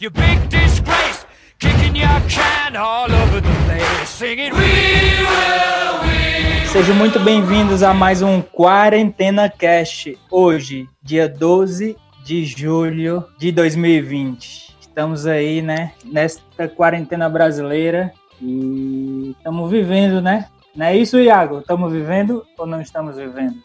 You 0.00 0.08
big 0.08 0.48
disgrace, 0.48 1.26
kicking 1.58 1.94
your 1.94 2.20
can 2.26 2.74
all 2.74 3.12
over 3.12 3.38
the 3.38 3.52
place, 3.66 4.08
singing 4.08 4.50
We 4.54 4.58
will, 4.58 6.00
we 6.02 6.66
Sejam 6.68 6.94
muito 6.94 7.20
bem-vindos 7.20 7.82
a 7.82 7.92
mais 7.92 8.22
um 8.22 8.40
Quarentena 8.40 9.50
Cast. 9.50 10.18
Hoje, 10.30 10.88
dia 11.02 11.28
12 11.28 11.98
de 12.24 12.46
julho 12.46 13.26
de 13.38 13.52
2020. 13.52 14.74
Estamos 14.80 15.26
aí, 15.26 15.60
né, 15.60 15.92
nesta 16.02 16.66
quarentena 16.66 17.28
brasileira 17.28 18.10
e 18.40 19.34
estamos 19.36 19.70
vivendo, 19.70 20.22
né? 20.22 20.48
Não 20.74 20.86
é 20.86 20.96
isso, 20.96 21.18
Iago? 21.18 21.58
Estamos 21.58 21.92
vivendo 21.92 22.42
ou 22.56 22.66
não 22.66 22.80
estamos 22.80 23.16
vivendo? 23.16 23.56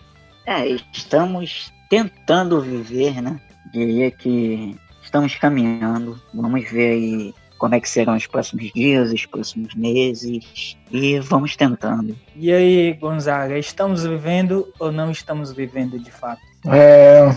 É, 0.45 0.67
estamos 0.91 1.71
tentando 1.89 2.59
viver, 2.59 3.21
né? 3.21 3.39
Diria 3.71 4.11
que 4.11 4.75
estamos 5.15 5.35
caminhando. 5.35 6.19
Vamos 6.33 6.69
ver 6.69 6.91
aí 6.91 7.33
como 7.57 7.73
é 7.73 7.79
que 7.79 7.89
serão 7.89 8.17
os 8.17 8.27
próximos 8.27 8.69
dias, 8.73 9.13
os 9.13 9.25
próximos 9.25 9.73
meses 9.73 10.75
e 10.91 11.19
vamos 11.19 11.55
tentando. 11.55 12.15
E 12.35 12.51
aí, 12.51 12.93
Gonzaga, 12.93 13.57
estamos 13.57 14.03
vivendo 14.03 14.67
ou 14.77 14.91
não 14.91 15.09
estamos 15.09 15.53
vivendo 15.53 15.97
de 15.97 16.11
fato? 16.11 16.41
É, 16.67 17.33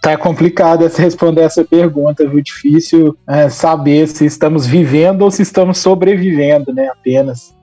Tá 0.00 0.16
complicado 0.16 0.86
responder 0.86 1.42
essa 1.42 1.64
pergunta, 1.64 2.26
viu? 2.26 2.40
Difícil 2.40 3.18
é, 3.26 3.48
saber 3.48 4.06
se 4.06 4.24
estamos 4.24 4.64
vivendo 4.64 5.22
ou 5.22 5.30
se 5.30 5.42
estamos 5.42 5.78
sobrevivendo, 5.78 6.72
né? 6.72 6.88
Apenas. 6.88 7.54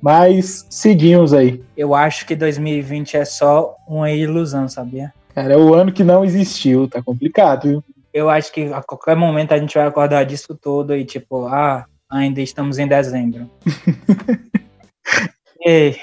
Mas 0.00 0.66
seguimos 0.68 1.32
aí. 1.32 1.62
Eu 1.76 1.94
acho 1.94 2.26
que 2.26 2.34
2020 2.34 3.18
é 3.18 3.24
só 3.24 3.76
uma 3.86 4.10
ilusão, 4.10 4.66
sabia? 4.68 5.12
Cara, 5.34 5.54
é 5.54 5.56
o 5.56 5.74
ano 5.74 5.92
que 5.92 6.02
não 6.02 6.24
existiu, 6.24 6.88
tá 6.88 7.02
complicado, 7.02 7.68
viu? 7.68 7.84
Eu 8.12 8.28
acho 8.28 8.52
que 8.52 8.72
a 8.72 8.82
qualquer 8.82 9.16
momento 9.16 9.52
a 9.52 9.58
gente 9.58 9.74
vai 9.74 9.86
acordar 9.86 10.24
disso 10.24 10.56
tudo 10.60 10.94
e 10.94 11.04
tipo, 11.04 11.46
ah, 11.46 11.86
ainda 12.10 12.40
estamos 12.40 12.78
em 12.78 12.86
dezembro. 12.86 13.50
e 15.64 15.96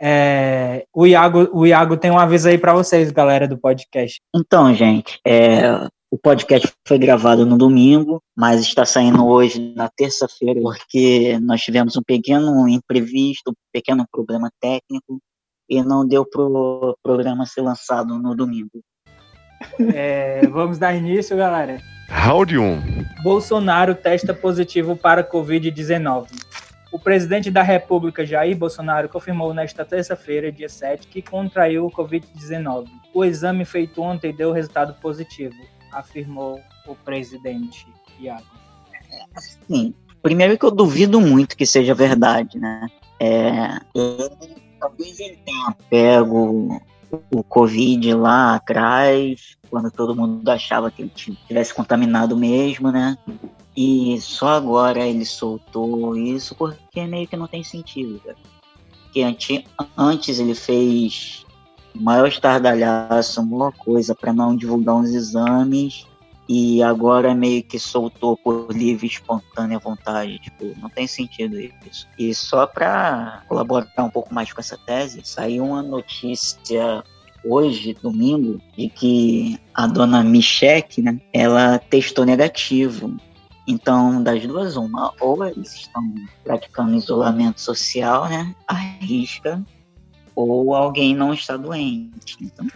é, 0.00 0.86
o, 0.94 1.06
Iago, 1.06 1.48
o 1.52 1.66
Iago 1.66 1.96
tem 1.96 2.10
um 2.10 2.18
aviso 2.18 2.48
aí 2.48 2.58
para 2.58 2.74
vocês, 2.74 3.10
galera 3.10 3.48
do 3.48 3.58
podcast. 3.58 4.20
Então, 4.34 4.74
gente, 4.74 5.18
é, 5.26 5.88
o 6.10 6.18
podcast 6.18 6.72
foi 6.86 6.98
gravado 6.98 7.44
no 7.44 7.58
domingo, 7.58 8.22
mas 8.34 8.60
está 8.60 8.84
saindo 8.84 9.26
hoje 9.26 9.74
na 9.74 9.88
terça-feira, 9.88 10.60
porque 10.60 11.38
nós 11.40 11.62
tivemos 11.62 11.96
um 11.96 12.02
pequeno 12.02 12.68
imprevisto, 12.68 13.50
um 13.50 13.54
pequeno 13.72 14.06
problema 14.10 14.50
técnico, 14.60 15.20
e 15.68 15.82
não 15.82 16.06
deu 16.06 16.24
para 16.24 16.42
o 16.42 16.96
programa 17.02 17.44
ser 17.44 17.62
lançado 17.62 18.18
no 18.18 18.34
domingo. 18.34 18.80
É, 19.94 20.46
vamos 20.46 20.78
dar 20.78 20.94
início, 20.94 21.36
galera. 21.36 21.78
Round 22.08 22.56
1. 22.56 23.22
Bolsonaro 23.22 23.94
testa 23.94 24.32
positivo 24.32 24.96
para 24.96 25.24
Covid-19. 25.24 26.28
O 26.92 26.98
presidente 26.98 27.50
da 27.50 27.62
República, 27.62 28.24
Jair 28.24 28.56
Bolsonaro, 28.56 29.08
confirmou 29.08 29.52
nesta 29.52 29.84
terça-feira, 29.84 30.52
dia 30.52 30.68
7, 30.68 31.08
que 31.08 31.20
contraiu 31.20 31.86
o 31.86 31.90
Covid-19. 31.90 32.86
O 33.12 33.24
exame 33.24 33.64
feito 33.64 34.00
ontem 34.00 34.32
deu 34.32 34.52
resultado 34.52 34.94
positivo, 34.94 35.56
afirmou 35.92 36.60
o 36.86 36.94
presidente 36.94 37.86
Iago. 38.20 38.46
Sim, 39.68 39.94
primeiro 40.22 40.56
que 40.56 40.64
eu 40.64 40.70
duvido 40.70 41.20
muito 41.20 41.56
que 41.56 41.66
seja 41.66 41.94
verdade, 41.94 42.58
né? 42.58 42.86
É, 43.20 43.78
talvez 44.80 45.18
ele 45.20 45.38
tenha 45.44 45.76
pego 45.90 46.80
o 47.32 47.42
Covid 47.42 48.14
lá 48.14 48.54
atrás, 48.54 49.56
quando 49.70 49.90
todo 49.90 50.14
mundo 50.14 50.48
achava 50.48 50.90
que 50.90 51.02
ele 51.02 51.12
tivesse 51.14 51.74
contaminado 51.74 52.36
mesmo, 52.36 52.90
né? 52.90 53.16
E 53.76 54.18
só 54.20 54.48
agora 54.48 55.06
ele 55.06 55.24
soltou 55.24 56.16
isso 56.16 56.54
porque 56.54 57.06
meio 57.06 57.28
que 57.28 57.36
não 57.36 57.46
tem 57.46 57.62
sentido, 57.62 58.20
cara. 58.20 58.36
Porque 59.04 59.22
antes, 59.22 59.64
antes 59.96 60.38
ele 60.38 60.54
fez 60.54 61.44
o 61.94 62.02
maior 62.02 62.26
estardalhaço, 62.26 63.40
uma 63.40 63.72
coisa 63.72 64.14
para 64.14 64.32
não 64.32 64.56
divulgar 64.56 64.96
uns 64.96 65.10
exames 65.10 66.06
e 66.48 66.82
agora 66.82 67.34
meio 67.34 67.62
que 67.62 67.78
soltou 67.78 68.36
por 68.36 68.72
livre 68.72 69.06
espontânea 69.06 69.78
vontade, 69.78 70.38
tipo, 70.38 70.74
não 70.80 70.88
tem 70.88 71.06
sentido 71.06 71.58
isso. 71.58 72.06
E 72.18 72.34
só 72.34 72.66
para 72.66 73.42
colaborar 73.48 73.88
um 73.98 74.10
pouco 74.10 74.32
mais 74.32 74.52
com 74.52 74.60
essa 74.60 74.78
tese, 74.78 75.20
saiu 75.24 75.64
uma 75.64 75.82
notícia 75.82 77.02
hoje, 77.44 77.96
domingo, 78.00 78.60
de 78.76 78.88
que 78.88 79.58
a 79.74 79.86
dona 79.86 80.22
Michelle, 80.22 80.84
né, 80.98 81.20
ela 81.32 81.78
testou 81.78 82.24
negativo 82.24 83.16
então, 83.66 84.22
das 84.22 84.46
duas, 84.46 84.76
uma, 84.76 85.12
ou 85.20 85.44
eles 85.44 85.74
estão 85.74 86.14
praticando 86.44 86.94
isolamento 86.94 87.60
social, 87.60 88.28
né, 88.28 88.54
arrisca, 88.66 89.60
ou 90.36 90.74
alguém 90.74 91.16
não 91.16 91.34
está 91.34 91.56
doente. 91.56 92.36
Então, 92.40 92.66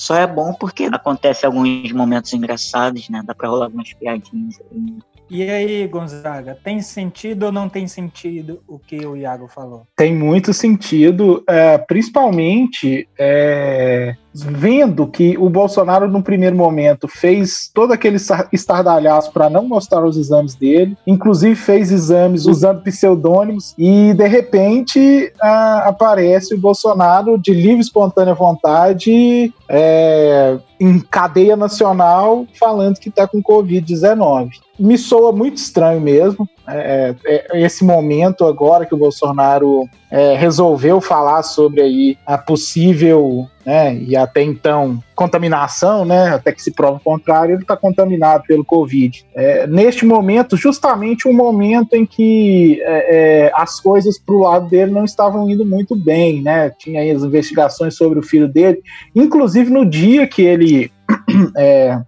só 0.00 0.16
é 0.16 0.26
bom 0.26 0.54
porque 0.54 0.84
acontece 0.84 1.44
alguns 1.44 1.92
momentos 1.92 2.32
engraçados, 2.32 3.10
né, 3.10 3.22
dá 3.22 3.34
para 3.34 3.50
rolar 3.50 3.66
algumas 3.66 3.92
piadinhas. 3.92 4.58
Aí. 4.72 4.98
E 5.28 5.42
aí, 5.42 5.86
Gonzaga, 5.86 6.58
tem 6.64 6.80
sentido 6.80 7.44
ou 7.44 7.52
não 7.52 7.68
tem 7.68 7.86
sentido 7.86 8.62
o 8.66 8.78
que 8.78 9.06
o 9.06 9.14
Iago 9.14 9.46
falou? 9.46 9.86
Tem 9.94 10.12
muito 10.12 10.54
sentido, 10.54 11.44
é, 11.46 11.76
principalmente 11.76 13.06
é, 13.18 14.16
vendo 14.32 15.06
que 15.06 15.36
o 15.38 15.48
Bolsonaro, 15.50 16.08
no 16.08 16.22
primeiro 16.22 16.56
momento, 16.56 17.08
fez 17.08 17.70
todo 17.72 17.92
aquele 17.92 18.18
estardalhaço 18.52 19.32
para 19.32 19.50
não 19.50 19.66
mostrar 19.66 20.04
os 20.04 20.16
exames 20.16 20.54
dele, 20.54 20.96
inclusive 21.06 21.54
fez 21.54 21.90
exames 21.90 22.46
usando 22.46 22.82
pseudônimos, 22.82 23.74
e 23.76 24.14
de 24.14 24.26
repente 24.26 25.32
aparece 25.40 26.54
o 26.54 26.58
Bolsonaro 26.58 27.38
de 27.38 27.52
livre, 27.52 27.80
espontânea 27.80 28.34
vontade. 28.34 29.52
É, 29.68 30.58
em 30.80 30.98
cadeia 30.98 31.56
nacional 31.56 32.46
falando 32.58 32.98
que 32.98 33.10
está 33.10 33.28
com 33.28 33.42
Covid-19. 33.42 34.48
Me 34.78 34.96
soa 34.96 35.30
muito 35.30 35.58
estranho 35.58 36.00
mesmo. 36.00 36.48
É, 36.66 37.14
é, 37.24 37.46
é, 37.52 37.62
esse 37.62 37.84
momento 37.84 38.46
agora 38.46 38.86
que 38.86 38.94
o 38.94 38.98
Bolsonaro 38.98 39.86
é, 40.10 40.34
resolveu 40.36 41.00
falar 41.00 41.42
sobre 41.42 41.82
aí 41.82 42.18
a 42.26 42.38
possível 42.38 43.46
né, 43.64 43.94
e 43.94 44.16
até 44.16 44.42
então 44.42 45.02
contaminação, 45.14 46.04
né, 46.04 46.34
até 46.34 46.52
que 46.52 46.62
se 46.62 46.70
prova 46.70 46.96
o 46.96 47.00
contrário, 47.00 47.54
ele 47.54 47.62
está 47.62 47.76
contaminado 47.76 48.44
pelo 48.46 48.64
Covid. 48.64 49.24
É, 49.34 49.66
neste 49.66 50.06
momento, 50.06 50.56
justamente 50.56 51.28
um 51.28 51.32
momento 51.32 51.94
em 51.94 52.06
que 52.06 52.80
é, 52.82 53.16
é 53.46 53.52
as 53.54 53.78
coisas 53.78 54.18
para 54.18 54.34
o 54.34 54.40
lado 54.40 54.68
dele 54.68 54.90
não 54.90 55.04
estavam 55.04 55.48
indo 55.48 55.64
muito 55.64 55.94
bem, 55.94 56.42
né, 56.42 56.70
tinha 56.78 57.14
as 57.14 57.22
investigações 57.22 57.94
sobre 57.94 58.18
o 58.18 58.22
filho 58.22 58.48
dele, 58.48 58.82
inclusive 59.14 59.70
no 59.70 59.84
dia 59.84 60.26
que 60.26 60.42
ele 60.42 60.90
é, 61.56 62.00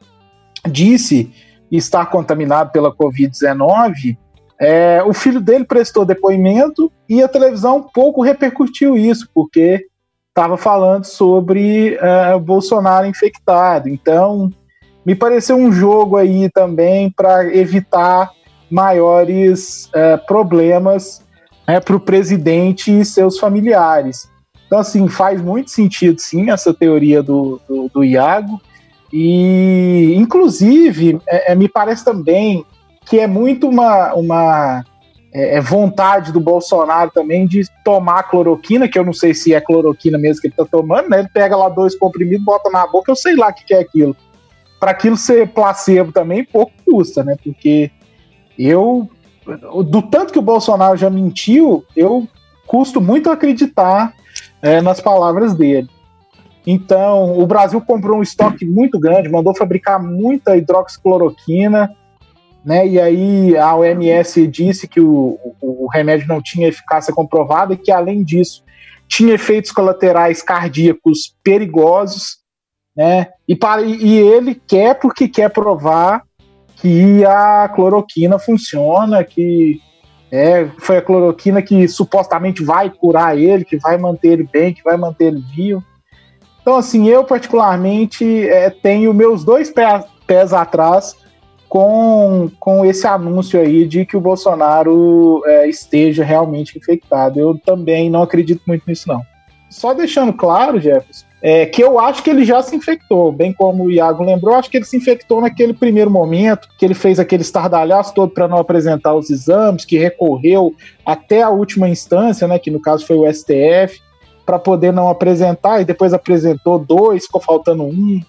disse 0.68 1.30
estar 1.70 2.06
contaminado 2.06 2.70
pela 2.70 2.94
Covid-19, 2.94 4.16
é, 4.60 5.02
o 5.02 5.12
filho 5.12 5.40
dele 5.40 5.64
prestou 5.64 6.04
depoimento 6.04 6.92
e 7.08 7.22
a 7.22 7.28
televisão 7.28 7.82
pouco 7.82 8.22
repercutiu 8.22 8.96
isso, 8.96 9.28
porque 9.34 9.86
estava 10.32 10.56
falando 10.56 11.04
sobre 11.04 11.98
uh, 11.98 12.40
Bolsonaro 12.40 13.06
infectado. 13.06 13.88
Então, 13.88 14.50
me 15.04 15.14
pareceu 15.14 15.56
um 15.56 15.70
jogo 15.70 16.16
aí 16.16 16.48
também 16.50 17.10
para 17.10 17.54
evitar 17.54 18.30
maiores 18.70 19.86
uh, 19.88 20.26
problemas 20.26 21.22
né, 21.68 21.78
para 21.80 21.94
o 21.94 22.00
presidente 22.00 22.90
e 22.90 23.04
seus 23.04 23.38
familiares. 23.38 24.30
Então, 24.66 24.78
assim, 24.78 25.06
faz 25.06 25.42
muito 25.42 25.70
sentido, 25.70 26.18
sim, 26.18 26.50
essa 26.50 26.72
teoria 26.72 27.22
do, 27.22 27.60
do, 27.68 27.90
do 27.92 28.02
Iago. 28.02 28.58
E, 29.12 30.14
inclusive, 30.16 31.20
é, 31.28 31.52
é 31.52 31.54
me 31.54 31.68
parece 31.68 32.02
também 32.02 32.64
que 33.04 33.20
é 33.20 33.26
muito 33.26 33.68
uma, 33.68 34.14
uma 34.14 34.84
é, 35.32 35.56
é, 35.56 35.60
vontade 35.60 36.30
do 36.30 36.40
Bolsonaro 36.40 37.10
também 37.10 37.46
de 37.46 37.62
tomar 37.82 38.24
cloroquina, 38.24 38.86
que 38.86 38.98
eu 38.98 39.04
não 39.04 39.14
sei 39.14 39.32
se 39.32 39.54
é 39.54 39.60
cloroquina 39.60 40.18
mesmo 40.18 40.42
que 40.42 40.48
ele 40.48 40.54
está 40.54 40.64
tomando, 40.64 41.08
né? 41.08 41.20
Ele 41.20 41.28
pega 41.32 41.56
lá 41.56 41.68
dois 41.68 41.96
comprimidos, 41.96 42.44
bota 42.44 42.70
na 42.70 42.86
boca, 42.86 43.10
eu 43.10 43.16
sei 43.16 43.34
lá 43.34 43.48
o 43.48 43.54
que, 43.54 43.64
que 43.64 43.74
é 43.74 43.80
aquilo. 43.80 44.14
Para 44.78 44.90
aquilo 44.90 45.16
ser 45.16 45.48
placebo 45.48 46.12
também, 46.12 46.44
pouco 46.44 46.72
custa, 46.84 47.24
né? 47.24 47.36
Porque 47.42 47.90
eu, 48.58 49.08
do 49.86 50.02
tanto 50.02 50.32
que 50.32 50.38
o 50.38 50.42
Bolsonaro 50.42 50.96
já 50.96 51.08
mentiu, 51.08 51.84
eu 51.96 52.28
custo 52.66 53.00
muito 53.00 53.30
acreditar 53.30 54.12
é, 54.60 54.82
nas 54.82 55.00
palavras 55.00 55.54
dele. 55.54 55.88
Então, 56.66 57.38
o 57.38 57.46
Brasil 57.46 57.80
comprou 57.80 58.18
um 58.18 58.22
estoque 58.22 58.64
muito 58.64 58.98
grande, 59.00 59.28
mandou 59.28 59.54
fabricar 59.54 60.00
muita 60.00 60.56
hidroxicloroquina, 60.56 61.90
né? 62.64 62.86
E 62.86 63.00
aí 63.00 63.56
a 63.56 63.74
OMS 63.74 64.46
disse 64.46 64.86
que 64.86 65.00
o, 65.00 65.38
o, 65.60 65.84
o 65.84 65.88
remédio 65.88 66.28
não 66.28 66.40
tinha 66.40 66.68
eficácia 66.68 67.12
comprovada 67.12 67.74
e 67.74 67.76
que, 67.76 67.90
além 67.90 68.22
disso, 68.22 68.62
tinha 69.08 69.34
efeitos 69.34 69.72
colaterais 69.72 70.42
cardíacos 70.42 71.36
perigosos, 71.42 72.38
né? 72.96 73.28
E, 73.48 73.56
para, 73.56 73.82
e 73.82 74.18
ele 74.18 74.54
quer 74.54 74.94
porque 74.98 75.28
quer 75.28 75.50
provar 75.50 76.22
que 76.76 77.24
a 77.24 77.68
cloroquina 77.68 78.38
funciona, 78.38 79.24
que 79.24 79.80
é, 80.30 80.66
foi 80.78 80.96
a 80.96 81.02
cloroquina 81.02 81.60
que 81.62 81.86
supostamente 81.86 82.64
vai 82.64 82.90
curar 82.90 83.36
ele, 83.36 83.64
que 83.64 83.76
vai 83.76 83.98
manter 83.98 84.28
ele 84.28 84.48
bem, 84.50 84.72
que 84.72 84.82
vai 84.82 84.96
manter 84.96 85.26
ele 85.26 85.44
vivo. 85.54 85.84
Então, 86.60 86.76
assim, 86.76 87.08
eu 87.08 87.24
particularmente 87.24 88.48
é, 88.48 88.70
tenho 88.70 89.12
meus 89.12 89.44
dois 89.44 89.70
pés, 89.70 90.04
pés 90.26 90.52
atrás 90.52 91.16
com, 91.72 92.50
com 92.60 92.84
esse 92.84 93.06
anúncio 93.06 93.58
aí 93.58 93.86
de 93.86 94.04
que 94.04 94.14
o 94.14 94.20
Bolsonaro 94.20 95.42
é, 95.46 95.66
esteja 95.66 96.22
realmente 96.22 96.76
infectado. 96.76 97.40
Eu 97.40 97.58
também 97.64 98.10
não 98.10 98.20
acredito 98.20 98.60
muito 98.66 98.82
nisso, 98.86 99.08
não. 99.08 99.22
Só 99.70 99.94
deixando 99.94 100.34
claro, 100.34 100.78
Jefferson, 100.78 101.24
é, 101.40 101.64
que 101.64 101.82
eu 101.82 101.98
acho 101.98 102.22
que 102.22 102.28
ele 102.28 102.44
já 102.44 102.62
se 102.62 102.76
infectou, 102.76 103.32
bem 103.32 103.54
como 103.54 103.84
o 103.84 103.90
Iago 103.90 104.22
lembrou, 104.22 104.54
acho 104.54 104.68
que 104.68 104.76
ele 104.76 104.84
se 104.84 104.98
infectou 104.98 105.40
naquele 105.40 105.72
primeiro 105.72 106.10
momento, 106.10 106.68
que 106.78 106.84
ele 106.84 106.92
fez 106.92 107.18
aquele 107.18 107.40
estardalhaço 107.40 108.12
todo 108.12 108.32
para 108.32 108.46
não 108.46 108.58
apresentar 108.58 109.14
os 109.14 109.30
exames, 109.30 109.86
que 109.86 109.96
recorreu 109.96 110.74
até 111.06 111.40
a 111.40 111.48
última 111.48 111.88
instância, 111.88 112.46
né, 112.46 112.58
que 112.58 112.70
no 112.70 112.82
caso 112.82 113.06
foi 113.06 113.16
o 113.16 113.32
STF, 113.32 113.98
para 114.44 114.58
poder 114.58 114.92
não 114.92 115.08
apresentar, 115.08 115.80
e 115.80 115.86
depois 115.86 116.12
apresentou 116.12 116.78
dois, 116.78 117.24
ficou 117.24 117.40
faltando 117.40 117.84
um. 117.84 118.20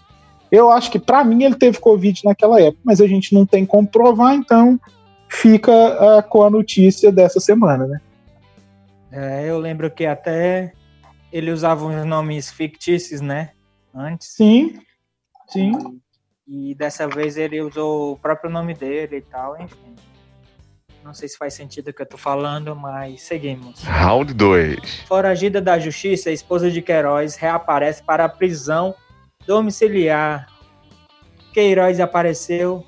Eu 0.54 0.70
acho 0.70 0.92
que 0.92 1.00
para 1.00 1.24
mim 1.24 1.44
ele 1.44 1.56
teve 1.56 1.80
Covid 1.80 2.22
naquela 2.24 2.62
época, 2.62 2.80
mas 2.84 3.02
a 3.02 3.08
gente 3.08 3.34
não 3.34 3.44
tem 3.44 3.66
como 3.66 3.88
provar, 3.88 4.36
então 4.36 4.80
fica 5.28 5.72
uh, 5.72 6.22
com 6.30 6.44
a 6.44 6.50
notícia 6.50 7.12
dessa 7.12 7.40
semana, 7.40 7.88
né? 7.88 8.00
É, 9.12 9.50
eu 9.50 9.58
lembro 9.58 9.90
que 9.90 10.06
até 10.06 10.72
ele 11.32 11.50
usava 11.50 11.84
uns 11.88 12.06
nomes 12.06 12.52
fictícios, 12.52 13.20
né? 13.20 13.50
Antes. 13.96 14.28
Sim, 14.28 14.80
sim. 15.48 16.00
E 16.48 16.76
dessa 16.76 17.08
vez 17.08 17.36
ele 17.36 17.60
usou 17.60 18.12
o 18.12 18.18
próprio 18.18 18.52
nome 18.52 18.76
dele 18.76 19.18
e 19.18 19.22
tal, 19.22 19.60
enfim. 19.60 19.96
Não 21.04 21.16
sei 21.16 21.30
se 21.30 21.36
faz 21.36 21.56
sentido 21.56 21.88
o 21.88 21.94
que 21.94 22.04
eu 22.04 22.06
tô 22.06 22.18
falando, 22.18 22.76
mas 22.76 23.24
seguimos. 23.24 23.82
Round 23.82 24.32
2. 24.32 25.02
Foragida 25.08 25.60
da 25.60 25.80
justiça, 25.80 26.30
a 26.30 26.34
esposa 26.34 26.70
de 26.70 26.80
Queiroz 26.80 27.36
reaparece 27.38 28.04
para 28.04 28.26
a 28.26 28.30
prisão 28.30 28.94
domiciliar. 29.48 30.48
Queiroz 31.54 32.00
apareceu, 32.00 32.84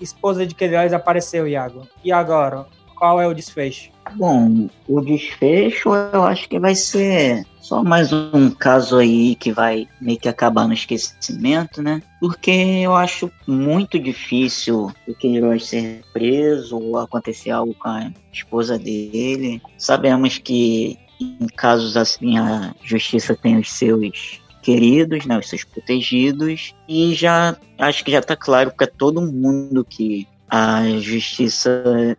esposa 0.00 0.46
de 0.46 0.54
Queiroz 0.54 0.92
apareceu, 0.92 1.48
Iago. 1.48 1.88
E 2.04 2.12
agora, 2.12 2.66
qual 2.94 3.20
é 3.20 3.26
o 3.26 3.34
desfecho? 3.34 3.90
Bom, 4.16 4.68
o 4.86 5.00
desfecho 5.00 5.94
eu 5.94 6.22
acho 6.22 6.48
que 6.48 6.60
vai 6.60 6.74
ser 6.74 7.44
só 7.60 7.82
mais 7.82 8.12
um 8.12 8.50
caso 8.50 8.98
aí 8.98 9.34
que 9.34 9.50
vai 9.50 9.88
meio 10.00 10.18
que 10.18 10.28
acabar 10.28 10.68
no 10.68 10.74
esquecimento, 10.74 11.82
né? 11.82 12.02
Porque 12.20 12.50
eu 12.50 12.94
acho 12.94 13.30
muito 13.46 13.98
difícil 13.98 14.92
o 15.08 15.14
Queiroz 15.14 15.66
ser 15.66 16.02
preso 16.12 16.78
ou 16.78 16.98
acontecer 16.98 17.50
algo 17.50 17.74
com 17.74 17.88
a 17.88 18.12
esposa 18.30 18.78
dele. 18.78 19.62
Sabemos 19.78 20.36
que 20.36 20.98
em 21.18 21.46
casos 21.56 21.96
assim 21.96 22.38
a 22.38 22.74
justiça 22.82 23.34
tem 23.34 23.58
os 23.58 23.72
seus 23.72 24.40
queridos, 24.64 25.26
né, 25.26 25.38
os 25.38 25.48
seus 25.48 25.62
protegidos, 25.62 26.74
e 26.88 27.14
já 27.14 27.54
acho 27.78 28.02
que 28.02 28.10
já 28.10 28.20
está 28.20 28.34
claro 28.34 28.72
para 28.72 28.86
todo 28.86 29.20
mundo 29.20 29.84
que 29.84 30.26
a 30.48 30.88
justiça 30.98 32.16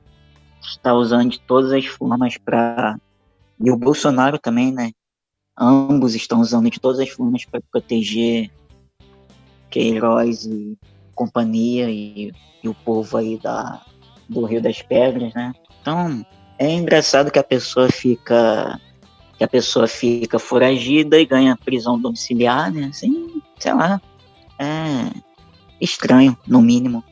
está 0.61 0.93
usando 0.93 1.31
de 1.31 1.39
todas 1.39 1.71
as 1.71 1.85
formas 1.85 2.37
para 2.37 2.97
e 3.59 3.71
o 3.71 3.77
Bolsonaro 3.77 4.37
também, 4.37 4.71
né, 4.71 4.91
Ambos 5.57 6.15
estão 6.15 6.41
usando 6.41 6.69
de 6.69 6.79
todas 6.79 6.99
as 6.99 7.09
formas 7.09 7.45
para 7.45 7.61
proteger 7.71 8.51
Queiroz 9.69 10.45
e 10.45 10.77
companhia 11.13 11.89
e, 11.89 12.33
e, 12.61 12.67
o 12.67 12.73
povo 12.73 13.17
aí 13.17 13.39
da, 13.39 13.81
do 14.27 14.43
Rio 14.43 14.61
das 14.61 14.81
Pedras, 14.81 15.33
né? 15.33 15.53
Então 15.81 16.25
é 16.59 16.69
engraçado 16.73 17.31
que 17.31 17.39
a 17.39 17.43
pessoa 17.43 17.89
fica 17.89 18.79
que 19.37 19.43
a 19.43 19.47
pessoa 19.47 19.87
fica 19.87 20.39
foragida 20.39 21.19
e 21.19 21.25
ganha 21.25 21.57
prisão 21.63 21.99
domiciliar, 21.99 22.71
né? 22.71 22.89
Assim, 22.91 23.41
sei 23.59 23.73
lá, 23.73 24.01
é 24.59 25.11
estranho, 25.79 26.37
no 26.47 26.61
mínimo. 26.61 27.03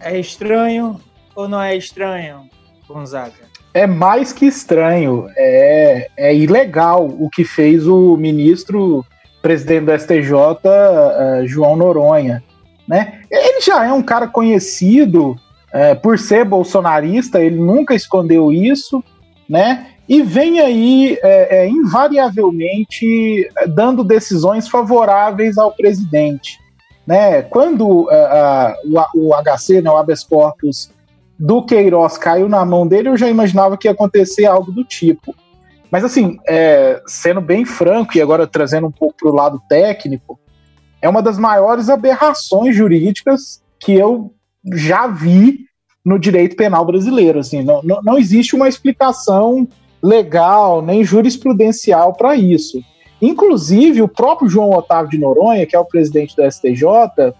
É 0.00 0.18
estranho 0.18 1.00
ou 1.34 1.48
não 1.48 1.62
é 1.62 1.76
estranho, 1.76 2.48
Gonzaga? 2.88 3.52
é 3.74 3.86
mais 3.86 4.32
que 4.32 4.46
estranho, 4.46 5.26
é, 5.36 6.08
é 6.16 6.34
ilegal 6.34 7.06
o 7.06 7.30
que 7.30 7.44
fez 7.44 7.86
o 7.86 8.16
ministro 8.16 9.04
presidente 9.40 9.86
do 9.86 9.98
STJ, 9.98 10.32
uh, 10.34 10.60
eh, 10.64 11.46
João 11.46 11.74
Noronha. 11.74 12.42
Né? 12.86 13.22
Ele 13.30 13.60
já 13.60 13.84
é 13.84 13.92
um 13.92 14.02
cara 14.02 14.28
conhecido 14.28 15.30
uh, 15.30 16.00
por 16.00 16.18
ser 16.18 16.44
bolsonarista, 16.44 17.40
ele 17.40 17.56
nunca 17.56 17.94
escondeu 17.94 18.52
isso, 18.52 19.02
né? 19.48 19.86
E 20.08 20.22
vem 20.22 20.60
aí 20.60 21.18
é, 21.22 21.58
é, 21.58 21.68
invariavelmente 21.68 23.48
dando 23.68 24.02
decisões 24.02 24.68
favoráveis 24.68 25.56
ao 25.56 25.72
presidente. 25.72 26.58
Né? 27.06 27.42
Quando 27.42 28.02
uh, 28.02 29.08
o, 29.14 29.30
o 29.30 29.42
HC, 29.42 29.80
né, 29.80 29.90
o 29.90 29.96
habeas 29.96 30.22
corpus, 30.22 30.90
do 31.38 31.64
Queiroz 31.64 32.16
caiu 32.18 32.48
na 32.48 32.64
mão 32.64 32.86
dele, 32.86 33.08
eu 33.08 33.16
já 33.16 33.28
imaginava 33.28 33.76
que 33.76 33.88
ia 33.88 33.92
acontecer 33.92 34.44
algo 34.44 34.70
do 34.70 34.84
tipo. 34.84 35.34
Mas 35.90 36.04
assim, 36.04 36.38
é, 36.48 37.02
sendo 37.06 37.40
bem 37.40 37.64
franco 37.64 38.16
e 38.16 38.22
agora 38.22 38.46
trazendo 38.46 38.86
um 38.86 38.92
pouco 38.92 39.16
para 39.18 39.28
o 39.28 39.34
lado 39.34 39.60
técnico, 39.68 40.38
é 41.02 41.08
uma 41.08 41.20
das 41.20 41.38
maiores 41.38 41.88
aberrações 41.88 42.74
jurídicas 42.74 43.62
que 43.80 43.92
eu 43.92 44.32
já 44.72 45.06
vi 45.08 45.66
no 46.04 46.18
direito 46.18 46.56
penal 46.56 46.84
brasileiro. 46.84 47.40
Assim, 47.40 47.62
não, 47.62 47.82
não, 47.82 48.00
não 48.02 48.18
existe 48.18 48.54
uma 48.54 48.68
explicação 48.68 49.66
legal 50.02 50.82
nem 50.82 51.04
jurisprudencial 51.04 52.14
para 52.14 52.34
isso. 52.34 52.82
Inclusive, 53.20 54.02
o 54.02 54.08
próprio 54.08 54.48
João 54.48 54.70
Otávio 54.70 55.10
de 55.10 55.18
Noronha, 55.18 55.64
que 55.64 55.76
é 55.76 55.78
o 55.78 55.84
presidente 55.84 56.34
do 56.34 56.50
STJ, 56.50 57.32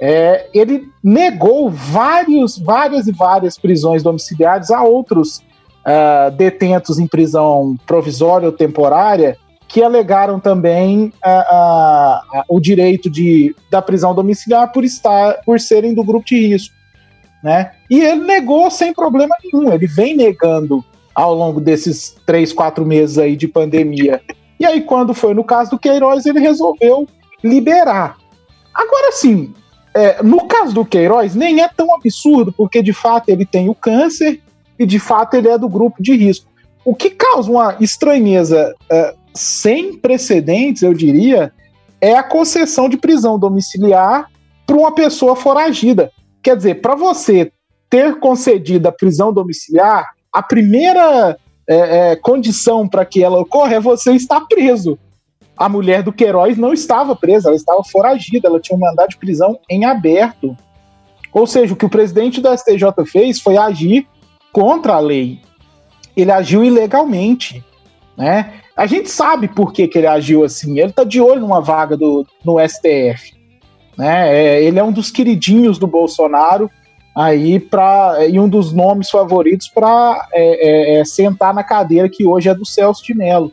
é, 0.00 0.48
ele 0.52 0.88
negou 1.02 1.70
vários, 1.70 2.58
várias 2.58 3.06
e 3.06 3.12
várias 3.12 3.56
prisões 3.56 4.02
domiciliares 4.02 4.70
a 4.72 4.82
outros 4.82 5.38
uh, 5.86 6.30
detentos 6.36 6.98
em 6.98 7.06
prisão 7.06 7.76
provisória 7.86 8.46
ou 8.46 8.52
temporária 8.52 9.36
que 9.68 9.82
alegaram 9.82 10.38
também 10.38 11.12
uh, 11.24 12.40
uh, 12.40 12.44
o 12.48 12.60
direito 12.60 13.08
de, 13.08 13.54
da 13.70 13.80
prisão 13.80 14.14
domiciliar 14.14 14.70
por 14.72 14.84
estar 14.84 15.40
por 15.46 15.58
serem 15.60 15.94
do 15.94 16.04
grupo 16.04 16.26
de 16.26 16.48
risco. 16.48 16.74
Né? 17.42 17.72
E 17.88 18.00
ele 18.00 18.24
negou 18.24 18.70
sem 18.70 18.92
problema 18.92 19.34
nenhum, 19.42 19.72
ele 19.72 19.86
vem 19.86 20.16
negando 20.16 20.84
ao 21.14 21.34
longo 21.34 21.60
desses 21.60 22.16
três, 22.26 22.52
quatro 22.52 22.84
meses 22.84 23.18
aí 23.18 23.36
de 23.36 23.48
pandemia. 23.48 24.20
E 24.58 24.64
aí, 24.64 24.80
quando 24.80 25.12
foi 25.12 25.34
no 25.34 25.44
caso 25.44 25.70
do 25.70 25.78
Queiroz, 25.78 26.24
ele 26.26 26.40
resolveu 26.40 27.06
liberar. 27.42 28.16
Agora 28.74 29.12
sim, 29.12 29.52
é, 29.94 30.22
no 30.22 30.46
caso 30.46 30.74
do 30.74 30.84
Queiroz, 30.84 31.34
nem 31.34 31.60
é 31.60 31.68
tão 31.68 31.94
absurdo, 31.94 32.52
porque 32.52 32.82
de 32.82 32.92
fato 32.92 33.28
ele 33.28 33.44
tem 33.44 33.68
o 33.68 33.74
câncer 33.74 34.40
e 34.78 34.86
de 34.86 34.98
fato 34.98 35.34
ele 35.34 35.48
é 35.48 35.58
do 35.58 35.68
grupo 35.68 36.02
de 36.02 36.16
risco. 36.16 36.50
O 36.84 36.94
que 36.94 37.10
causa 37.10 37.50
uma 37.50 37.76
estranheza 37.80 38.74
é, 38.90 39.14
sem 39.34 39.96
precedentes, 39.96 40.82
eu 40.82 40.94
diria, 40.94 41.52
é 42.00 42.16
a 42.16 42.22
concessão 42.22 42.88
de 42.88 42.96
prisão 42.96 43.38
domiciliar 43.38 44.28
para 44.66 44.76
uma 44.76 44.94
pessoa 44.94 45.36
foragida. 45.36 46.10
Quer 46.42 46.56
dizer, 46.56 46.80
para 46.80 46.94
você 46.94 47.52
ter 47.88 48.18
concedido 48.18 48.88
a 48.88 48.92
prisão 48.92 49.32
domiciliar, 49.32 50.10
a 50.32 50.42
primeira 50.42 51.36
é, 51.68 52.12
é, 52.12 52.16
condição 52.16 52.88
para 52.88 53.04
que 53.04 53.22
ela 53.22 53.40
ocorra 53.40 53.74
é 53.74 53.80
você 53.80 54.12
estar 54.12 54.40
preso 54.42 54.98
a 55.56 55.68
mulher 55.68 56.02
do 56.02 56.12
Queiroz 56.12 56.56
não 56.56 56.72
estava 56.72 57.14
presa, 57.14 57.48
ela 57.48 57.56
estava 57.56 57.82
foragida, 57.84 58.48
ela 58.48 58.60
tinha 58.60 58.76
um 58.76 58.80
mandado 58.80 59.10
de 59.10 59.16
prisão 59.16 59.58
em 59.68 59.84
aberto. 59.84 60.56
Ou 61.32 61.46
seja, 61.46 61.72
o 61.72 61.76
que 61.76 61.86
o 61.86 61.90
presidente 61.90 62.40
do 62.40 62.56
STJ 62.56 63.06
fez 63.06 63.40
foi 63.40 63.56
agir 63.56 64.06
contra 64.52 64.94
a 64.94 65.00
lei. 65.00 65.40
Ele 66.16 66.30
agiu 66.30 66.64
ilegalmente, 66.64 67.64
né? 68.16 68.54
A 68.76 68.86
gente 68.86 69.10
sabe 69.10 69.48
por 69.48 69.72
que, 69.72 69.86
que 69.86 69.98
ele 69.98 70.06
agiu 70.06 70.44
assim. 70.44 70.78
Ele 70.78 70.90
está 70.90 71.04
de 71.04 71.20
olho 71.20 71.42
numa 71.42 71.60
vaga 71.60 71.96
do, 71.96 72.26
no 72.44 72.56
STF. 72.66 73.32
Né? 73.96 74.34
É, 74.34 74.64
ele 74.64 74.78
é 74.78 74.84
um 74.84 74.92
dos 74.92 75.10
queridinhos 75.10 75.78
do 75.78 75.86
Bolsonaro 75.86 76.70
aí 77.14 77.60
para 77.60 78.26
e 78.26 78.38
um 78.40 78.48
dos 78.48 78.72
nomes 78.72 79.10
favoritos 79.10 79.68
para 79.68 80.28
é, 80.32 80.96
é, 80.96 81.00
é, 81.00 81.04
sentar 81.04 81.52
na 81.52 81.62
cadeira 81.62 82.08
que 82.08 82.26
hoje 82.26 82.48
é 82.48 82.54
do 82.54 82.64
Celso 82.64 83.04
de 83.04 83.14
Mello. 83.14 83.52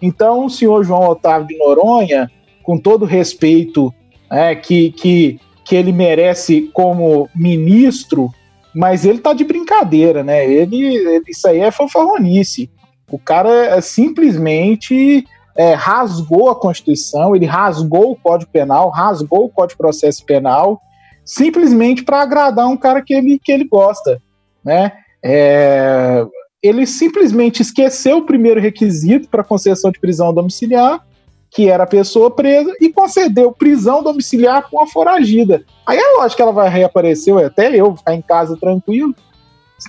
Então, 0.00 0.46
o 0.46 0.50
senhor 0.50 0.84
João 0.84 1.08
Otávio 1.08 1.46
de 1.46 1.56
Noronha, 1.56 2.30
com 2.62 2.76
todo 2.76 3.02
o 3.02 3.06
respeito 3.06 3.92
é, 4.30 4.54
que, 4.54 4.90
que, 4.92 5.40
que 5.64 5.76
ele 5.76 5.92
merece 5.92 6.70
como 6.72 7.28
ministro, 7.34 8.30
mas 8.74 9.04
ele 9.04 9.18
tá 9.18 9.32
de 9.32 9.44
brincadeira, 9.44 10.22
né? 10.24 10.44
Ele, 10.44 10.96
ele 10.96 11.24
isso 11.28 11.46
aí 11.46 11.60
é 11.60 11.70
fanfarronice. 11.70 12.70
O 13.10 13.18
cara 13.18 13.76
é, 13.76 13.80
simplesmente 13.80 15.24
é, 15.56 15.74
rasgou 15.74 16.50
a 16.50 16.56
Constituição, 16.58 17.36
ele 17.36 17.46
rasgou 17.46 18.12
o 18.12 18.16
Código 18.16 18.50
Penal, 18.50 18.88
rasgou 18.90 19.44
o 19.44 19.48
Código 19.50 19.74
de 19.74 19.78
Processo 19.78 20.24
Penal, 20.24 20.80
simplesmente 21.24 22.02
para 22.02 22.22
agradar 22.22 22.68
um 22.68 22.76
cara 22.76 23.02
que 23.02 23.14
ele, 23.14 23.38
que 23.42 23.52
ele 23.52 23.64
gosta, 23.64 24.20
né? 24.64 24.92
É, 25.22 26.24
ele 26.62 26.86
simplesmente 26.86 27.62
esqueceu 27.62 28.18
o 28.18 28.26
primeiro 28.26 28.60
requisito 28.60 29.28
para 29.28 29.44
concessão 29.44 29.90
de 29.90 29.98
prisão 29.98 30.32
domiciliar, 30.32 31.04
que 31.50 31.68
era 31.68 31.84
a 31.84 31.86
pessoa 31.86 32.30
presa, 32.30 32.72
e 32.80 32.90
concedeu 32.90 33.52
prisão 33.52 34.02
domiciliar 34.02 34.68
com 34.70 34.80
a 34.82 34.86
foragida. 34.86 35.64
Aí 35.86 35.98
é 35.98 36.16
lógico 36.16 36.36
que 36.36 36.42
ela 36.42 36.52
vai 36.52 36.68
reaparecer, 36.68 37.36
até 37.36 37.74
eu 37.74 37.96
ficar 37.96 38.14
em 38.14 38.22
casa 38.22 38.56
tranquilo. 38.56 39.14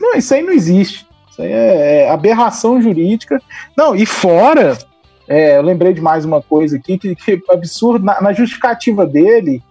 Não, 0.02 0.16
isso 0.16 0.34
aí 0.34 0.42
não 0.42 0.52
existe. 0.52 1.08
Isso 1.32 1.42
aí 1.42 1.52
é, 1.52 2.04
é 2.04 2.10
aberração 2.10 2.82
jurídica. 2.82 3.42
Não, 3.78 3.96
e 3.96 4.06
fora, 4.06 4.78
é, 5.28 5.58
eu 5.58 5.62
lembrei 5.62 5.94
de 5.94 6.02
mais 6.02 6.26
uma 6.26 6.42
coisa 6.42 6.76
aqui, 6.76 6.98
que, 6.98 7.16
que 7.16 7.42
absurdo, 7.50 8.04
na, 8.04 8.20
na 8.20 8.34
justificativa 8.34 9.06
dele, 9.06 9.64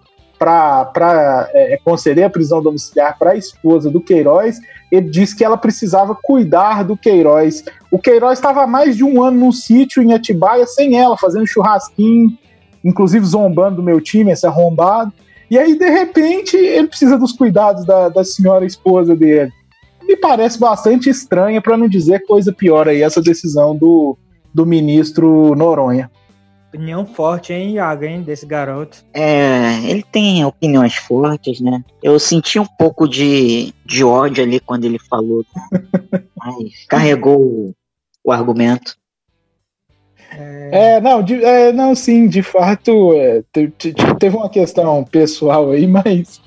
para 0.42 1.49
é, 1.54 1.78
conceder 1.84 2.25
a 2.25 2.30
prisão 2.30 2.62
domiciliar 2.62 3.16
para 3.18 3.30
a 3.30 3.37
esposa 3.37 3.88
do 3.90 4.00
Queiroz, 4.00 4.58
ele 4.90 5.08
disse 5.08 5.37
que 5.37 5.44
ela 5.44 5.56
precisava 5.56 6.16
cuidar 6.20 6.82
do 6.82 6.96
Queiroz. 6.96 7.64
O 7.90 7.99
Queiroz 7.99 8.38
estava 8.38 8.64
há 8.64 8.66
mais 8.66 8.96
de 8.96 9.04
um 9.04 9.22
ano 9.22 9.38
num 9.38 9.52
sítio 9.52 10.02
em 10.02 10.12
Atibaia 10.12 10.66
sem 10.66 10.99
ela, 10.99 11.16
fazendo 11.16 11.46
churrasquinho, 11.46 12.37
inclusive 12.84 13.25
zombando 13.25 13.76
do 13.76 13.82
meu 13.82 14.00
time, 14.00 14.32
esse 14.32 14.46
arrombado. 14.46 15.12
E 15.50 15.58
aí, 15.58 15.78
de 15.78 15.88
repente, 15.88 16.56
ele 16.56 16.88
precisa 16.88 17.16
dos 17.16 17.32
cuidados 17.32 17.84
da, 17.84 18.08
da 18.08 18.25
senhora 18.25 18.64
esposa 18.64 19.14
dele. 19.14 19.52
Me 20.02 20.16
parece 20.16 20.58
bastante 20.58 21.08
estranha, 21.08 21.61
para 21.61 21.76
não 21.76 21.88
dizer 21.88 22.26
coisa 22.26 22.52
pior 22.52 22.88
aí, 22.88 23.02
essa 23.02 23.22
decisão 23.22 23.76
do, 23.76 24.16
do 24.52 24.66
ministro 24.66 25.54
Noronha. 25.54 26.11
Opinião 26.72 27.04
forte, 27.04 27.52
hein, 27.52 27.72
Iago, 27.72 28.04
hein, 28.04 28.22
desse 28.22 28.46
garoto. 28.46 29.04
É, 29.12 29.78
ele 29.84 30.02
tem 30.02 30.42
opiniões 30.42 30.94
fortes, 30.94 31.60
né? 31.60 31.84
Eu 32.02 32.18
senti 32.18 32.58
um 32.58 32.64
pouco 32.64 33.06
de, 33.06 33.74
de 33.84 34.02
ódio 34.02 34.42
ali 34.42 34.58
quando 34.58 34.86
ele 34.86 34.98
falou, 34.98 35.44
mas 36.34 36.86
carregou 36.88 37.74
o 38.24 38.32
argumento. 38.32 38.96
É, 40.30 40.94
é 40.94 41.00
não, 41.02 41.22
de, 41.22 41.44
é, 41.44 41.74
não, 41.74 41.94
sim, 41.94 42.26
de 42.26 42.42
fato, 42.42 43.12
é, 43.16 43.42
te, 43.52 43.68
te, 43.68 43.92
teve 44.18 44.34
uma 44.34 44.48
questão 44.48 45.04
pessoal 45.04 45.72
aí, 45.72 45.86
mas. 45.86 46.40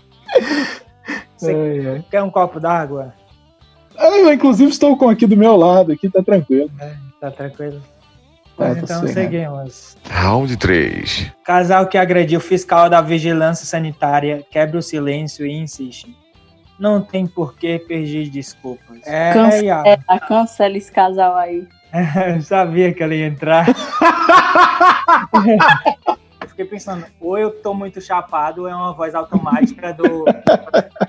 Você 1.38 1.54
é, 1.54 2.04
quer 2.10 2.22
um 2.22 2.30
copo 2.30 2.60
d'água? 2.60 3.14
Eu, 3.96 4.30
inclusive, 4.30 4.70
estou 4.70 4.94
com 4.94 5.08
aqui 5.08 5.26
do 5.26 5.38
meu 5.38 5.56
lado, 5.56 5.90
aqui 5.92 6.10
tá 6.10 6.22
tranquilo. 6.22 6.70
É, 6.78 6.94
tá 7.18 7.30
tranquilo. 7.30 7.80
Tá 8.58 8.70
então 8.72 9.06
seguimos. 9.06 9.96
Round 10.10 10.56
3. 10.56 11.30
Casal 11.44 11.86
que 11.86 11.96
agrediu 11.96 12.40
fiscal 12.40 12.90
da 12.90 13.00
vigilância 13.00 13.64
sanitária 13.64 14.44
quebra 14.50 14.78
o 14.78 14.82
silêncio 14.82 15.46
e 15.46 15.52
insiste. 15.52 16.12
Não 16.78 17.00
tem 17.00 17.24
por 17.24 17.54
que 17.54 17.78
pedir 17.78 18.28
desculpas. 18.28 18.98
É, 19.06 19.32
cancela, 19.32 19.84
é, 19.86 19.96
cancela 20.26 20.76
esse 20.76 20.90
casal 20.90 21.36
aí. 21.36 21.68
sabia 22.42 22.92
que 22.92 23.00
ela 23.00 23.14
ia 23.14 23.26
entrar. 23.26 23.66
fiquei 26.48 26.64
pensando, 26.64 27.06
ou 27.20 27.38
eu 27.38 27.52
tô 27.52 27.72
muito 27.72 28.00
chapado 28.00 28.62
ou 28.62 28.68
é 28.68 28.74
uma 28.74 28.92
voz 28.92 29.14
automática 29.14 29.92
do, 29.92 30.24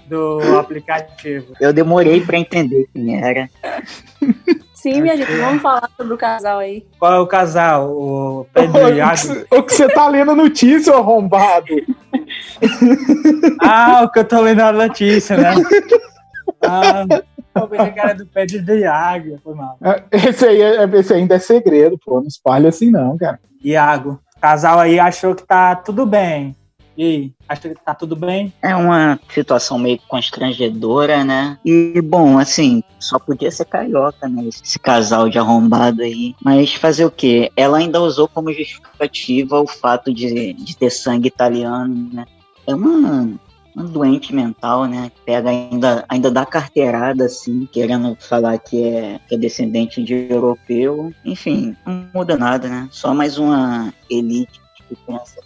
do 0.08 0.60
aplicativo. 0.60 1.54
Eu 1.60 1.74
demorei 1.74 2.22
para 2.22 2.38
entender 2.38 2.88
quem 2.94 3.20
era. 3.20 3.50
Sim, 4.82 5.02
minha 5.02 5.18
gente, 5.18 5.36
vamos 5.36 5.62
falar 5.62 5.90
sobre 5.98 6.14
o 6.14 6.18
casal 6.18 6.60
aí. 6.60 6.88
Qual 6.98 7.14
é 7.14 7.20
o 7.20 7.28
casal? 7.28 7.92
O 7.92 8.48
Pedro 8.54 8.90
e 8.90 8.96
Iago? 8.96 9.46
O 9.52 9.64
que 9.64 9.74
você 9.74 9.90
tá 9.90 10.08
lendo 10.08 10.32
a 10.32 10.36
notícia, 10.36 10.94
arrombado? 10.94 11.68
ah, 13.62 14.04
o 14.04 14.10
que 14.10 14.20
eu 14.20 14.24
tô 14.24 14.40
lendo 14.40 14.62
a 14.62 14.72
notícia, 14.72 15.36
né? 15.36 15.54
Ah, 16.62 17.06
que 17.68 18.00
era 18.00 18.14
do 18.16 18.26
Pedro 18.26 18.74
e 18.74 18.80
Iago, 18.80 19.38
foi 19.44 19.54
mal. 19.54 19.78
É, 19.82 20.04
esse, 20.30 20.46
aí, 20.46 20.62
é, 20.62 20.84
esse 20.84 21.14
ainda 21.14 21.36
é 21.36 21.40
segredo, 21.40 22.00
pô, 22.04 22.22
não 22.22 22.28
espalha 22.28 22.70
assim 22.70 22.90
não, 22.90 23.18
cara. 23.18 23.38
Iago, 23.62 24.18
o 24.38 24.40
casal 24.40 24.80
aí 24.80 24.98
achou 24.98 25.36
que 25.36 25.46
tá 25.46 25.76
tudo 25.76 26.06
bem. 26.06 26.56
E 27.00 27.34
aí, 27.50 27.58
que 27.58 27.76
tá 27.76 27.96
tudo 27.96 28.14
bem? 28.14 28.52
É 28.62 28.76
uma 28.76 29.18
situação 29.34 29.80
meio 29.80 29.98
constrangedora, 30.06 31.24
né? 31.24 31.58
E, 31.64 32.02
bom, 32.02 32.38
assim, 32.38 32.84
só 33.00 33.18
podia 33.18 33.50
ser 33.50 33.64
carioca, 33.64 34.28
né? 34.28 34.44
Esse 34.50 34.78
casal 34.78 35.30
de 35.30 35.40
arrombado 35.40 36.02
aí. 36.02 36.36
Mas 36.44 36.74
fazer 36.74 37.06
o 37.06 37.12
quê? 37.12 37.54
Ela 37.56 37.78
ainda 37.78 38.02
usou 38.02 38.28
como 38.28 38.52
justificativa 38.52 39.62
o 39.62 39.66
fato 39.66 40.14
de, 40.14 40.52
de 40.52 40.76
ter 40.76 40.90
sangue 40.90 41.30
italiano, 41.30 42.10
né? 42.12 42.26
É 42.68 42.76
uma, 42.76 43.30
uma 43.74 43.86
doente 43.86 44.36
mental, 44.36 44.84
né? 44.84 45.10
Pega 45.26 45.52
ainda, 45.52 46.04
ainda 46.10 46.30
dá 46.30 46.46
carteirada, 46.46 47.28
assim, 47.28 47.66
querendo 47.72 48.14
falar 48.20 48.58
que 48.58 48.84
é, 48.84 49.22
que 49.26 49.36
é 49.36 49.38
descendente 49.38 50.04
de 50.04 50.28
europeu. 50.30 51.14
Enfim, 51.24 51.78
não 51.86 52.10
muda 52.14 52.36
nada, 52.36 52.68
né? 52.68 52.90
Só 52.92 53.14
mais 53.14 53.38
uma 53.38 53.94
elite 54.10 54.60
que 54.86 54.98
pensa 55.08 55.40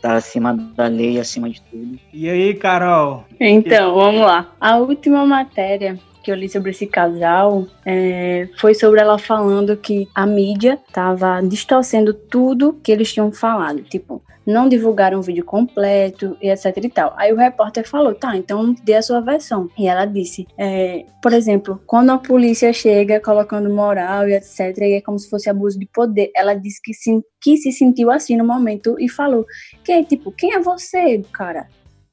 tá 0.00 0.14
acima 0.14 0.54
da 0.54 0.86
lei, 0.86 1.18
acima 1.18 1.48
de 1.50 1.60
tudo. 1.62 1.98
E 2.12 2.28
aí, 2.28 2.54
Carol? 2.54 3.24
Então, 3.40 3.94
vamos 3.94 4.20
lá. 4.20 4.52
A 4.60 4.76
última 4.76 5.24
matéria 5.26 5.98
que 6.28 6.32
eu 6.32 6.36
li 6.36 6.46
sobre 6.46 6.72
esse 6.72 6.86
casal 6.86 7.66
é, 7.86 8.50
foi 8.58 8.74
sobre 8.74 9.00
ela 9.00 9.16
falando 9.16 9.74
que 9.78 10.06
a 10.14 10.26
mídia 10.26 10.78
tava 10.92 11.40
distorcendo 11.40 12.12
tudo 12.12 12.78
que 12.82 12.92
eles 12.92 13.10
tinham 13.10 13.32
falado. 13.32 13.82
Tipo, 13.84 14.22
não 14.46 14.68
divulgaram 14.68 15.18
o 15.20 15.22
vídeo 15.22 15.42
completo 15.42 16.36
e 16.42 16.50
etc 16.50 16.76
e 16.84 16.90
tal. 16.90 17.14
Aí 17.16 17.32
o 17.32 17.36
repórter 17.36 17.88
falou, 17.88 18.14
tá, 18.14 18.36
então 18.36 18.74
dê 18.84 18.94
a 18.94 19.00
sua 19.00 19.22
versão. 19.22 19.70
E 19.78 19.88
ela 19.88 20.04
disse, 20.04 20.46
é, 20.58 21.06
por 21.22 21.32
exemplo, 21.32 21.80
quando 21.86 22.10
a 22.10 22.18
polícia 22.18 22.74
chega 22.74 23.20
colocando 23.20 23.70
moral 23.70 24.28
e 24.28 24.34
etc, 24.34 24.76
e 24.82 24.94
é 24.96 25.00
como 25.00 25.18
se 25.18 25.30
fosse 25.30 25.48
abuso 25.48 25.78
de 25.78 25.86
poder, 25.86 26.30
ela 26.36 26.52
disse 26.52 26.78
que 26.82 26.92
se, 26.92 27.22
que 27.40 27.56
se 27.56 27.72
sentiu 27.72 28.10
assim 28.10 28.36
no 28.36 28.44
momento 28.44 28.96
e 28.98 29.08
falou, 29.08 29.46
que 29.82 30.04
tipo, 30.04 30.30
quem 30.32 30.52
é 30.52 30.60
você, 30.60 31.22
cara? 31.32 31.68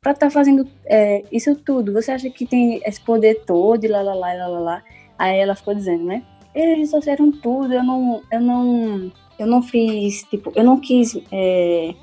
Pra 0.05 0.11
estar 0.11 0.27
tá 0.27 0.31
fazendo 0.31 0.67
é, 0.85 1.23
isso 1.31 1.55
tudo, 1.55 1.91
você 1.91 2.11
acha 2.11 2.29
que 2.29 2.45
tem 2.45 2.79
esse 2.85 3.01
poder 3.01 3.43
todo 3.43 3.83
e 3.83 3.87
lá, 3.87 4.03
lá, 4.03 4.13
lá, 4.13 4.33
lá, 4.35 4.47
lá, 4.47 4.59
lá. 4.59 4.83
Aí 5.17 5.39
ela 5.39 5.55
ficou 5.55 5.73
dizendo, 5.73 6.03
né? 6.03 6.21
Eles 6.53 6.91
fizeram 6.91 7.31
tudo, 7.31 7.73
eu 7.73 7.83
não, 7.83 8.21
eu 8.31 8.39
não, 8.39 9.11
eu 9.39 9.47
não 9.47 9.63
fiz, 9.63 10.21
tipo, 10.25 10.51
eu 10.53 10.63
não 10.63 10.79
quis 10.79 11.19
é, 11.31 11.95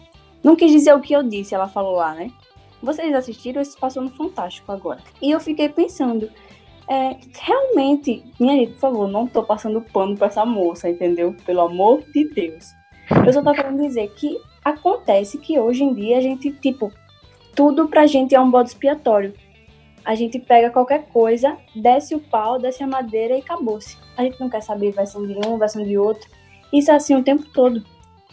não 0.43 0.57
quis 0.57 0.73
dizer 0.73 0.93
o 0.97 1.01
que 1.01 1.13
eu 1.13 1.23
disse, 1.23 1.55
ela 1.55 1.69
falou 1.69 1.93
lá, 1.93 2.13
né? 2.15 2.33
Vocês 2.83 3.15
assistiram, 3.15 3.63
isso 3.63 3.79
passou 3.79 4.03
no 4.03 4.11
Fantástico 4.11 4.73
agora. 4.73 4.99
E 5.23 5.31
eu 5.31 5.39
fiquei 5.39 5.69
pensando, 5.69 6.29
é, 6.89 7.17
realmente, 7.39 8.25
minha 8.41 8.57
gente, 8.57 8.73
por 8.73 8.81
favor, 8.81 9.07
não 9.07 9.29
tô 9.29 9.45
passando 9.45 9.81
pano 9.81 10.17
pra 10.17 10.27
essa 10.27 10.45
moça, 10.45 10.91
entendeu? 10.91 11.37
Pelo 11.47 11.61
amor 11.61 12.03
de 12.13 12.29
Deus. 12.31 12.73
Eu 13.25 13.33
só 13.33 13.45
tô 13.45 13.53
querendo 13.53 13.81
dizer 13.81 14.13
que 14.17 14.37
acontece 14.65 15.39
que 15.39 15.57
hoje 15.57 15.85
em 15.85 15.95
dia 15.95 16.19
a 16.19 16.21
gente, 16.21 16.51
tipo, 16.51 16.93
tudo 17.55 17.89
pra 17.89 18.07
gente 18.07 18.35
é 18.35 18.41
um 18.41 18.51
bode 18.51 18.71
expiatório. 18.71 19.35
A 20.05 20.15
gente 20.15 20.39
pega 20.39 20.71
qualquer 20.71 21.07
coisa, 21.09 21.57
desce 21.75 22.15
o 22.15 22.21
pau, 22.21 22.59
desce 22.59 22.83
a 22.83 22.87
madeira 22.87 23.37
e 23.37 23.41
acabou-se. 23.41 23.97
A 24.17 24.23
gente 24.23 24.41
não 24.41 24.51
quer 24.51 24.61
saber 24.61 24.91
versão 24.93 25.25
de 25.27 25.35
um, 25.47 25.59
versão 25.59 25.85
de 25.85 25.97
outro. 25.97 26.29
Isso 26.73 26.91
é 26.91 26.95
assim 26.95 27.15
o 27.15 27.23
tempo 27.23 27.45
todo. 27.53 27.85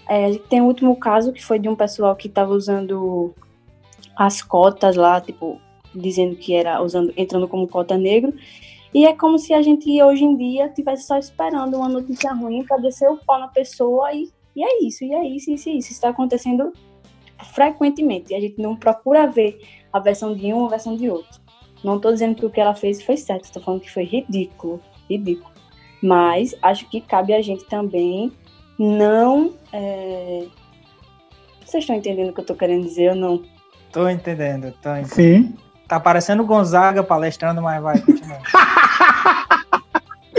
É, 0.07 0.33
tem 0.49 0.61
o 0.61 0.65
último 0.65 0.95
caso 0.95 1.31
que 1.31 1.43
foi 1.43 1.59
de 1.59 1.69
um 1.69 1.75
pessoal 1.75 2.15
que 2.15 2.27
estava 2.27 2.51
usando 2.51 3.35
as 4.15 4.41
cotas 4.41 4.95
lá, 4.95 5.21
tipo, 5.21 5.61
dizendo 5.93 6.35
que 6.35 6.55
era 6.55 6.81
usando, 6.81 7.13
entrando 7.15 7.47
como 7.47 7.67
cota 7.67 7.97
negro. 7.97 8.33
E 8.91 9.05
é 9.05 9.15
como 9.15 9.37
se 9.37 9.53
a 9.53 9.61
gente 9.61 10.01
hoje 10.01 10.23
em 10.23 10.35
dia 10.35 10.69
tivesse 10.69 11.03
só 11.05 11.17
esperando 11.17 11.77
uma 11.77 11.87
notícia 11.87 12.33
ruim 12.33 12.63
para 12.65 12.77
descer 12.77 13.07
o 13.09 13.17
pau 13.17 13.39
na 13.39 13.47
pessoa 13.47 14.11
e, 14.11 14.27
e 14.55 14.63
é 14.63 14.83
isso, 14.83 15.03
e 15.03 15.13
é 15.13 15.23
isso, 15.27 15.51
isso, 15.51 15.69
isso. 15.69 15.77
Isso 15.77 15.91
está 15.91 16.09
acontecendo 16.09 16.73
frequentemente. 17.53 18.33
A 18.33 18.39
gente 18.39 18.61
não 18.61 18.75
procura 18.75 19.27
ver 19.27 19.59
a 19.91 19.99
versão 19.99 20.33
de 20.33 20.53
um 20.53 20.57
ou 20.57 20.67
a 20.67 20.69
versão 20.69 20.95
de 20.95 21.09
outro. 21.09 21.39
Não 21.83 21.95
estou 21.95 22.11
dizendo 22.11 22.35
que 22.35 22.45
o 22.45 22.49
que 22.49 22.59
ela 22.59 22.75
fez 22.75 23.01
foi 23.01 23.17
certo, 23.17 23.45
estou 23.45 23.61
falando 23.61 23.81
que 23.81 23.91
foi 23.91 24.03
ridículo, 24.03 24.81
ridículo. 25.09 25.53
Mas 26.01 26.55
acho 26.61 26.89
que 26.89 27.01
cabe 27.01 27.33
a 27.33 27.41
gente 27.41 27.65
também 27.65 28.31
não. 28.77 29.53
É... 29.73 30.45
Vocês 31.65 31.83
estão 31.83 31.95
entendendo 31.95 32.29
o 32.29 32.33
que 32.33 32.39
eu 32.39 32.43
estou 32.43 32.55
querendo 32.55 32.83
dizer 32.83 33.11
ou 33.11 33.15
não? 33.15 33.43
Tô 33.91 34.09
entendendo, 34.09 34.73
tô 34.81 34.89
entendendo. 34.89 35.13
Sim. 35.13 35.55
Tá 35.87 35.99
parecendo 35.99 36.45
Gonzaga 36.45 37.03
palestrando, 37.03 37.61
mas 37.61 37.81
vai, 37.81 37.99
continua. 37.99 38.39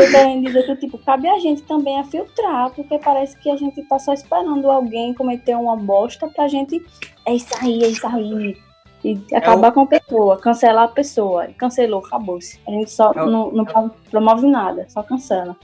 Tô 0.07 0.11
querendo 0.11 0.47
dizer 0.47 0.62
que, 0.66 0.76
tipo, 0.76 0.99
cabe 0.99 1.28
a 1.28 1.38
gente 1.38 1.62
também 1.62 1.99
a 1.99 2.04
filtrar, 2.04 2.71
porque 2.71 2.99
parece 2.99 3.37
que 3.38 3.50
a 3.50 3.57
gente 3.57 3.83
tá 3.85 3.99
só 3.99 4.12
esperando 4.12 4.71
alguém 4.71 5.12
cometer 5.14 5.57
uma 5.57 5.76
bosta 5.76 6.28
pra 6.28 6.49
gente. 6.49 6.80
É 7.26 7.35
isso 7.35 7.49
aí, 7.61 7.83
é 7.85 7.88
isso 7.88 8.07
aí. 8.07 8.57
E 9.02 9.19
acabar 9.35 9.73
com 9.73 9.80
a 9.80 9.87
pessoa, 9.87 10.37
cancelar 10.38 10.85
a 10.85 10.88
pessoa. 10.88 11.47
Cancelou, 11.57 12.02
acabou-se. 12.04 12.59
A 12.69 12.71
gente 12.71 12.90
só 12.90 13.12
É 13.14 13.23
o- 13.23 13.26
não, 13.30 13.50
não 13.50 13.64
promove 14.11 14.47
nada, 14.47 14.85
só 14.88 15.02
cancela. 15.02 15.57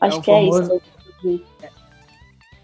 Acho 0.00 0.16
É 0.16 0.18
o 0.18 0.22
que 0.22 0.30
é 0.30 0.34
famoso- 0.34 0.80
isso. 1.24 1.42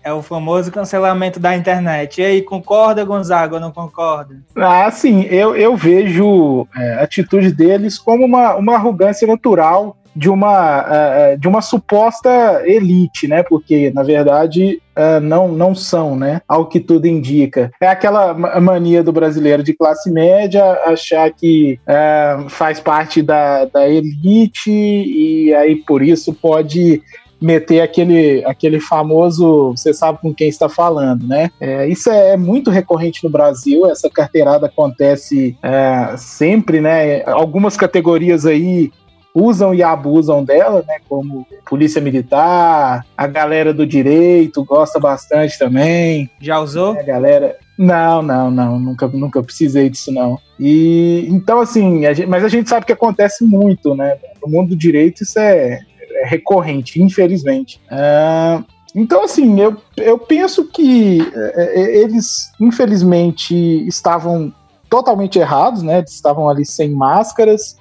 É 0.03 0.13
o 0.13 0.23
famoso 0.23 0.73
cancelamento 0.73 1.39
da 1.39 1.55
internet. 1.57 2.21
E 2.21 2.25
aí, 2.25 2.43
concorda, 2.43 3.05
Gonzaga, 3.05 3.57
ou 3.57 3.61
não 3.61 3.71
concorda? 3.71 4.43
Ah, 4.57 4.91
sim, 4.91 5.23
eu, 5.25 5.55
eu 5.55 5.77
vejo 5.77 6.67
é, 6.75 6.95
a 6.95 7.03
atitude 7.03 7.53
deles 7.53 7.99
como 7.99 8.25
uma, 8.25 8.55
uma 8.57 8.75
arrogância 8.75 9.27
natural 9.27 9.97
de 10.15 10.29
uma, 10.29 10.85
eh, 10.89 11.33
eh, 11.33 11.37
de 11.37 11.47
uma 11.47 11.63
suposta 11.63 12.63
elite, 12.65 13.29
né? 13.29 13.43
Porque, 13.43 13.91
na 13.95 14.03
verdade, 14.03 14.81
eh, 14.97 15.21
não, 15.21 15.49
não 15.49 15.75
são, 15.75 16.17
né? 16.17 16.41
Ao 16.49 16.67
que 16.67 16.81
tudo 16.81 17.07
indica. 17.07 17.71
É 17.81 17.89
aquela 17.89 18.35
ma- 18.35 18.61
mania 18.61 19.03
do 19.03 19.13
brasileiro 19.13 19.63
de 19.63 19.75
classe 19.75 20.11
média 20.11 20.65
achar 20.87 21.31
que 21.33 21.79
eh, 21.87 22.39
faz 22.49 22.81
parte 22.81 23.23
da, 23.23 23.65
da 23.67 23.89
elite 23.89 24.71
e 24.71 25.55
aí 25.55 25.77
por 25.77 26.03
isso 26.03 26.33
pode 26.33 27.03
meter 27.41 27.81
aquele, 27.81 28.45
aquele 28.45 28.81
famoso, 28.81 29.71
você 29.71 29.95
sabe 29.95 30.19
com 30.21 30.35
quem 30.35 30.49
está 30.49 30.69
falando, 30.69 31.27
né? 31.27 31.51
É, 31.61 31.87
isso 31.87 32.11
é 32.11 32.37
muito 32.37 32.71
recorrente 32.71 33.23
no 33.23 33.31
Brasil, 33.31 33.87
essa 33.87 34.11
carteirada 34.11 34.67
acontece 34.67 35.57
é, 35.63 36.17
sempre, 36.17 36.81
né? 36.81 37.23
Algumas 37.25 37.77
categorias 37.77 38.45
aí 38.45 38.91
usam 39.39 39.75
e 39.75 39.83
abusam 39.83 40.43
dela, 40.45 40.85
né? 40.87 40.97
Como 41.09 41.47
polícia 41.69 42.01
militar, 42.01 43.05
a 43.17 43.27
galera 43.27 43.73
do 43.73 43.87
direito 43.87 44.65
gosta 44.65 44.99
bastante 44.99 45.59
também. 45.59 46.31
Já 46.41 46.59
usou? 46.61 46.93
A 46.99 47.03
galera. 47.03 47.57
Não, 47.79 48.21
não, 48.23 48.51
não, 48.51 48.79
nunca, 48.79 49.07
nunca 49.07 49.43
precisei 49.43 49.89
disso, 49.89 50.11
não. 50.13 50.39
E 50.59 51.27
então, 51.29 51.61
assim, 51.61 52.07
a 52.07 52.13
gente- 52.13 52.29
mas 52.29 52.43
a 52.43 52.49
gente 52.49 52.69
sabe 52.69 52.85
que 52.85 52.93
acontece 52.93 53.45
muito, 53.45 53.95
né? 53.95 54.17
No 54.43 54.51
mundo 54.51 54.71
do 54.71 54.77
direito 54.77 55.23
isso 55.23 55.39
é, 55.39 55.81
é 56.23 56.27
recorrente, 56.27 57.01
infelizmente. 57.01 57.81
Ah, 57.91 58.65
então, 58.95 59.23
assim, 59.23 59.61
eu, 59.61 59.77
eu 59.97 60.19
penso 60.19 60.65
que 60.65 61.21
é, 61.21 61.81
é, 61.81 61.97
eles, 61.99 62.51
infelizmente, 62.61 63.55
estavam 63.87 64.53
totalmente 64.89 65.39
errados, 65.39 65.83
né? 65.83 65.99
Eles 65.99 66.15
estavam 66.15 66.49
ali 66.49 66.65
sem 66.65 66.91
máscaras, 66.91 67.77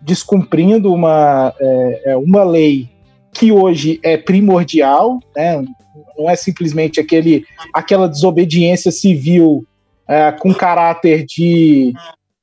descumprindo 0.00 0.92
uma, 0.92 1.54
é, 1.60 2.02
é, 2.06 2.16
uma 2.16 2.44
lei 2.44 2.88
que 3.32 3.52
hoje 3.52 4.00
é 4.02 4.16
primordial, 4.16 5.20
né? 5.36 5.64
Não 6.16 6.28
é 6.28 6.34
simplesmente 6.34 6.98
aquele, 6.98 7.44
aquela 7.72 8.08
desobediência 8.08 8.90
civil 8.90 9.64
é, 10.08 10.32
com 10.32 10.52
caráter 10.54 11.24
de, 11.24 11.92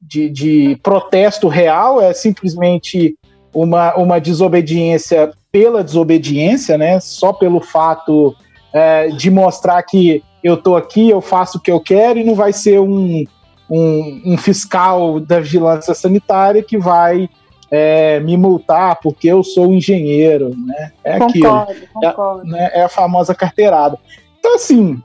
de, 0.02 0.30
de 0.30 0.80
protesto 0.82 1.48
real, 1.48 2.02
é 2.02 2.14
simplesmente 2.14 3.18
uma, 3.54 3.96
uma 3.96 4.20
desobediência 4.20 5.32
pela 5.52 5.84
desobediência, 5.84 6.78
né? 6.78 7.00
Só 7.00 7.34
pelo 7.34 7.62
fato 7.62 8.36
é, 8.74 9.08
de 9.08 9.32
mostrar 9.32 9.82
que 9.84 10.24
eu 10.44 10.58
tô 10.58 10.76
aqui, 10.76 11.10
eu 11.10 11.22
faço 11.22 11.58
o 11.58 11.62
que 11.62 11.72
eu 11.72 11.80
quero 11.80 12.20
e 12.20 12.24
não 12.24 12.36
vai 12.36 12.54
ser 12.54 12.80
um, 12.80 13.24
um, 13.70 14.22
um 14.26 14.38
fiscal 14.38 15.20
da 15.20 15.40
vigilância 15.40 15.94
sanitária 15.94 16.62
que 16.62 16.78
vai 16.78 17.28
é, 17.72 18.20
me 18.20 18.38
multar 18.38 19.00
porque 19.02 19.28
eu 19.28 19.44
sou 19.44 19.74
engenheiro, 19.74 20.56
né? 20.56 20.92
É 21.04 21.14
aquilo 21.16 21.50
Concordo, 21.50 21.82
concordo. 21.94 22.44
né, 22.52 22.70
é 22.74 22.84
a 22.84 22.90
famosa 22.90 23.34
carteirada. 23.34 23.98
Então, 24.40 24.56
assim, 24.56 25.02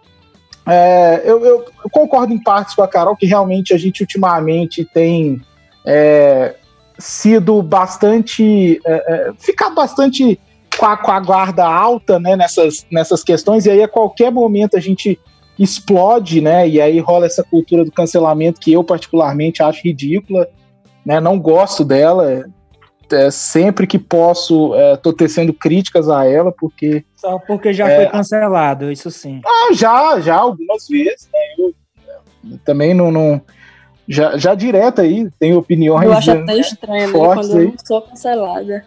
é, 0.67 1.23
eu, 1.25 1.45
eu- 1.45 1.65
eu 1.85 1.91
concordo 1.91 2.33
em 2.33 2.43
partes 2.43 2.75
com 2.75 2.83
a 2.83 2.89
Carol 2.89 3.17
que 3.17 3.27
realmente 3.27 3.73
a 3.73 3.79
gente 3.79 4.03
ultimamente 4.03 4.85
tem 4.85 5.41
é, 5.87 6.55
sido 6.99 7.63
bastante. 7.63 8.79
É, 8.85 8.93
é, 8.93 9.33
ficado 9.39 9.75
bastante 9.75 10.39
com 10.79 10.87
a, 10.87 10.97
com 10.97 11.11
a 11.11 11.21
guarda 11.21 11.65
alta 11.67 12.19
né, 12.21 12.37
nessas, 12.37 12.87
nessas 12.91 13.25
questões, 13.25 13.67
e 13.67 13.71
aí 13.71 13.83
a 13.83 13.89
qualquer 13.89 14.31
momento 14.31 14.77
a 14.77 14.81
gente 14.81 15.19
explode, 15.59 16.41
né? 16.41 16.69
E 16.69 16.81
aí 16.81 16.99
rola 17.01 17.27
essa 17.27 17.43
cultura 17.43 17.85
do 17.85 17.93
cancelamento 17.93 18.61
que 18.61 18.73
eu 18.73 18.83
particularmente 18.85 19.63
acho 19.63 19.83
ridícula, 19.85 20.49
né? 21.05 21.21
Não 21.21 21.39
gosto 21.39 21.85
dela. 21.85 22.45
É, 23.13 23.31
sempre 23.31 23.89
que 23.89 23.99
posso, 23.99 24.73
é, 24.77 24.97
tô 24.97 25.13
tecendo 25.13 25.53
críticas 25.53 26.09
a 26.09 26.25
ela, 26.25 26.53
porque 26.53 27.05
Só 27.17 27.41
porque 27.41 27.73
já 27.73 27.89
É. 27.89 27.97
foi 27.97 28.07
cancelado, 28.07 28.91
isso 28.93 29.11
sim. 29.11 29.41
ah, 29.45 29.73
já, 29.73 30.21
já, 30.21 30.37
algumas 30.37 30.87
vezes, 30.89 31.29
né? 31.33 31.41
Eu, 31.59 31.75
eu 32.53 32.59
também 32.65 32.95
não. 32.95 33.11
não 33.11 33.41
já, 34.07 34.37
já 34.37 34.55
direto 34.55 35.01
aí, 35.01 35.29
tem 35.39 35.55
opiniões. 35.55 36.05
Eu 36.05 36.13
acho 36.13 36.35
né, 36.35 36.43
até 36.43 36.57
estranho, 36.57 37.07
né, 37.07 37.13
fortes 37.13 37.49
quando 37.49 37.61
eu 37.61 37.67
aí. 37.67 37.67
não 37.67 37.75
sou 37.85 38.03
cancelada. 38.03 38.85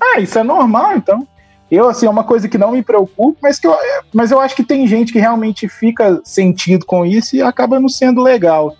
Ah, 0.00 0.20
isso 0.20 0.38
é 0.38 0.42
normal, 0.42 0.96
então. 0.96 1.26
Eu, 1.70 1.88
assim, 1.88 2.04
é 2.04 2.10
uma 2.10 2.24
coisa 2.24 2.48
que 2.48 2.58
não 2.58 2.72
me 2.72 2.82
preocupa, 2.82 3.38
mas, 3.42 3.58
que 3.58 3.66
eu, 3.66 3.74
mas 4.12 4.30
eu 4.30 4.38
acho 4.38 4.54
que 4.54 4.62
tem 4.62 4.86
gente 4.86 5.10
que 5.10 5.18
realmente 5.18 5.68
fica 5.68 6.20
sentido 6.22 6.84
com 6.84 7.06
isso 7.06 7.34
e 7.34 7.40
acaba 7.40 7.80
não 7.80 7.88
sendo 7.88 8.20
legal. 8.22 8.76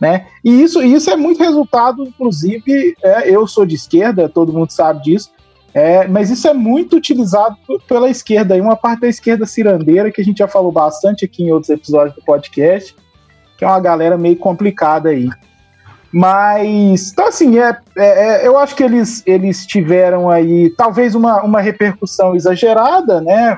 Né? 0.00 0.26
E 0.44 0.62
isso, 0.62 0.82
isso 0.82 1.10
é 1.10 1.16
muito 1.16 1.42
resultado, 1.42 2.02
inclusive, 2.02 2.94
é, 3.02 3.30
eu 3.30 3.46
sou 3.46 3.64
de 3.64 3.74
esquerda, 3.74 4.28
todo 4.28 4.52
mundo 4.52 4.70
sabe 4.70 5.02
disso, 5.02 5.30
é, 5.72 6.06
mas 6.06 6.30
isso 6.30 6.46
é 6.46 6.52
muito 6.54 6.96
utilizado 6.96 7.56
pela 7.88 8.08
esquerda, 8.10 8.56
e 8.56 8.60
uma 8.60 8.76
parte 8.76 9.00
da 9.00 9.08
esquerda 9.08 9.46
cirandeira, 9.46 10.10
que 10.10 10.20
a 10.20 10.24
gente 10.24 10.38
já 10.38 10.48
falou 10.48 10.70
bastante 10.70 11.24
aqui 11.24 11.44
em 11.44 11.52
outros 11.52 11.70
episódios 11.70 12.14
do 12.14 12.22
podcast, 12.22 12.94
que 13.56 13.64
é 13.64 13.68
uma 13.68 13.80
galera 13.80 14.18
meio 14.18 14.36
complicada 14.36 15.08
aí. 15.08 15.30
Mas, 16.12 17.12
então 17.12 17.28
assim, 17.28 17.58
é, 17.58 17.76
é- 17.96 18.44
é- 18.44 18.46
eu 18.46 18.58
acho 18.58 18.74
que 18.74 18.82
eles, 18.82 19.22
eles 19.26 19.66
tiveram 19.66 20.30
aí 20.30 20.70
talvez 20.70 21.14
uma, 21.14 21.42
uma 21.42 21.60
repercussão 21.60 22.34
exagerada, 22.34 23.20
né? 23.20 23.56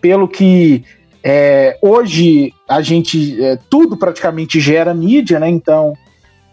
Pelo 0.00 0.28
que 0.28 0.84
é, 1.24 1.78
hoje 1.80 2.52
a 2.68 2.82
gente, 2.82 3.42
é, 3.42 3.58
tudo 3.70 3.96
praticamente 3.96 4.60
gera 4.60 4.92
mídia, 4.92 5.40
né? 5.40 5.48
Então, 5.48 5.94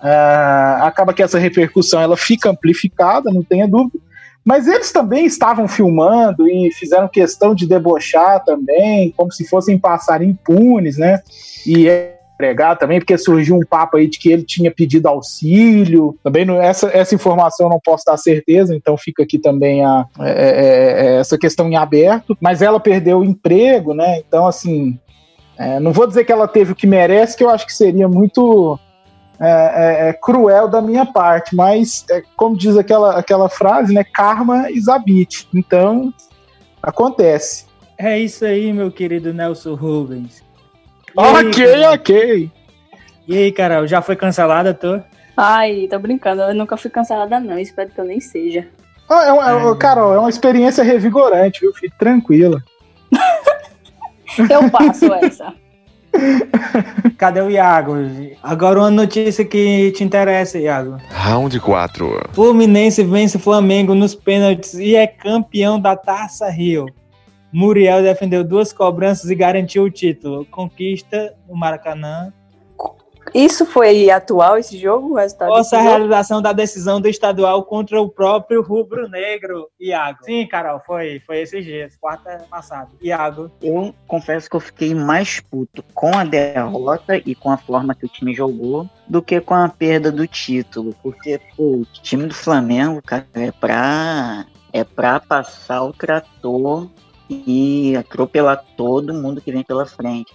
ah, 0.02 0.80
acaba 0.84 1.14
que 1.14 1.22
essa 1.22 1.38
repercussão 1.38 2.00
ela 2.02 2.16
fica 2.16 2.50
amplificada, 2.50 3.30
não 3.30 3.44
tenha 3.44 3.68
dúvida. 3.68 4.00
Mas 4.46 4.68
eles 4.68 4.92
também 4.92 5.26
estavam 5.26 5.68
filmando 5.68 6.48
e 6.48 6.72
fizeram 6.72 7.08
questão 7.10 7.54
de 7.54 7.68
debochar 7.68 8.44
também, 8.46 9.14
como 9.16 9.32
se 9.32 9.46
fossem 9.46 9.78
passar 9.78 10.24
impunes, 10.24 10.98
né? 10.98 11.20
E 11.68 11.90
é 11.90 12.21
pregar 12.42 12.76
também, 12.76 13.00
porque 13.00 13.16
surgiu 13.20 13.56
um 13.56 13.64
papo 13.64 13.98
aí 13.98 14.08
de 14.08 14.18
que 14.18 14.32
ele 14.32 14.42
tinha 14.42 14.72
pedido 14.72 15.08
auxílio. 15.08 16.18
Também 16.24 16.44
não, 16.44 16.60
essa, 16.60 16.90
essa 16.92 17.14
informação 17.14 17.68
eu 17.68 17.70
não 17.70 17.80
posso 17.80 18.04
dar 18.06 18.18
certeza, 18.18 18.76
então 18.76 18.98
fica 18.98 19.22
aqui 19.22 19.38
também 19.38 19.86
a, 19.86 20.06
é, 20.20 20.32
é, 20.32 21.06
é, 21.06 21.20
essa 21.20 21.38
questão 21.38 21.70
em 21.70 21.76
aberto. 21.76 22.36
Mas 22.42 22.64
ela 22.64 22.80
perdeu 22.80 23.20
o 23.20 23.24
emprego, 23.24 23.94
né? 23.94 24.18
Então, 24.28 24.48
assim, 24.48 24.98
é, 25.56 25.80
não 25.80 25.92
vou 25.92 26.08
dizer 26.08 26.24
que 26.24 26.32
ela 26.32 26.48
teve 26.48 26.72
o 26.72 26.76
que 26.76 26.88
merece, 26.88 27.38
que 27.38 27.44
eu 27.44 27.50
acho 27.52 27.68
que 27.68 27.74
seria 27.74 28.08
muito 28.08 28.80
é, 29.40 29.50
é, 29.50 30.10
é, 30.10 30.14
cruel 30.14 30.68
da 30.68 30.82
minha 30.82 31.06
parte, 31.06 31.56
mas 31.56 32.04
é, 32.10 32.24
como 32.36 32.58
diz 32.58 32.76
aquela, 32.76 33.20
aquela 33.20 33.50
frase, 33.50 33.94
né? 33.94 34.04
Karma 34.04 34.72
is 34.72 34.88
a 34.88 34.98
bitch. 34.98 35.46
Então, 35.54 36.12
acontece. 36.82 37.66
É 38.00 38.18
isso 38.18 38.44
aí, 38.44 38.74
meu 38.74 38.92
querido 38.92 39.32
Nelson 39.32 39.76
Rubens. 39.76 40.44
Ok, 41.16 41.86
ok. 41.94 42.50
E 43.28 43.38
aí, 43.38 43.52
Carol, 43.52 43.88
já 43.88 44.02
foi 44.02 44.16
cancelada, 44.16 44.74
tu? 44.74 45.02
Ai, 45.38 45.88
tô 45.90 45.98
brincando, 46.00 46.42
eu 46.42 46.54
nunca 46.56 46.76
fui 46.78 46.90
cancelada, 46.90 47.40
não. 47.40 47.58
Espero 47.58 47.90
que 47.90 48.00
eu 48.00 48.06
nem 48.06 48.20
seja. 48.20 48.68
Ah, 49.10 49.26
é 49.26 49.32
uma- 49.34 49.72
é- 49.72 49.76
Carol, 49.78 50.14
é 50.14 50.20
uma 50.20 50.30
experiência 50.30 50.84
revigorante, 50.84 51.62
viu? 51.62 51.74
Fique 51.74 51.96
tranquila. 51.98 52.62
Eu 54.50 54.70
passo 54.70 55.12
essa. 55.16 55.54
Cadê 57.18 57.42
o 57.42 57.50
Iago? 57.50 57.94
Agora 58.44 58.80
uma 58.80 58.92
notícia 58.92 59.46
que 59.46 59.92
te 59.92 60.04
interessa, 60.04 60.58
Iago. 60.60 60.98
Round 61.10 61.58
4. 61.60 62.30
Fluminense 62.34 63.04
vence 63.04 63.38
Flamengo 63.40 63.96
nos 63.96 64.14
pênaltis 64.16 64.74
e 64.74 64.96
é 64.96 65.08
campeão 65.08 65.80
da 65.80 65.96
Taça 65.96 66.50
Rio. 66.50 66.86
Muriel 67.52 68.02
defendeu 68.02 68.44
duas 68.44 68.72
cobranças 68.72 69.30
e 69.30 69.36
garantiu 69.36 69.84
o 69.84 69.92
título. 69.92 70.46
Conquista 70.46 71.36
no 71.48 71.56
Maracanã. 71.56 72.32
Isso 73.34 73.66
foi 73.66 74.10
atual, 74.10 74.58
esse 74.58 74.78
jogo? 74.78 75.12
O 75.12 75.16
resultado 75.16 75.50
Nossa 75.50 75.78
jogo? 75.78 75.90
realização 75.90 76.42
da 76.42 76.52
decisão 76.52 77.00
do 77.00 77.08
estadual 77.08 77.64
contra 77.64 78.02
o 78.02 78.10
próprio 78.10 78.62
Rubro 78.62 79.08
Negro, 79.08 79.70
Iago. 79.80 80.20
Sim, 80.24 80.46
Carol, 80.48 80.82
foi, 80.86 81.22
foi 81.26 81.42
esses 81.42 81.64
dias, 81.64 81.96
quarta 81.96 82.46
passada. 82.50 82.90
Iago. 83.02 83.50
Eu 83.62 83.94
confesso 84.08 84.50
que 84.50 84.56
eu 84.56 84.60
fiquei 84.60 84.94
mais 84.94 85.40
puto 85.40 85.84
com 85.94 86.18
a 86.18 86.26
derrota 86.26 87.18
e 87.18 87.34
com 87.36 87.52
a 87.52 87.58
forma 87.58 87.96
que 87.96 88.06
o 88.06 88.10
time 88.10 88.34
jogou 88.34 88.90
do 89.08 89.22
que 89.22 89.40
com 89.40 89.54
a 89.54 89.70
perda 89.70 90.12
do 90.12 90.28
título. 90.28 90.94
Porque, 91.02 91.40
pô, 91.56 91.78
o 91.78 91.86
time 91.86 92.26
do 92.26 92.34
Flamengo, 92.34 93.02
cara, 93.02 93.26
é 93.36 93.52
pra, 93.52 94.46
é 94.74 94.84
pra 94.84 95.20
passar 95.20 95.84
o 95.84 95.94
trator 95.94 96.90
e 97.32 97.96
atropelar 97.96 98.64
todo 98.76 99.14
mundo 99.14 99.42
que 99.42 99.52
vem 99.52 99.64
pela 99.64 99.86
frente. 99.86 100.34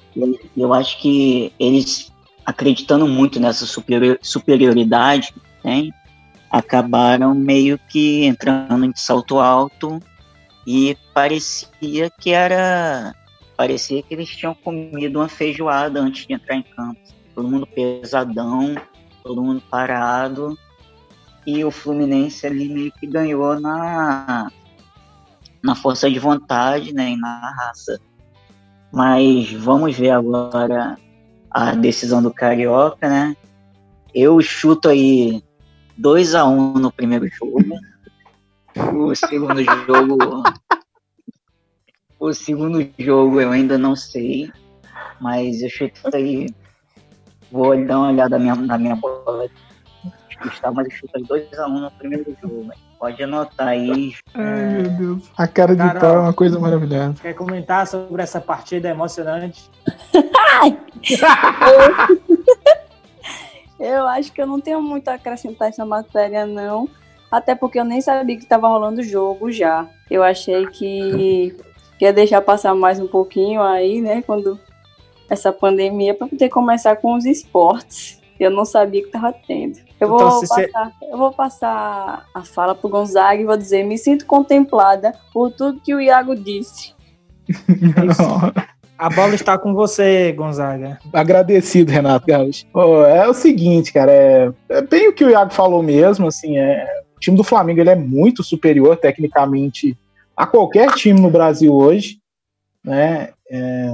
Eu 0.56 0.72
acho 0.72 0.98
que 0.98 1.52
eles, 1.58 2.10
acreditando 2.44 3.06
muito 3.06 3.38
nessa 3.38 3.66
superior- 3.66 4.18
superioridade 4.22 5.32
que 5.32 5.40
tem, 5.62 5.92
acabaram 6.50 7.34
meio 7.34 7.78
que 7.90 8.24
entrando 8.24 8.84
em 8.84 8.92
salto 8.94 9.38
alto 9.38 10.00
e 10.66 10.96
parecia 11.12 12.10
que 12.18 12.30
era. 12.30 13.14
Parecia 13.56 14.02
que 14.02 14.14
eles 14.14 14.28
tinham 14.28 14.54
comido 14.54 15.18
uma 15.18 15.28
feijoada 15.28 16.00
antes 16.00 16.26
de 16.26 16.34
entrar 16.34 16.56
em 16.56 16.62
campo. 16.62 17.00
Todo 17.34 17.48
mundo 17.48 17.66
pesadão, 17.66 18.74
todo 19.22 19.42
mundo 19.42 19.62
parado. 19.70 20.56
E 21.46 21.64
o 21.64 21.70
Fluminense 21.70 22.46
ali 22.46 22.68
meio 22.68 22.92
que 22.92 23.06
ganhou 23.06 23.58
na, 23.60 24.50
na 25.66 25.74
força 25.74 26.08
de 26.08 26.18
vontade 26.18 26.94
né, 26.94 27.10
e 27.10 27.16
na 27.16 27.50
raça. 27.50 28.00
Mas 28.92 29.52
vamos 29.52 29.96
ver 29.96 30.10
agora 30.10 30.96
a 31.50 31.74
decisão 31.74 32.22
do 32.22 32.32
Carioca, 32.32 33.08
né? 33.08 33.36
Eu 34.14 34.40
chuto 34.40 34.88
aí 34.88 35.42
2 35.98 36.34
a 36.34 36.46
1 36.46 36.74
no 36.74 36.92
primeiro 36.92 37.28
jogo. 37.28 37.58
O 38.94 39.14
segundo 39.14 39.62
jogo. 39.62 40.42
O 42.18 42.32
segundo 42.32 42.88
jogo 42.98 43.40
eu 43.40 43.50
ainda 43.50 43.76
não 43.76 43.96
sei. 43.96 44.50
Mas 45.20 45.60
eu 45.60 45.68
chuto 45.68 46.14
aí. 46.14 46.46
Vou 47.50 47.76
dar 47.84 47.98
uma 47.98 48.08
olhada 48.08 48.38
na 48.38 48.38
minha, 48.38 48.54
na 48.54 48.78
minha 48.78 48.96
bola 48.96 49.48
mas 50.74 50.86
eu 50.86 50.90
chuto 50.90 51.16
aí 51.16 51.22
2x1 51.24 51.68
no 51.68 51.90
primeiro 51.92 52.36
jogo. 52.40 52.68
velho. 52.68 52.85
Pode 52.98 53.22
anotar 53.22 53.68
aí. 53.68 54.14
Ai, 54.34 54.72
meu 54.72 54.90
Deus. 54.90 55.30
A 55.36 55.46
cara 55.46 55.76
de 55.76 55.82
Carol. 55.82 56.00
pau 56.00 56.14
é 56.14 56.18
uma 56.18 56.32
coisa 56.32 56.58
maravilhosa. 56.58 57.14
Quer 57.20 57.34
comentar 57.34 57.86
sobre 57.86 58.22
essa 58.22 58.40
partida 58.40 58.88
emocionante? 58.88 59.70
Eu 63.78 64.08
acho 64.08 64.32
que 64.32 64.40
eu 64.40 64.46
não 64.46 64.58
tenho 64.58 64.80
muito 64.80 65.06
a 65.08 65.14
acrescentar 65.14 65.68
essa 65.68 65.84
matéria, 65.84 66.46
não. 66.46 66.88
Até 67.30 67.54
porque 67.54 67.78
eu 67.78 67.84
nem 67.84 68.00
sabia 68.00 68.34
que 68.34 68.42
estava 68.42 68.68
rolando 68.68 69.02
o 69.02 69.04
jogo 69.04 69.52
já. 69.52 69.86
Eu 70.10 70.22
achei 70.22 70.66
que 70.68 71.54
que 71.98 72.04
ia 72.04 72.12
deixar 72.12 72.42
passar 72.42 72.74
mais 72.74 73.00
um 73.00 73.06
pouquinho 73.06 73.62
aí, 73.62 74.00
né? 74.00 74.22
Quando 74.22 74.58
essa 75.28 75.52
pandemia, 75.52 76.14
para 76.14 76.28
poder 76.28 76.48
começar 76.48 76.96
com 76.96 77.14
os 77.14 77.24
esportes. 77.24 78.20
Eu 78.38 78.50
não 78.50 78.64
sabia 78.64 79.00
que 79.00 79.08
estava 79.08 79.32
tendo. 79.32 79.78
Eu 80.00 80.08
vou, 80.08 80.18
Então, 80.18 80.40
cê- 80.46 80.68
passar, 80.68 80.92
eu 81.10 81.16
vou 81.18 81.32
passar 81.32 82.26
a 82.34 82.42
fala 82.42 82.74
pro 82.74 82.88
Gonzaga 82.88 83.40
e 83.40 83.44
vou 83.46 83.56
dizer: 83.56 83.84
me 83.84 83.96
sinto 83.96 84.26
contemplada 84.26 85.12
por 85.32 85.50
tudo 85.50 85.80
que 85.80 85.94
o 85.94 86.00
Iago 86.00 86.34
disse. 86.36 86.94
A 88.98 89.10
bola 89.10 89.34
está 89.34 89.58
com 89.58 89.74
você, 89.74 90.32
Gonzaga. 90.32 90.98
Agradecido, 91.12 91.92
Renato 91.92 92.26
Gaúcho. 92.26 92.64
É 93.10 93.28
o 93.28 93.34
seguinte, 93.34 93.92
cara, 93.92 94.10
é, 94.10 94.50
é 94.70 94.80
bem 94.80 95.08
o 95.08 95.12
que 95.12 95.22
o 95.22 95.28
Iago 95.28 95.52
falou 95.52 95.82
mesmo, 95.82 96.26
assim, 96.26 96.56
é, 96.56 97.02
o 97.14 97.20
time 97.20 97.36
do 97.36 97.44
Flamengo 97.44 97.78
ele 97.80 97.90
é 97.90 97.94
muito 97.94 98.42
superior 98.42 98.96
tecnicamente 98.96 99.94
a 100.34 100.46
qualquer 100.46 100.92
time 100.94 101.20
no 101.20 101.30
Brasil 101.30 101.74
hoje, 101.74 102.18
né? 102.82 103.30
É, 103.50 103.86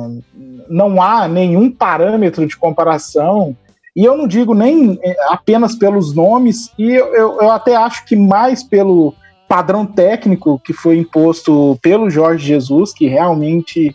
não 0.69 1.03
há 1.03 1.27
nenhum 1.27 1.69
parâmetro 1.71 2.47
de 2.47 2.57
comparação, 2.57 3.57
e 3.95 4.05
eu 4.05 4.17
não 4.17 4.27
digo 4.27 4.55
nem 4.55 4.99
é, 5.03 5.15
apenas 5.29 5.75
pelos 5.75 6.15
nomes, 6.15 6.73
e 6.79 6.91
eu, 6.91 7.15
eu, 7.15 7.41
eu 7.41 7.51
até 7.51 7.77
acho 7.77 8.05
que 8.07 8.17
mais 8.17 8.63
pelo 8.63 9.15
padrão 9.49 9.85
técnico 9.85 10.59
que 10.65 10.73
foi 10.73 10.97
imposto 10.97 11.79
pelo 11.83 12.09
Jorge 12.09 12.47
Jesus, 12.47 12.93
que 12.95 13.07
realmente 13.07 13.95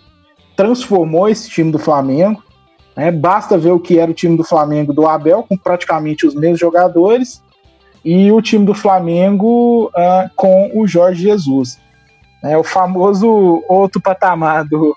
transformou 0.56 1.28
esse 1.28 1.50
time 1.50 1.72
do 1.72 1.80
Flamengo. 1.80 2.44
né? 2.96 3.12
Basta 3.12 3.58
ver 3.58 3.72
o 3.72 3.80
que 3.80 3.98
era 3.98 4.12
o 4.12 4.14
time 4.14 4.38
do 4.38 4.44
Flamengo 4.44 4.94
do 4.94 5.08
Abel, 5.08 5.44
com 5.44 5.58
praticamente 5.58 6.28
os 6.28 6.36
mesmos 6.36 6.60
jogadores, 6.60 7.42
e 8.06 8.32
o 8.32 8.40
time 8.42 8.66
do 8.66 8.76
Flamengo 8.76 9.90
ah, 9.96 10.30
com 10.36 10.72
o 10.76 10.88
Jorge 10.88 11.24
Jesus. 11.24 11.80
É 12.44 12.56
o 12.56 12.64
famoso 12.64 13.64
outro 13.68 14.00
patamar 14.00 14.64
do, 14.64 14.96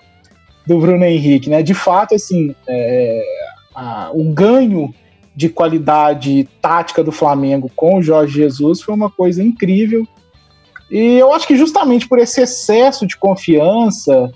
do 0.67 0.79
Bruno 0.79 1.03
Henrique. 1.03 1.49
Né? 1.49 1.63
De 1.63 1.73
fato, 1.73 2.13
assim, 2.13 2.55
é, 2.67 3.23
a- 3.73 4.09
o 4.13 4.33
ganho 4.33 4.93
de 5.35 5.47
qualidade 5.49 6.47
tática 6.61 7.03
do 7.03 7.11
Flamengo 7.11 7.71
com 7.75 7.97
o 7.97 8.01
Jorge 8.03 8.33
Jesus 8.35 8.81
foi 8.81 8.93
uma 8.93 9.09
coisa 9.09 9.41
incrível. 9.41 10.05
E 10.89 11.17
eu 11.17 11.31
acho 11.33 11.47
que 11.47 11.55
justamente 11.55 12.07
por 12.07 12.19
esse 12.19 12.41
excesso 12.41 13.07
de 13.07 13.15
confiança, 13.17 14.29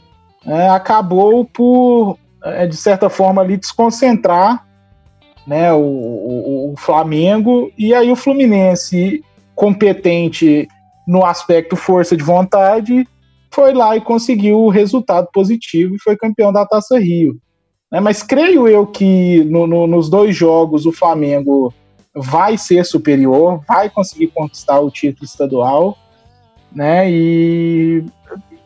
é, 0.45 0.69
acabou 0.69 1.43
por, 1.45 2.17
é, 2.43 2.65
de 2.65 2.77
certa 2.77 3.09
forma, 3.09 3.41
ali 3.41 3.57
desconcentrar 3.57 4.65
né, 5.45 5.71
o, 5.73 5.79
o- 5.79 6.73
o 6.73 6.77
Flamengo 6.77 7.71
e 7.77 7.93
aí 7.93 8.11
o 8.11 8.15
Fluminense, 8.15 9.21
competente 9.53 10.67
no 11.07 11.23
aspecto 11.25 11.75
força 11.75 12.15
de 12.17 12.23
vontade, 12.23 13.07
foi 13.51 13.73
lá 13.73 13.95
e 13.95 14.01
conseguiu 14.01 14.59
o 14.61 14.69
resultado 14.69 15.27
positivo 15.31 15.95
e 15.95 15.99
foi 16.01 16.17
campeão 16.17 16.51
da 16.51 16.65
Taça 16.65 16.97
Rio. 16.97 17.37
Né? 17.91 17.99
mas 17.99 18.23
creio 18.23 18.67
eu 18.67 18.85
que 18.85 19.43
no- 19.45 19.67
no- 19.67 19.87
nos 19.87 20.09
dois 20.09 20.35
jogos 20.35 20.85
o 20.85 20.91
Flamengo 20.91 21.73
vai 22.15 22.57
ser 22.57 22.85
superior, 22.85 23.61
vai 23.67 23.89
conseguir 23.89 24.27
conquistar 24.27 24.79
o 24.79 24.89
título 24.89 25.25
estadual, 25.25 25.97
né? 26.71 27.09
E 27.09 28.05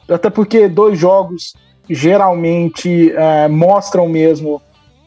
até 0.07 0.29
porque 0.29 0.67
dois 0.67 0.99
jogos 0.99 1.53
geralmente 1.89 3.11
é, 3.11 3.47
mostram 3.47 4.07
mesmo 4.07 4.61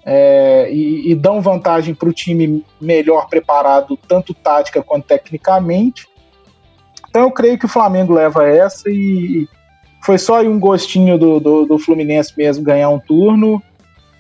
é, 0.05 0.69
e, 0.73 1.13
e 1.13 1.15
dão 1.15 1.41
vantagem 1.41 1.95
para 1.95 2.09
o 2.09 2.13
time 2.13 2.65
melhor 2.81 3.29
preparado, 3.29 3.97
tanto 4.09 4.35
tática 4.35 4.83
quanto 4.83 5.07
tecnicamente. 5.07 6.09
Então 7.09 7.23
eu 7.23 7.31
creio 7.31 7.59
que 7.59 7.67
o 7.67 7.69
Flamengo 7.69 8.13
leva 8.13 8.49
essa 8.49 8.89
e 8.89 9.47
foi 10.05 10.19
só 10.19 10.41
um 10.41 10.59
gostinho 10.59 11.17
do, 11.17 11.39
do, 11.39 11.67
do 11.67 11.79
Fluminense 11.79 12.33
mesmo 12.37 12.65
ganhar 12.65 12.89
um 12.89 12.99
turno, 12.99 13.63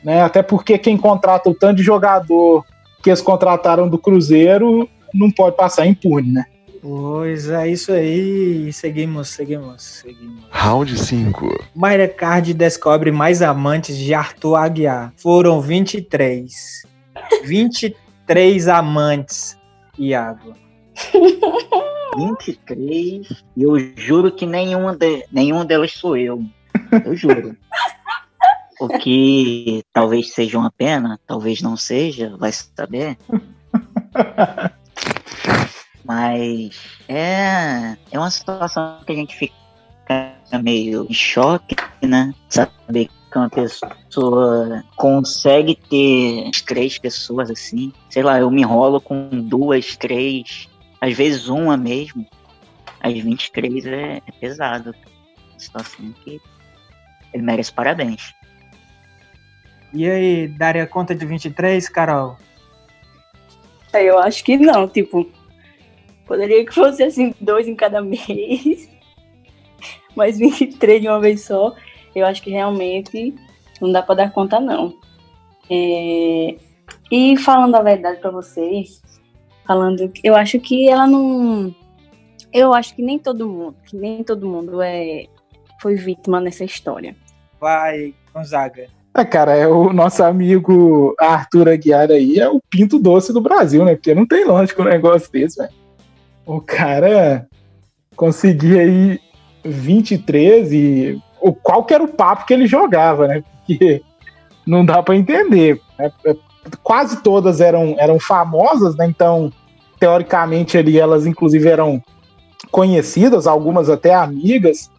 né? 0.05 0.23
Até 0.23 0.43
porque 0.43 0.79
quem 0.79 0.97
contrata 0.97 1.49
o 1.49 1.55
tanto 1.55 1.77
de 1.77 1.83
jogador 1.83 2.65
que 3.03 3.11
eles 3.11 3.21
contrataram 3.21 3.89
do 3.89 3.99
Cruzeiro 3.99 4.89
não 5.13 5.31
pode 5.31 5.57
passar 5.57 5.87
impune, 5.87 6.33
né? 6.33 6.45
Pois 6.81 7.49
é 7.49 7.69
isso 7.69 7.93
aí. 7.93 8.73
Seguimos, 8.73 9.29
seguimos, 9.29 9.83
seguimos. 9.83 10.45
Round 10.51 10.99
5. 10.99 11.65
Mayra 11.75 12.09
Card 12.09 12.53
descobre 12.55 13.13
mais 13.13 13.41
amantes 13.41 13.97
de 13.97 14.13
Arthur 14.13 14.57
Aguiar. 14.57 15.13
Foram 15.17 15.61
23. 15.61 16.83
23 17.45 18.67
amantes, 18.67 19.57
Iago. 19.97 20.55
23, 22.17 23.27
e 23.57 23.63
eu 23.63 23.79
juro 23.97 24.31
que 24.31 24.45
nenhuma 24.45 24.95
de, 24.95 25.25
nenhum 25.33 25.65
delas 25.65 25.93
sou 25.93 26.17
eu. 26.17 26.43
Eu 27.05 27.17
juro. 27.17 27.57
O 28.83 28.89
que 28.89 29.85
talvez 29.93 30.33
seja 30.33 30.59
uma 30.59 30.73
pena, 30.73 31.17
talvez 31.25 31.63
não 31.63 31.77
seja, 31.77 32.37
vai 32.37 32.51
saber. 32.51 33.17
Mas 36.05 36.77
é, 37.09 37.97
é 38.11 38.19
uma 38.19 38.29
situação 38.29 38.99
que 39.07 39.13
a 39.13 39.15
gente 39.15 39.37
fica 39.37 39.55
meio 40.61 41.07
em 41.09 41.15
choque, 41.15 41.77
né? 42.03 42.35
Saber 42.49 43.09
que 43.31 43.39
uma 43.39 43.49
pessoa 43.49 44.83
consegue 44.97 45.77
ter 45.77 46.51
três 46.67 46.99
pessoas 46.99 47.53
assim. 47.53 47.93
Sei 48.11 48.25
lá, 48.25 48.41
eu 48.41 48.51
me 48.51 48.63
enrolo 48.63 49.01
com 49.01 49.29
duas, 49.31 49.97
três, 49.97 50.69
às 51.01 51.17
vezes 51.17 51.47
uma 51.47 51.77
mesmo. 51.77 52.27
Às 53.01 53.13
23 53.13 53.87
é, 53.87 54.23
é 54.27 54.33
pesado. 54.41 54.93
Uma 55.51 55.61
situação 55.61 56.13
que 56.25 56.41
ele 57.33 57.45
merece 57.45 57.73
parabéns. 57.73 58.35
E 59.93 60.09
aí, 60.09 60.49
daria 60.49 60.87
conta 60.87 61.15
de 61.15 61.25
23, 61.27 61.89
Carol? 61.89 62.37
É, 63.93 64.05
Eu 64.05 64.19
acho 64.19 64.43
que 64.43 64.57
não, 64.57 64.89
tipo, 64.89 65.31
poderia 66.27 66.65
que 66.65 66.73
fosse 66.73 67.03
assim, 67.03 67.35
dois 67.41 67.69
em 67.69 67.75
cada 67.75 68.01
mês, 68.03 68.89
mas 70.17 70.39
23 70.39 71.03
de 71.03 71.09
uma 71.09 71.21
vez 71.21 71.43
só, 71.45 71.75
eu 72.15 72.25
acho 72.25 72.43
que 72.43 72.51
realmente 72.51 73.35
não 73.81 73.93
dá 73.93 74.03
pra 74.03 74.15
dar 74.15 74.33
conta, 74.33 74.59
não. 74.59 74.99
É, 75.71 76.57
E 77.11 77.37
falando 77.37 77.75
a 77.75 77.83
verdade 77.83 78.19
pra 78.21 78.31
vocês, 78.31 79.03
falando, 79.67 80.11
eu 80.25 80.35
acho 80.35 80.59
que 80.59 80.89
ela 80.89 81.07
não. 81.07 81.75
Eu 82.53 82.73
acho 82.75 82.95
que 82.95 83.03
nem 83.03 83.19
todo 83.19 83.49
mundo, 83.49 83.77
que 83.87 83.97
nem 83.97 84.23
todo 84.25 84.47
mundo 84.49 84.81
é 84.83 85.27
foi 85.81 85.97
vítima 85.97 86.41
nessa 86.41 86.65
história. 86.65 87.17
Vai, 87.61 88.15
Gonzaga. 88.33 88.89
Ah, 89.15 89.27
cara, 89.27 89.55
é 89.55 89.69
o 89.69 89.93
nosso 89.93 90.25
amigo 90.25 91.15
Arthur 91.21 91.69
Aguiar 91.69 92.11
aí 92.11 92.39
é 92.39 92.49
o 92.49 92.61
pinto 92.71 92.99
doce 92.99 93.31
do 93.33 93.43
Brasil, 93.43 93.85
né? 93.85 93.95
Porque 93.95 94.15
não 94.15 94.27
tem 94.27 94.45
lógica 94.45 94.81
um 94.81 94.87
negócio 94.87 95.31
desse, 95.31 95.59
velho. 95.59 95.71
O 96.47 96.61
cara 96.61 97.47
conseguia 98.17 98.81
aí 98.81 99.21
23 99.65 100.73
e 100.73 101.23
o 101.41 101.53
qual 101.53 101.85
que 101.85 101.93
era 101.93 102.03
o 102.03 102.09
papo 102.09 102.47
que 102.47 102.55
ele 102.55 102.67
jogava, 102.67 103.29
né? 103.29 103.43
Porque 103.67 104.03
não 104.67 104.85
dá 104.85 105.03
para 105.03 105.17
entender. 105.17 105.79
né? 105.99 106.11
Quase 106.83 107.23
todas 107.23 107.61
eram, 107.61 107.95
eram 107.99 108.19
famosas, 108.19 108.97
né? 108.97 109.07
Então, 109.07 109.53
teoricamente 110.01 110.79
ali 110.79 110.99
elas 110.99 111.27
inclusive 111.27 111.69
eram 111.69 112.03
conhecidas, 112.71 113.47
algumas 113.47 113.91
até 113.91 114.15
amigas. 114.15 114.91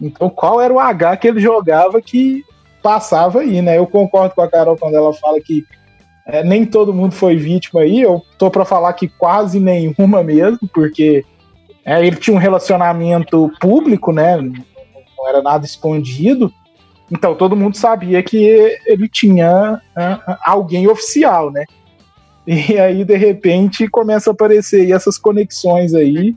Então, 0.00 0.30
qual 0.30 0.62
era 0.62 0.72
o 0.72 0.80
H 0.80 1.18
que 1.18 1.28
ele 1.28 1.40
jogava 1.40 2.00
que 2.00 2.42
passava 2.82 3.40
aí, 3.40 3.62
né? 3.62 3.78
Eu 3.78 3.86
concordo 3.86 4.34
com 4.34 4.42
a 4.42 4.48
Carol 4.48 4.76
quando 4.76 4.94
ela 4.94 5.12
fala 5.14 5.40
que 5.40 5.64
é, 6.26 6.44
nem 6.44 6.64
todo 6.64 6.94
mundo 6.94 7.14
foi 7.14 7.36
vítima 7.36 7.80
aí. 7.80 8.00
Eu 8.00 8.22
tô 8.38 8.50
para 8.50 8.64
falar 8.64 8.92
que 8.92 9.08
quase 9.08 9.58
nenhuma 9.58 10.22
mesmo, 10.24 10.68
porque 10.72 11.24
é, 11.84 12.04
ele 12.06 12.16
tinha 12.16 12.34
um 12.34 12.40
relacionamento 12.40 13.50
público, 13.60 14.12
né? 14.12 14.36
Não 14.36 15.28
era 15.28 15.42
nada 15.42 15.64
escondido. 15.64 16.52
Então 17.10 17.34
todo 17.34 17.56
mundo 17.56 17.76
sabia 17.76 18.22
que 18.22 18.78
ele 18.86 19.08
tinha 19.08 19.80
é, 19.96 20.18
alguém 20.44 20.86
oficial, 20.86 21.50
né? 21.50 21.64
E 22.46 22.78
aí, 22.78 23.04
de 23.04 23.16
repente, 23.16 23.86
começa 23.88 24.30
a 24.30 24.32
aparecer 24.32 24.90
essas 24.90 25.18
conexões 25.18 25.94
aí, 25.94 26.34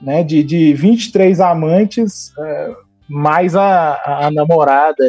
né? 0.00 0.22
De, 0.22 0.42
de 0.42 0.74
23 0.74 1.40
amantes, 1.40 2.32
é, 2.38 2.72
mais 3.08 3.56
a, 3.56 4.26
a 4.26 4.30
namorada. 4.30 5.04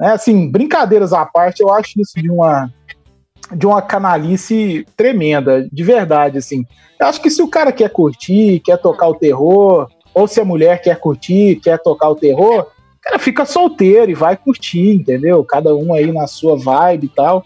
É, 0.00 0.08
assim, 0.08 0.48
brincadeiras 0.50 1.12
à 1.12 1.26
parte, 1.26 1.60
eu 1.60 1.72
acho 1.72 2.00
isso 2.00 2.14
de 2.16 2.30
uma, 2.30 2.72
de 3.52 3.66
uma 3.66 3.82
canalice 3.82 4.86
tremenda, 4.96 5.68
de 5.70 5.82
verdade, 5.82 6.38
assim. 6.38 6.64
Eu 7.00 7.06
acho 7.06 7.20
que 7.20 7.30
se 7.30 7.42
o 7.42 7.48
cara 7.48 7.72
quer 7.72 7.90
curtir, 7.90 8.60
quer 8.60 8.76
tocar 8.78 9.08
o 9.08 9.14
terror, 9.14 9.88
ou 10.14 10.26
se 10.28 10.40
a 10.40 10.44
mulher 10.44 10.80
quer 10.80 10.98
curtir, 10.98 11.60
quer 11.62 11.78
tocar 11.78 12.08
o 12.10 12.16
terror, 12.16 12.66
cara 13.08 13.18
fica 13.18 13.44
solteiro 13.46 14.10
e 14.10 14.14
vai 14.14 14.36
curtir, 14.36 14.94
entendeu? 14.94 15.42
Cada 15.42 15.74
um 15.74 15.94
aí 15.94 16.12
na 16.12 16.26
sua 16.26 16.56
vibe 16.56 17.06
e 17.06 17.08
tal. 17.08 17.44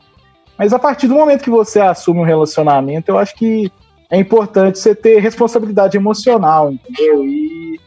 Mas 0.59 0.73
a 0.73 0.79
partir 0.79 1.07
do 1.07 1.15
momento 1.15 1.45
que 1.45 1.51
você 1.51 1.81
assume 1.81 2.21
um 2.21 2.25
relacionamento, 2.25 3.11
eu 3.11 3.19
acho 3.19 3.35
que 3.35 3.71
é 4.11 4.19
importante 4.19 4.79
você 4.79 4.95
ter 4.95 5.21
responsabilidade 5.21 5.97
emocional, 5.97 6.73
entendeu? 6.73 7.25
E, 7.25 7.81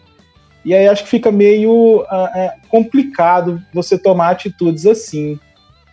e 0.65 0.73
aí 0.73 0.87
acho 0.87 1.03
que 1.03 1.09
fica 1.09 1.31
meio 1.31 2.01
uh, 2.01 2.27
é, 2.35 2.55
complicado 2.67 3.61
você 3.71 3.99
tomar 3.99 4.31
atitudes 4.31 4.87
assim. 4.87 5.39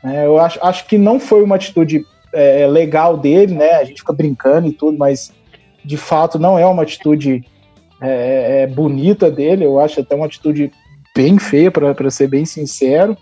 Né? 0.03 0.27
Eu 0.27 0.39
acho, 0.39 0.59
acho 0.65 0.87
que 0.87 0.97
não 0.97 1.21
foi 1.21 1.45
uma 1.45 1.57
atitude 1.57 2.07
é, 2.33 2.67
legal 2.67 3.19
dele, 3.19 3.55
né? 3.55 3.73
A 3.73 3.85
gente 3.85 4.01
fica 4.01 4.15
brincando 4.15 4.67
e 4.67 4.73
tudo, 4.73 4.97
mas 4.97 5.31
de 5.85 5.99
fato 5.99 6.39
não 6.39 6.59
é 6.59 6.65
uma 6.65 6.83
atitude 6.83 7.45
é, 8.01 8.63
é 8.63 8.67
bonita 8.67 9.31
dele. 9.31 9.67
Eu 9.67 9.79
acho 9.79 10.01
até 10.01 10.15
uma 10.15 10.27
atitude 10.27 10.73
bem 11.15 11.39
feia, 11.39 11.71
para 11.71 12.11
ser 12.11 12.29
bem 12.29 12.47
sincero. 12.47 13.15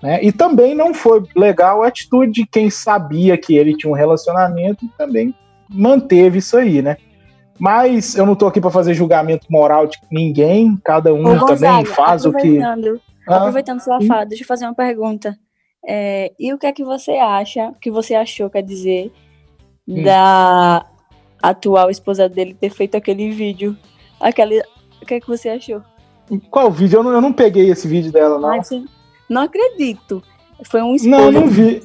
Né? 0.00 0.20
E 0.22 0.30
também 0.30 0.76
não 0.76 0.94
foi 0.94 1.24
legal 1.34 1.82
a 1.82 1.88
atitude 1.88 2.30
de 2.30 2.46
quem 2.46 2.70
sabia 2.70 3.36
que 3.36 3.56
ele 3.56 3.76
tinha 3.76 3.90
um 3.90 3.96
relacionamento 3.96 4.84
e 4.84 4.88
também 4.96 5.34
manteve 5.68 6.38
isso 6.38 6.56
aí, 6.56 6.80
né? 6.80 6.98
Mas 7.58 8.14
eu 8.16 8.26
não 8.26 8.34
tô 8.34 8.46
aqui 8.46 8.60
para 8.60 8.70
fazer 8.70 8.94
julgamento 8.94 9.46
moral 9.50 9.86
de 9.86 9.96
ninguém, 10.10 10.76
cada 10.84 11.14
um 11.14 11.20
Ô, 11.20 11.38
Gonzaga, 11.38 11.56
também 11.56 11.84
faz 11.84 12.24
o 12.24 12.32
que. 12.32 12.58
aproveitando, 12.58 13.00
Ah, 13.28 13.36
aproveitando 13.36 13.80
sua 13.80 14.00
fala, 14.02 14.24
deixa 14.26 14.42
eu 14.42 14.48
fazer 14.48 14.64
uma 14.66 14.74
pergunta. 14.74 15.36
É, 15.86 16.32
e 16.38 16.52
o 16.52 16.58
que 16.58 16.66
é 16.66 16.72
que 16.72 16.82
você 16.84 17.12
acha, 17.12 17.72
que 17.80 17.90
você 17.90 18.14
achou, 18.14 18.50
quer 18.50 18.62
dizer, 18.62 19.12
Hum. 19.86 20.02
da 20.02 20.84
atual 21.42 21.90
esposa 21.90 22.28
dele 22.28 22.54
ter 22.58 22.70
feito 22.70 22.96
aquele 22.96 23.30
vídeo? 23.30 23.76
Aquele, 24.20 24.60
o 25.02 25.06
que 25.06 25.14
é 25.14 25.20
que 25.20 25.26
você 25.28 25.50
achou? 25.50 25.82
Qual 26.50 26.70
vídeo? 26.70 26.98
Eu 26.98 27.02
não, 27.02 27.12
eu 27.12 27.20
não 27.20 27.32
peguei 27.32 27.70
esse 27.70 27.86
vídeo 27.86 28.10
dela, 28.10 28.38
não. 28.38 28.56
Você- 28.62 28.82
não 29.28 29.42
acredito. 29.42 30.22
Foi 30.64 30.80
um 30.80 30.86
Não, 30.86 30.94
esposa. 30.96 31.30
não 31.32 31.46
vi. 31.48 31.82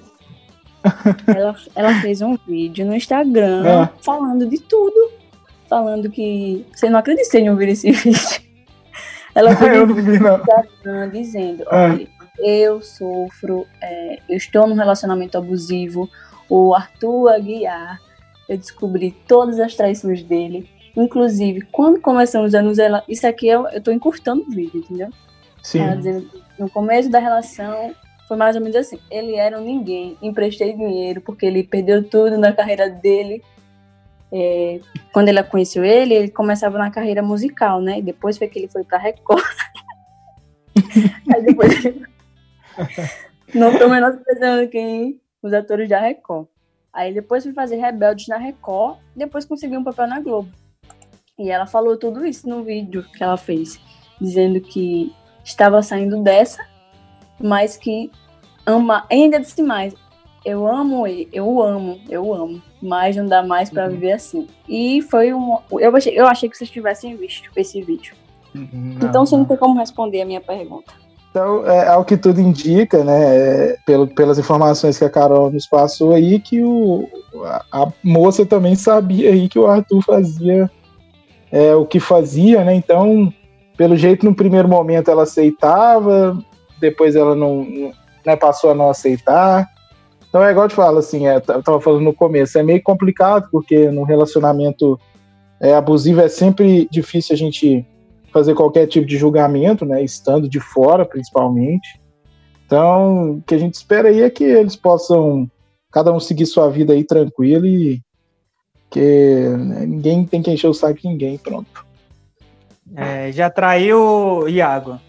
Ela, 1.28 1.56
ela 1.76 1.94
fez 2.02 2.22
um 2.22 2.38
vídeo 2.48 2.86
no 2.86 2.96
Instagram 2.96 3.64
Ah. 3.68 3.90
falando 4.02 4.48
de 4.48 4.60
tudo. 4.62 5.12
Falando 5.70 6.10
que. 6.10 6.66
Você 6.74 6.90
não 6.90 7.00
acredita 7.00 7.38
em 7.38 7.50
ouvir 7.50 7.70
esse 7.70 7.92
vídeo. 7.94 8.42
Ela 9.36 9.56
fez 9.56 9.72
eu 9.78 9.88
não 9.88 9.96
vi, 9.96 10.20
não. 10.20 11.10
Dizendo: 11.10 11.64
Ah. 11.70 11.92
olha, 11.92 12.08
eu 12.40 12.82
sofro, 12.82 13.68
é, 13.82 14.20
eu 14.28 14.38
estou 14.38 14.68
num 14.68 14.76
relacionamento 14.76 15.38
abusivo. 15.38 16.10
O 16.50 16.74
Arthur 16.74 17.30
Aguiar, 17.30 18.02
eu 18.48 18.58
descobri 18.58 19.12
todas 19.28 19.60
as 19.60 19.76
traições 19.76 20.24
dele. 20.24 20.68
Inclusive, 20.98 21.62
quando 21.72 22.02
começamos 22.02 22.56
a 22.56 22.62
nos 22.62 22.80
ela 22.80 23.04
Isso 23.08 23.28
aqui 23.28 23.48
eu, 23.48 23.68
eu 23.68 23.82
tô 23.82 23.92
encurtando 23.92 24.42
o 24.42 24.50
vídeo, 24.50 24.80
entendeu? 24.80 25.10
Sim. 25.62 25.82
Ela 25.82 25.96
dizendo 25.96 26.22
que 26.22 26.42
no 26.58 26.70
começo 26.70 27.10
da 27.10 27.20
relação 27.20 27.94
foi 28.28 28.36
mais 28.36 28.56
ou 28.56 28.62
menos 28.62 28.76
assim: 28.76 29.00
ele 29.12 29.36
era 29.36 29.60
um 29.60 29.64
ninguém, 29.64 30.18
emprestei 30.22 30.74
dinheiro 30.74 31.22
porque 31.22 31.46
ele 31.46 31.64
perdeu 31.64 32.04
tudo 32.04 32.38
na 32.38 32.52
carreira 32.52 32.90
dele. 32.90 33.44
É, 34.32 34.80
quando 35.12 35.30
ela 35.30 35.44
conheceu 35.44 35.84
ele, 35.84 36.14
ele 36.14 36.30
começava 36.30 36.78
na 36.78 36.92
carreira 36.92 37.22
musical, 37.22 37.82
né? 37.82 38.00
E 38.00 38.02
depois 38.02 38.38
foi 38.38 38.48
que 38.48 38.60
ele 38.60 38.68
foi 38.68 38.84
pra 38.84 38.98
Record. 38.98 39.44
Aí 41.34 41.44
depois 41.44 41.86
ele... 41.86 42.06
Não 43.54 43.76
tô 43.78 43.90
menosprezando 43.90 44.70
quem 44.70 45.20
os 45.42 45.54
atores 45.54 45.90
da 45.90 46.00
Record. 46.00 46.48
Aí 46.94 47.14
depois 47.14 47.44
foi 47.44 47.54
fazer 47.54 47.78
Rebeldes 47.78 48.28
na 48.28 48.38
Record, 48.38 48.98
depois 49.16 49.46
conseguiu 49.46 49.80
um 49.80 49.84
papel 49.84 50.08
na 50.08 50.20
Globo. 50.20 50.50
E 51.38 51.50
ela 51.50 51.66
falou 51.66 51.98
tudo 51.98 52.26
isso 52.26 52.48
no 52.50 52.64
vídeo 52.64 53.04
que 53.04 53.24
ela 53.24 53.38
fez, 53.38 53.80
dizendo 54.20 54.60
que 54.60 55.14
estava 55.44 55.82
saindo 55.82 56.22
dessa, 56.22 56.66
mas 57.40 57.78
que 57.78 58.12
ama, 58.66 59.06
ainda 59.10 59.40
disse 59.40 59.64
mais, 59.64 59.94
eu 60.46 60.68
amo 60.68 61.06
ele, 61.06 61.28
eu 61.34 61.62
amo, 61.62 62.00
eu 62.10 62.34
amo, 62.34 62.62
mas 62.82 63.16
não 63.16 63.26
dá 63.26 63.44
mais 63.44 63.70
pra 63.70 63.88
viver 63.88 64.14
assim. 64.14 64.48
E 64.68 65.02
foi 65.02 65.34
um, 65.34 65.58
eu 65.72 65.96
achei, 65.96 66.20
eu 66.20 66.28
achei 66.28 66.50
que 66.50 66.58
vocês 66.58 66.70
tivessem 66.70 67.16
visto 67.16 67.50
esse 67.56 67.82
vídeo. 67.82 68.14
então 69.04 69.26
você 69.26 69.36
não 69.36 69.46
tem 69.46 69.58
como 69.58 69.78
responder 69.80 70.22
a 70.22 70.26
minha 70.26 70.42
pergunta. 70.42 70.92
Então, 71.30 71.64
é, 71.68 71.88
ao 71.88 72.04
que 72.04 72.18
tudo 72.18 72.42
indica, 72.42 73.04
né, 73.04 73.36
é, 73.36 73.78
pelo, 73.86 74.08
pelas 74.08 74.40
informações 74.40 74.98
que 74.98 75.06
a 75.06 75.10
Carol 75.10 75.52
nos 75.52 75.68
passou 75.68 76.14
aí, 76.14 76.40
que 76.40 76.64
o, 76.64 77.08
a, 77.46 77.84
a 77.84 77.88
moça 78.04 78.46
também 78.46 78.74
sabia 78.76 79.30
aí 79.30 79.48
que 79.48 79.60
o 79.60 79.68
Arthur 79.68 80.02
fazia 80.02 80.70
é, 81.52 81.76
o 81.76 81.86
que 81.86 82.00
fazia, 82.00 82.64
né? 82.64 82.74
Então, 82.74 83.32
pelo 83.78 83.96
jeito, 83.96 84.26
no 84.26 84.34
primeiro 84.34 84.68
momento 84.68 85.12
ela 85.12 85.24
aceitava, 85.24 86.38
depois 86.80 87.16
ela 87.16 87.36
não, 87.36 87.64
não- 87.64 87.92
né, 88.26 88.36
passou 88.36 88.72
a 88.72 88.76
não 88.76 88.90
aceitar. 88.90 89.68
Então 90.30 90.44
é 90.44 90.52
igual 90.52 90.66
eu 90.66 90.70
te 90.70 90.76
falo, 90.76 91.00
assim, 91.00 91.28
é, 91.28 91.36
eu 91.36 91.64
tava 91.64 91.82
falando 91.82 92.04
no 92.04 92.14
começo, 92.14 92.58
é 92.58 92.64
meio 92.64 92.82
complicado, 92.84 93.50
porque 93.52 93.90
no 93.90 94.04
relacionamento 94.04 95.00
é, 95.60 95.74
abusivo 95.74 96.22
é 96.22 96.30
sempre 96.30 96.88
difícil 96.92 97.34
a 97.34 97.38
gente 97.38 97.86
fazer 98.32 98.54
qualquer 98.54 98.86
tipo 98.88 99.08
de 99.08 99.18
julgamento, 99.18 99.86
né? 99.86 100.04
Estando 100.04 100.48
de 100.48 100.60
fora, 100.60 101.04
principalmente. 101.04 102.00
Então, 102.66 103.32
o 103.32 103.42
que 103.42 103.56
a 103.56 103.58
gente 103.58 103.74
espera 103.74 104.10
aí 104.10 104.22
é 104.22 104.30
que 104.30 104.44
eles 104.44 104.76
possam 104.76 105.50
cada 105.92 106.14
um 106.14 106.20
seguir 106.20 106.46
sua 106.46 106.70
vida 106.70 106.94
aí 106.94 107.04
tranquilo 107.04 107.66
e 107.66 108.00
que 108.92 109.50
né, 109.58 109.86
ninguém 109.88 110.24
tem 110.26 110.42
que 110.42 110.52
encher 110.52 110.68
o 110.68 110.74
saco 110.74 111.02
de 111.02 111.08
ninguém, 111.08 111.38
pronto. 111.40 111.86
É, 112.96 113.32
já 113.32 113.50
traiu 113.50 114.00
o 114.00 114.48
Iago. 114.48 115.00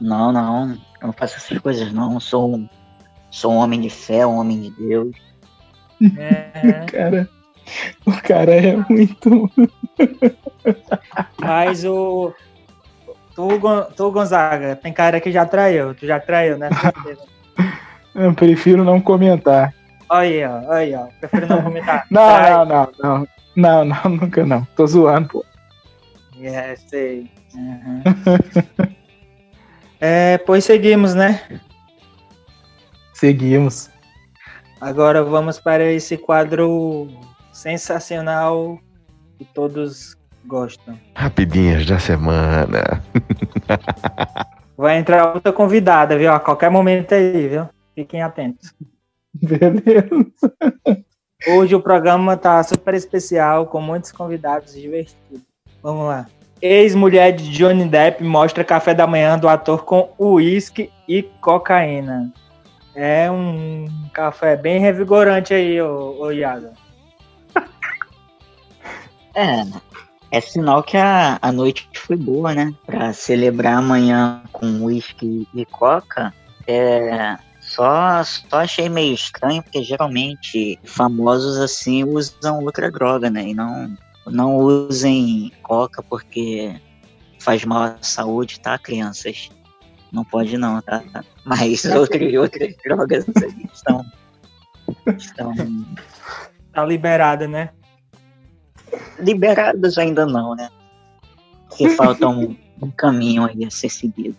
Não, 0.00 0.32
não, 0.32 0.70
eu 1.00 1.06
não 1.06 1.12
faço 1.12 1.36
essas 1.36 1.58
coisas 1.58 1.92
não. 1.92 2.14
Eu 2.14 2.20
sou 2.20 2.54
um, 2.54 2.68
sou 3.30 3.52
um 3.52 3.56
homem 3.56 3.80
de 3.80 3.90
fé, 3.90 4.26
um 4.26 4.38
homem 4.38 4.60
de 4.60 4.70
Deus. 4.70 5.16
É, 6.16 6.84
Cara, 6.90 7.28
o 8.06 8.12
cara 8.22 8.54
é 8.54 8.76
muito. 8.88 9.50
mas 11.38 11.84
o. 11.84 12.34
Tu, 13.34 13.48
tu, 13.96 14.10
Gonzaga, 14.10 14.76
tem 14.76 14.92
cara 14.92 15.20
que 15.20 15.30
já 15.30 15.46
traiu. 15.46 15.94
Tu 15.94 16.06
já 16.06 16.18
traiu, 16.18 16.58
né? 16.58 16.68
Eu 18.14 18.34
prefiro 18.34 18.82
não 18.82 19.00
comentar. 19.00 19.72
Olha 20.08 20.20
aí, 20.20 20.44
ó. 20.44 20.68
Olha 20.68 20.74
aí, 20.74 20.94
ó. 20.94 21.06
Prefiro 21.20 21.46
não 21.46 21.62
comentar. 21.62 22.06
Não, 22.10 22.42
não, 22.42 22.64
não, 22.64 22.92
não. 22.98 23.28
Não, 23.56 23.84
não, 23.84 24.10
nunca 24.10 24.44
não. 24.44 24.64
Tô 24.76 24.86
zoando, 24.86 25.28
pô. 25.28 25.44
É, 26.42 26.74
sei. 26.74 27.30
Uhum. 27.54 28.02
é, 30.00 30.38
pois 30.38 30.64
seguimos, 30.64 31.14
né? 31.14 31.60
Seguimos. 33.20 33.90
Agora 34.80 35.22
vamos 35.22 35.60
para 35.60 35.84
esse 35.92 36.16
quadro 36.16 37.06
sensacional 37.52 38.78
que 39.36 39.44
todos 39.44 40.16
gostam. 40.46 40.98
Rapidinhas 41.14 41.84
da 41.84 41.98
semana. 41.98 43.04
Vai 44.74 44.96
entrar 44.96 45.34
outra 45.34 45.52
convidada, 45.52 46.16
viu? 46.16 46.32
A 46.32 46.40
qualquer 46.40 46.70
momento 46.70 47.14
aí, 47.14 47.46
viu? 47.46 47.68
Fiquem 47.94 48.22
atentos. 48.22 48.72
Beleza. 49.34 50.54
Hoje 51.46 51.74
o 51.74 51.82
programa 51.82 52.38
tá 52.38 52.62
super 52.62 52.94
especial, 52.94 53.66
com 53.66 53.82
muitos 53.82 54.12
convidados 54.12 54.72
divertidos. 54.72 55.42
Vamos 55.82 56.06
lá. 56.06 56.26
Ex-mulher 56.62 57.32
de 57.32 57.50
Johnny 57.50 57.84
Depp 57.84 58.24
mostra 58.24 58.64
café 58.64 58.94
da 58.94 59.06
manhã 59.06 59.38
do 59.38 59.46
ator 59.46 59.84
com 59.84 60.10
uísque 60.18 60.90
e 61.06 61.22
cocaína. 61.22 62.32
É 62.94 63.30
um 63.30 63.86
café 64.12 64.56
bem 64.56 64.80
revigorante 64.80 65.54
aí, 65.54 65.80
ô, 65.80 66.16
ô 66.20 66.30
Iago. 66.30 66.70
É, 69.32 69.64
é 70.32 70.40
sinal 70.40 70.82
que 70.82 70.96
a, 70.96 71.38
a 71.40 71.52
noite 71.52 71.88
foi 71.94 72.16
boa, 72.16 72.52
né? 72.52 72.74
Pra 72.84 73.12
celebrar 73.12 73.78
amanhã 73.78 74.42
com 74.50 74.82
uísque 74.82 75.46
e 75.54 75.64
coca, 75.66 76.34
é, 76.66 77.38
só, 77.60 78.22
só 78.24 78.58
achei 78.58 78.88
meio 78.88 79.14
estranho, 79.14 79.62
porque 79.62 79.82
geralmente 79.84 80.78
famosos 80.84 81.58
assim 81.58 82.02
usam 82.04 82.64
outra 82.64 82.90
droga, 82.90 83.30
né? 83.30 83.48
E 83.48 83.54
não, 83.54 83.96
não 84.26 84.56
usem 84.56 85.52
coca 85.62 86.02
porque 86.02 86.74
faz 87.38 87.64
mal 87.64 87.82
à 87.82 87.96
saúde, 88.00 88.58
tá, 88.60 88.76
crianças? 88.78 89.50
Não 90.12 90.24
pode 90.24 90.56
não, 90.58 90.82
tá? 90.82 91.02
Mas 91.50 91.84
outras, 91.84 92.32
outras 92.34 92.76
drogas 92.84 93.26
estão, 93.74 94.04
estão 95.18 95.52
Tá 96.72 96.84
liberada, 96.84 97.48
né? 97.48 97.70
liberadas 99.18 99.98
ainda 99.98 100.24
não, 100.24 100.54
né? 100.54 100.68
Porque 101.68 101.88
falta 101.90 102.28
um, 102.28 102.56
um 102.80 102.90
caminho 102.92 103.44
aí 103.44 103.64
a 103.64 103.70
ser 103.70 103.88
seguido. 103.88 104.36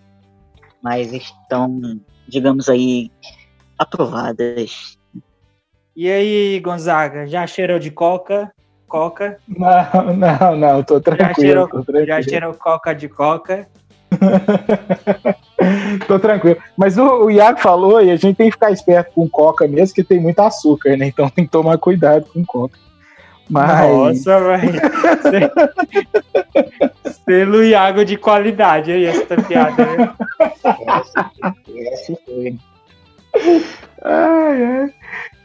Mas 0.82 1.12
estão, 1.12 2.00
digamos 2.30 2.70
aí, 2.70 3.12
aprovadas. 3.78 4.98
E 5.94 6.10
aí, 6.10 6.60
Gonzaga, 6.62 7.28
já 7.28 7.46
cheirou 7.46 7.78
de 7.78 7.92
coca? 7.92 8.52
Coca? 8.88 9.38
Não, 9.48 10.14
não, 10.16 10.56
não, 10.58 10.84
tô 10.84 10.96
Já 10.96 11.02
tranquilo. 11.02 11.36
cheirou, 11.36 11.68
tô 11.68 11.84
tranquilo. 11.84 12.08
já 12.08 12.22
cheirou 12.22 12.54
coca 12.54 12.94
de 12.94 13.10
coca? 13.10 13.68
Tô 16.08 16.20
tranquilo. 16.20 16.58
Mas 16.78 16.98
o, 16.98 17.26
o 17.26 17.32
Iago 17.32 17.60
falou, 17.60 18.02
e 18.02 18.10
a 18.12 18.16
gente 18.16 18.36
tem 18.36 18.48
que 18.48 18.54
ficar 18.54 18.72
esperto 18.72 19.14
com 19.14 19.30
coca 19.30 19.68
mesmo, 19.68 19.94
que 19.96 20.04
tem 20.04 20.20
muito 20.20 20.40
açúcar, 20.40 20.98
né? 20.98 21.08
Então 21.08 21.30
tem 21.30 21.46
que 21.46 21.52
tomar 21.52 21.78
cuidado 21.78 22.26
com 22.34 22.44
coca. 22.46 22.78
Mas. 23.50 24.26
Nossa, 24.26 24.40
velho. 24.40 24.82
Selo 27.26 27.64
Iago 27.64 28.04
de 28.06 28.18
qualidade 28.18 28.92
aí, 28.92 29.06
essa 29.06 29.36
piada. 29.42 29.86
né? 29.86 30.14
Essa, 30.88 31.32
essa 31.92 32.18
foi. 32.26 32.56
Ai, 34.04 34.64
ai. 34.64 34.94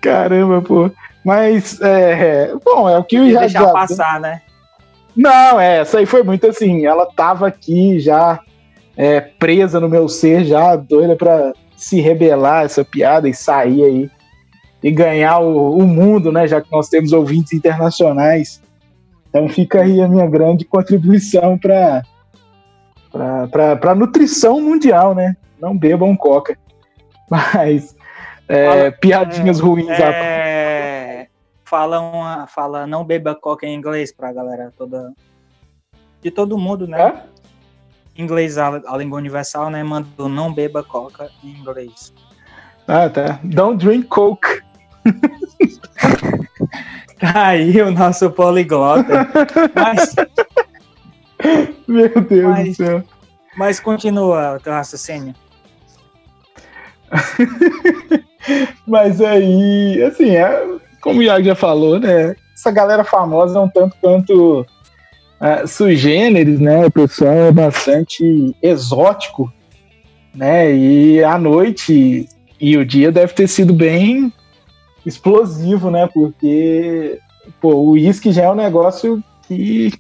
Caramba, 0.01 0.63
pô. 0.63 0.91
Mas, 1.25 1.81
é, 1.81 2.55
bom, 2.65 2.89
é 2.89 2.97
o 2.97 3.05
que 3.05 3.19
o 3.19 3.27
Iago 3.27 3.41
deixar 3.41 3.65
já- 3.65 3.73
passar, 3.73 4.21
né? 4.21 4.41
Não, 5.17 5.59
é, 5.59 5.79
essa 5.79 5.99
aí 5.99 6.07
foi 6.07 6.23
muito 6.23 6.47
assim. 6.47 6.87
Ela 6.87 7.07
tava 7.07 7.49
aqui 7.49 7.99
já 7.99 8.39
é, 8.97 9.21
presa 9.21 9.79
no 9.81 9.89
meu 9.89 10.09
ser, 10.09 10.45
já 10.45 10.75
doida 10.77 11.15
pra 11.17 11.53
se 11.77 12.01
rebelar 12.01 12.65
essa 12.65 12.85
piada 12.85 13.29
e 13.29 13.35
sair 13.35 13.85
aí 13.85 14.11
e 14.83 14.91
ganhar 14.91 15.39
o, 15.41 15.77
o 15.77 15.87
mundo, 15.87 16.31
né? 16.33 16.47
Já 16.47 16.61
que 16.61 16.71
nós 16.73 16.89
temos 16.89 17.13
ouvintes 17.13 17.53
internacionais. 17.53 18.63
Então 19.29 19.49
fica 19.49 19.83
aí 19.83 20.01
a 20.01 20.09
minha 20.09 20.27
grande 20.27 20.65
contribuição 20.65 21.59
para 21.59 22.03
para 23.51 23.95
nutrição 23.95 24.61
mundial, 24.61 25.15
né? 25.15 25.37
Não 25.61 25.77
bebam 25.77 26.17
coca. 26.17 26.57
Mas 27.31 27.97
é, 28.49 28.91
piadinhas 28.91 29.59
ruins. 29.61 29.89
a- 29.91 30.13
É, 30.13 31.27
fala, 31.65 32.01
uma, 32.01 32.47
fala 32.47 32.87
não 32.87 33.05
beba 33.05 33.35
coca 33.35 33.67
em 33.67 33.75
inglês 33.75 34.13
pra 34.15 34.33
galera 34.33 34.73
toda. 34.77 35.13
De 36.23 36.31
todo 36.31 36.57
mundo, 36.59 36.87
né? 36.87 37.01
Hã? 37.03 37.23
Inglês, 38.19 38.57
a, 38.59 38.69
a 38.87 38.97
língua 38.97 39.19
universal, 39.19 39.71
né? 39.71 39.83
Mandou 39.83 40.29
não 40.29 40.53
beba 40.53 40.83
coca 40.83 41.29
em 41.45 41.51
inglês. 41.51 42.13
Ah, 42.89 43.09
tá. 43.09 43.39
Don't 43.45 43.85
drink 43.85 44.07
coke. 44.09 44.63
Tá 47.19 47.47
aí 47.47 47.81
o 47.81 47.91
nosso 47.91 48.31
poliglota. 48.31 49.27
Mas, 49.75 50.15
Meu 51.89 52.09
Deus 52.21 52.45
Mas- 52.51 52.69
do 52.69 52.75
céu. 52.75 53.03
mas 53.57 53.81
continua 53.81 54.57
o 54.57 54.61
teu 54.61 54.73
raciocínio. 54.75 55.35
Mas 58.87 59.21
aí, 59.21 60.03
assim, 60.03 60.31
é, 60.37 60.63
como 61.01 61.21
o 61.21 61.23
Iago 61.23 61.45
já 61.45 61.55
falou, 61.55 61.99
né? 61.99 62.37
Essa 62.55 62.71
galera 62.71 63.03
famosa 63.05 63.59
é 63.59 63.63
um 63.63 63.69
tanto 63.69 63.97
quanto 64.01 64.67
uh, 65.41 65.67
sui 65.67 65.97
generis, 65.97 66.61
né? 66.61 66.87
O 66.87 66.91
pessoal 66.91 67.33
é 67.33 67.53
bastante 67.53 68.55
exótico, 68.63 69.53
né? 70.35 70.73
E 70.75 71.23
a 71.23 71.39
noite 71.39 72.29
e 72.61 72.77
o 72.77 72.85
dia 72.85 73.13
deve 73.13 73.33
ter 73.35 73.49
sido 73.49 73.73
bem 73.73 74.33
explosivo, 75.05 75.91
né? 75.91 76.09
Porque, 76.13 77.19
pô, 77.61 77.75
o 77.75 77.91
uísque 77.91 78.33
já 78.33 78.45
é 78.45 78.51
um 78.51 78.55
negócio 78.57 79.23
que 79.47 79.93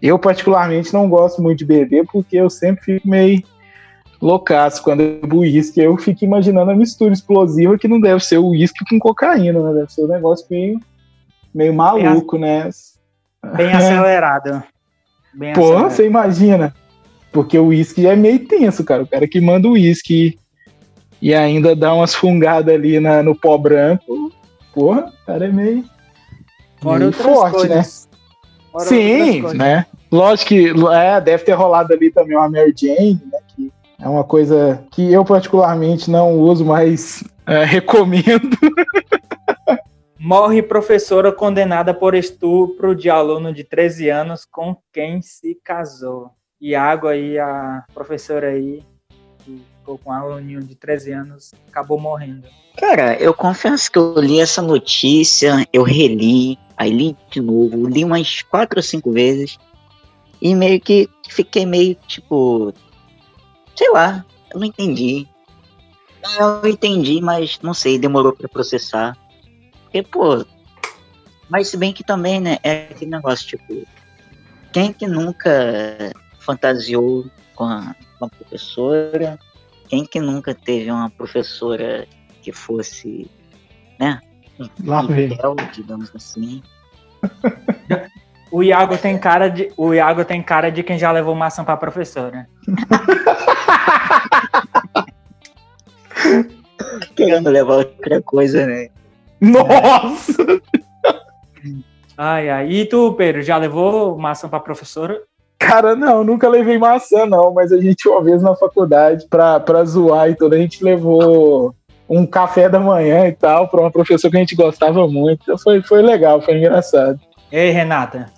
eu 0.00 0.18
particularmente 0.18 0.92
não 0.92 1.08
gosto 1.08 1.42
muito 1.42 1.58
de 1.58 1.64
beber, 1.64 2.06
porque 2.10 2.36
eu 2.36 2.48
sempre 2.48 2.84
fico 2.84 3.08
meio 3.08 3.42
loucaço 4.20 4.82
quando 4.82 5.00
eu 5.00 5.20
bebo 5.20 5.38
uísque. 5.38 5.80
Eu 5.80 5.96
fico 5.96 6.24
imaginando 6.24 6.70
a 6.70 6.76
mistura 6.76 7.12
explosiva 7.12 7.78
que 7.78 7.88
não 7.88 8.00
deve 8.00 8.24
ser 8.24 8.38
o 8.38 8.48
uísque 8.48 8.84
com 8.88 8.98
cocaína, 8.98 9.60
né? 9.60 9.80
Deve 9.80 9.92
ser 9.92 10.04
um 10.04 10.08
negócio 10.08 10.46
meio, 10.50 10.80
meio 11.54 11.74
maluco, 11.74 12.38
né? 12.38 12.70
Bem 13.56 13.70
acelerado. 13.72 14.62
Pô, 15.54 15.64
acelerado. 15.64 15.90
você 15.90 16.06
imagina. 16.06 16.74
Porque 17.32 17.58
o 17.58 17.66
uísque 17.66 18.06
é 18.06 18.16
meio 18.16 18.46
tenso, 18.46 18.82
cara. 18.84 19.02
O 19.02 19.06
cara 19.06 19.28
que 19.28 19.40
manda 19.40 19.68
o 19.68 19.72
uísque 19.72 20.38
e 21.20 21.34
ainda 21.34 21.74
dá 21.74 21.92
umas 21.92 22.14
fungadas 22.14 22.74
ali 22.74 23.00
na, 23.00 23.22
no 23.22 23.34
pó 23.34 23.58
branco, 23.58 24.32
porra, 24.72 25.12
o 25.22 25.26
cara 25.26 25.46
é 25.46 25.52
meio, 25.52 25.84
Fora 26.80 26.98
meio 27.00 27.12
forte, 27.12 27.54
coisas. 27.54 28.08
né? 28.08 28.18
Fora 28.72 28.84
Sim, 28.84 29.42
né? 29.54 29.86
Lógico 30.10 30.48
que 30.48 30.72
é, 30.92 31.20
deve 31.20 31.44
ter 31.44 31.52
rolado 31.52 31.92
ali 31.92 32.10
também 32.10 32.36
uma 32.36 32.48
Mary 32.48 32.72
Jane, 32.76 33.20
né? 33.30 33.38
Que 33.54 33.72
é 34.00 34.08
uma 34.08 34.24
coisa 34.24 34.82
que 34.92 35.12
eu 35.12 35.24
particularmente 35.24 36.10
não 36.10 36.38
uso, 36.38 36.64
mas 36.64 37.24
é, 37.46 37.64
recomendo. 37.66 38.56
Morre 40.28 40.62
professora 40.62 41.32
condenada 41.32 41.94
por 41.94 42.14
estupro 42.14 42.94
de 42.94 43.08
aluno 43.08 43.50
de 43.50 43.64
13 43.64 44.10
anos 44.10 44.44
com 44.44 44.76
quem 44.92 45.22
se 45.22 45.58
casou. 45.64 46.32
Iago 46.60 47.08
aí, 47.08 47.38
a 47.38 47.82
professora 47.94 48.48
aí, 48.48 48.82
que 49.38 49.58
ficou 49.78 49.96
com 49.96 50.10
um 50.10 50.12
aluninho 50.12 50.62
de 50.62 50.74
13 50.74 51.12
anos, 51.12 51.52
acabou 51.66 51.98
morrendo. 51.98 52.46
Cara, 52.76 53.14
eu 53.14 53.32
confesso 53.32 53.90
que 53.90 53.98
eu 53.98 54.20
li 54.20 54.38
essa 54.38 54.60
notícia, 54.60 55.66
eu 55.72 55.82
reli, 55.82 56.58
aí 56.76 56.90
li 56.90 57.16
de 57.30 57.40
novo, 57.40 57.88
li 57.88 58.04
umas 58.04 58.42
quatro 58.42 58.80
ou 58.80 58.82
cinco 58.82 59.10
vezes 59.10 59.56
e 60.42 60.54
meio 60.54 60.78
que 60.78 61.08
fiquei 61.30 61.64
meio 61.64 61.94
tipo, 62.06 62.74
sei 63.74 63.90
lá, 63.92 64.26
eu 64.52 64.60
não 64.60 64.66
entendi. 64.66 65.26
Eu 66.38 66.68
entendi, 66.68 67.18
mas 67.22 67.58
não 67.62 67.72
sei, 67.72 67.98
demorou 67.98 68.34
pra 68.34 68.46
processar. 68.46 69.16
Porque, 69.88 70.02
pô, 70.02 70.44
mas 71.48 71.68
se 71.68 71.76
bem 71.78 71.92
que 71.92 72.04
também, 72.04 72.40
né, 72.40 72.58
é 72.62 72.88
aquele 72.90 73.10
negócio, 73.10 73.46
tipo, 73.46 73.86
quem 74.70 74.92
que 74.92 75.06
nunca 75.06 76.12
fantasiou 76.40 77.24
com 77.54 77.64
a, 77.64 77.94
com 78.18 78.26
a 78.26 78.28
professora? 78.28 79.38
Quem 79.88 80.04
que 80.04 80.20
nunca 80.20 80.54
teve 80.54 80.90
uma 80.90 81.08
professora 81.08 82.06
que 82.42 82.52
fosse, 82.52 83.30
né, 83.98 84.20
Lá 84.84 85.02
vem. 85.02 85.34
fiel, 85.34 85.56
digamos 85.72 86.10
assim? 86.14 86.62
O 88.50 88.62
Iago 88.62 88.96
tem 88.96 89.18
cara 89.18 89.48
de, 89.48 89.70
o 89.76 89.92
Iago 89.92 90.24
tem 90.24 90.42
cara 90.42 90.70
de 90.70 90.82
quem 90.82 90.98
já 90.98 91.12
levou 91.12 91.34
maçã 91.34 91.62
pra 91.62 91.76
professora. 91.76 92.48
Querendo 97.14 97.50
levar 97.50 97.74
outra 97.74 98.22
coisa, 98.22 98.66
né? 98.66 98.88
Nossa! 99.40 100.60
Ai, 102.16 102.50
ai. 102.50 102.70
E 102.70 102.84
tu, 102.84 103.12
Pedro, 103.14 103.42
já 103.42 103.56
levou 103.56 104.18
maçã 104.18 104.48
pra 104.48 104.58
professora? 104.58 105.22
Cara, 105.58 105.94
não, 105.94 106.24
nunca 106.24 106.48
levei 106.48 106.78
maçã, 106.78 107.26
não, 107.26 107.52
mas 107.52 107.72
a 107.72 107.80
gente, 107.80 108.08
uma 108.08 108.22
vez 108.22 108.42
na 108.42 108.54
faculdade, 108.56 109.26
pra, 109.28 109.60
pra 109.60 109.84
zoar 109.84 110.30
e 110.30 110.34
tudo, 110.34 110.54
a 110.54 110.58
gente 110.58 110.82
levou 110.82 111.74
um 112.08 112.24
café 112.24 112.68
da 112.68 112.80
manhã 112.80 113.26
e 113.26 113.32
tal, 113.32 113.68
para 113.68 113.80
uma 113.80 113.90
professora 113.90 114.30
que 114.30 114.36
a 114.36 114.40
gente 114.40 114.56
gostava 114.56 115.06
muito. 115.06 115.42
Então 115.42 115.58
foi, 115.58 115.82
foi 115.82 116.00
legal, 116.00 116.40
foi 116.40 116.58
engraçado. 116.58 117.20
Ei, 117.52 117.70
Renata. 117.70 118.30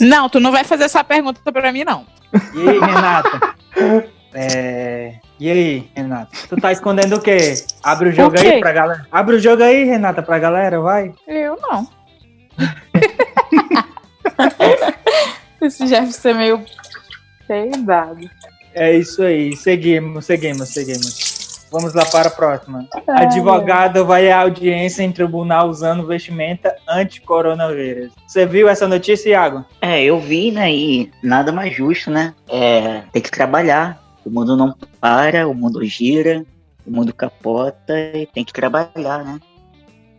Não, 0.00 0.28
tu 0.28 0.40
não 0.40 0.50
vai 0.50 0.64
fazer 0.64 0.84
essa 0.84 1.04
pergunta 1.04 1.40
pra 1.52 1.72
mim, 1.72 1.84
não. 1.84 2.06
E 2.54 2.68
aí, 2.68 2.78
Renata? 2.78 3.54
É... 4.34 5.14
E 5.40 5.50
aí, 5.50 5.90
Renata? 5.94 6.30
Tu 6.48 6.56
tá 6.56 6.72
escondendo 6.72 7.16
o 7.16 7.20
quê? 7.20 7.54
Abre 7.82 8.08
o 8.08 8.12
jogo 8.12 8.36
O 8.36 8.40
aí 8.40 8.58
pra 8.58 8.72
galera. 8.72 9.06
Abre 9.10 9.36
o 9.36 9.40
jogo 9.40 9.62
aí, 9.62 9.84
Renata, 9.84 10.22
pra 10.22 10.38
galera, 10.38 10.80
vai. 10.80 11.12
Eu 11.26 11.56
não. 11.60 11.86
Esse 15.62 15.86
Jefferson 15.86 16.28
é 16.30 16.34
meio 16.34 16.64
peidado. 17.46 18.28
É 18.74 18.96
isso 18.96 19.22
aí. 19.22 19.56
Seguimos, 19.56 20.26
seguimos, 20.26 20.68
seguimos. 20.68 21.38
Vamos 21.70 21.94
lá 21.94 22.04
para 22.06 22.28
a 22.28 22.30
próxima. 22.30 22.88
Advogado 23.06 24.04
vai 24.06 24.30
à 24.30 24.40
audiência 24.40 25.02
em 25.02 25.12
tribunal 25.12 25.68
usando 25.68 26.06
vestimenta 26.06 26.74
anti-coronavírus. 26.88 28.10
Você 28.26 28.46
viu 28.46 28.68
essa 28.68 28.88
notícia, 28.88 29.30
Iago? 29.30 29.64
É, 29.82 30.02
eu 30.02 30.18
vi, 30.18 30.50
né? 30.50 30.72
E 30.72 31.10
nada 31.22 31.52
mais 31.52 31.74
justo, 31.74 32.10
né? 32.10 32.32
É, 32.48 33.02
tem 33.12 33.20
que 33.20 33.30
trabalhar. 33.30 34.02
O 34.28 34.30
mundo 34.30 34.54
não 34.54 34.76
para, 35.00 35.48
o 35.48 35.54
mundo 35.54 35.82
gira, 35.86 36.44
o 36.86 36.90
mundo 36.90 37.14
capota 37.14 37.98
e 38.14 38.26
tem 38.26 38.44
que 38.44 38.52
trabalhar, 38.52 39.24
né? 39.24 39.40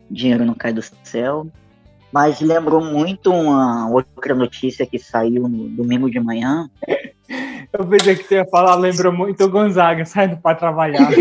Dinheiro 0.09 0.43
não 0.43 0.55
cai 0.55 0.73
do 0.73 0.81
céu. 1.03 1.45
Mas 2.11 2.41
lembrou 2.41 2.83
muito 2.83 3.31
uma 3.31 3.87
outra 3.87 4.33
notícia 4.33 4.83
que 4.83 4.97
saiu 4.97 5.47
no 5.47 5.69
domingo 5.69 6.09
de 6.09 6.19
manhã. 6.19 6.67
Eu 7.71 7.85
pensei 7.85 8.15
que 8.15 8.23
você 8.23 8.37
ia 8.37 8.47
falar, 8.47 8.73
lembrou 8.73 9.13
muito 9.13 9.43
o 9.43 9.49
Gonzaga 9.49 10.03
saindo 10.03 10.37
para 10.37 10.55
trabalhar. 10.55 11.07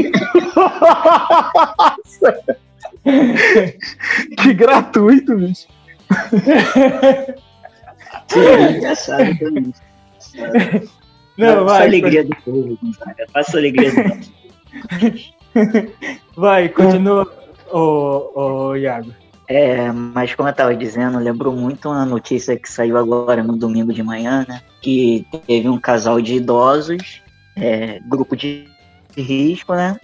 que 4.38 4.54
gratuito, 4.54 5.36
bicho. 5.36 5.68
Sim, 8.28 8.76
engraçado 8.78 9.38
também. 9.38 9.74
Não, 11.38 11.46
Faça 11.46 11.60
a 11.60 11.78
vai. 11.78 11.86
alegria 11.86 12.24
do 12.24 12.36
povo, 12.44 12.78
Gonzaga. 12.82 13.26
Faça 13.32 13.56
a 13.56 13.60
alegria 13.60 13.90
do 13.90 14.02
povo. 14.02 14.20
Vai, 16.36 16.68
continua, 16.68 17.32
ô, 17.72 18.30
ô 18.34 18.76
Iago. 18.76 19.14
É, 19.48 19.90
mas 19.92 20.34
como 20.34 20.48
eu 20.48 20.52
tava 20.52 20.74
dizendo, 20.74 21.18
lembrou 21.18 21.54
muito 21.54 21.88
uma 21.88 22.04
notícia 22.04 22.56
que 22.58 22.70
saiu 22.70 22.98
agora 22.98 23.42
no 23.42 23.56
domingo 23.56 23.92
de 23.94 24.02
manhã, 24.02 24.44
né? 24.46 24.60
Que 24.82 25.26
teve 25.46 25.68
um 25.68 25.80
casal 25.80 26.20
de 26.20 26.34
idosos, 26.34 27.22
é, 27.56 27.98
grupo 28.00 28.36
de 28.36 28.68
risco, 29.16 29.74
né? 29.74 29.96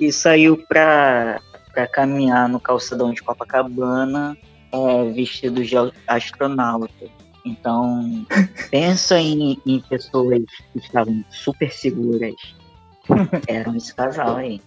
E 0.00 0.10
saiu 0.10 0.56
pra, 0.66 1.40
pra 1.74 1.86
caminhar 1.86 2.48
no 2.48 2.58
calçadão 2.58 3.12
de 3.12 3.22
Copacabana 3.22 4.36
é, 4.72 5.12
vestidos 5.12 5.68
de 5.68 5.76
astronauta. 6.06 6.88
Então, 7.46 8.26
pensa 8.70 9.20
em, 9.20 9.56
em 9.64 9.80
pessoas 9.80 10.42
que 10.72 10.78
estavam 10.80 11.24
super 11.30 11.72
seguras. 11.72 12.34
Eram 13.46 13.76
esse 13.76 13.94
casal 13.94 14.36
aí. 14.36 14.60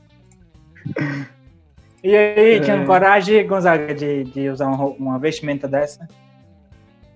E 2.01 2.15
aí, 2.15 2.55
É. 2.55 2.59
tinha 2.61 2.85
coragem, 2.85 3.45
Gonzaga, 3.45 3.93
de, 3.93 4.23
de 4.23 4.49
usar 4.49 4.67
uma, 4.67 4.85
uma 4.85 5.19
vestimenta 5.19 5.67
dessa? 5.67 6.07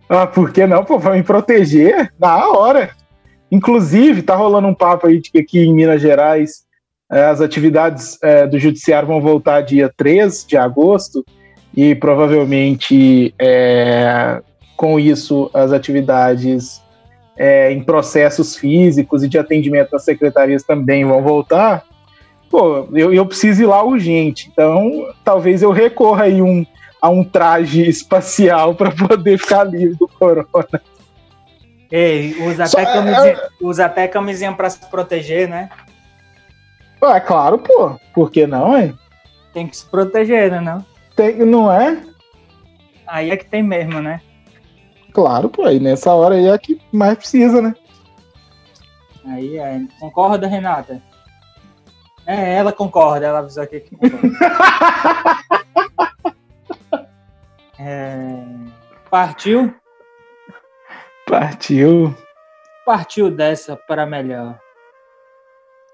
Ah, 0.09 0.28
por 0.28 0.51
que 0.51 0.68
não? 0.68 0.84
Pô, 0.84 0.99
pra 0.99 1.14
me 1.14 1.24
proteger, 1.24 2.11
na 2.20 2.49
hora. 2.49 2.91
Inclusive, 3.49 4.22
tá 4.22 4.36
rolando 4.36 4.68
um 4.68 4.76
papo 4.76 5.07
aí 5.07 5.22
de 5.22 5.32
que 5.32 5.39
aqui 5.39 5.59
em 5.59 5.74
Minas 5.74 6.01
Gerais 6.01 6.66
eh, 7.09 7.26
as 7.26 7.39
atividades 7.39 8.18
eh, 8.22 8.45
do 8.47 8.59
judiciário 8.59 9.07
vão 9.07 9.22
voltar 9.22 9.61
dia 9.61 9.91
3 9.95 10.45
de 10.45 10.57
agosto 10.57 11.24
e 11.74 11.95
provavelmente 11.95 13.34
eh, 13.39 14.41
com 14.84 15.00
isso 15.00 15.50
as 15.54 15.72
atividades 15.72 16.82
eh, 17.38 17.72
em 17.72 17.82
processos 17.82 18.54
físicos 18.54 19.24
e 19.24 19.30
de 19.30 19.38
atendimento 19.38 19.94
nas 19.94 20.04
secretarias 20.04 20.62
também 20.62 21.06
vão 21.06 21.24
voltar. 21.24 21.86
Pô, 22.50 22.90
eu, 22.92 23.14
eu 23.14 23.26
preciso 23.26 23.64
ir 23.64 23.66
lá 23.66 23.82
urgente, 23.82 24.50
então 24.52 25.08
talvez 25.24 25.62
eu 25.64 25.72
recorra 25.72 26.26
aí 26.26 26.42
um, 26.42 26.66
a 27.02 27.10
um 27.10 27.24
traje 27.24 27.82
espacial 27.88 28.76
para 28.76 28.92
poder 28.92 29.38
ficar 29.38 29.64
livre 29.64 29.96
do 29.96 30.06
corona. 30.06 30.82
Ei, 31.90 32.36
usa 32.46 32.66
Só- 32.66 32.80
até, 32.80 32.92
camisinha, 32.94 33.42
usa 33.62 33.86
até 33.86 34.06
camisinha 34.10 34.52
pra 34.52 34.70
se 34.70 34.86
proteger, 34.90 35.48
né? 35.48 35.70
É 37.02 37.20
claro, 37.22 37.58
pô. 37.58 37.98
Por 38.14 38.30
que 38.30 38.46
não, 38.46 38.76
é? 38.76 38.94
Tem 39.54 39.66
que 39.66 39.78
se 39.78 39.86
proteger, 39.86 40.52
né? 40.52 40.60
Não? 40.60 40.86
Tem, 41.16 41.38
não 41.38 41.72
é? 41.72 42.04
Aí 43.08 43.32
é 43.32 43.38
que 43.38 43.46
tem 43.46 43.64
mesmo, 43.64 44.02
né? 44.02 44.20
Claro, 45.14 45.49
pô. 45.49 45.70
E 45.70 45.80
nessa 45.80 46.14
hora 46.14 46.36
aí 46.36 46.47
é 46.47 46.57
que 46.57 46.82
mais 46.91 47.18
precisa, 47.18 47.61
né? 47.61 47.76
Aí 49.26 49.57
é. 49.57 49.82
Concorda, 49.99 50.47
Renata? 50.47 51.01
É, 52.26 52.55
ela 52.55 52.72
concorda, 52.72 53.26
ela 53.26 53.39
avisou 53.39 53.64
aqui 53.64 53.80
que 53.80 53.95
concorda. 53.95 54.28
É, 57.86 58.24
Partiu? 59.14 59.72
Partiu. 61.28 62.16
Partiu 62.84 63.30
dessa 63.30 63.76
para 63.76 64.07
melhor. 64.07 64.59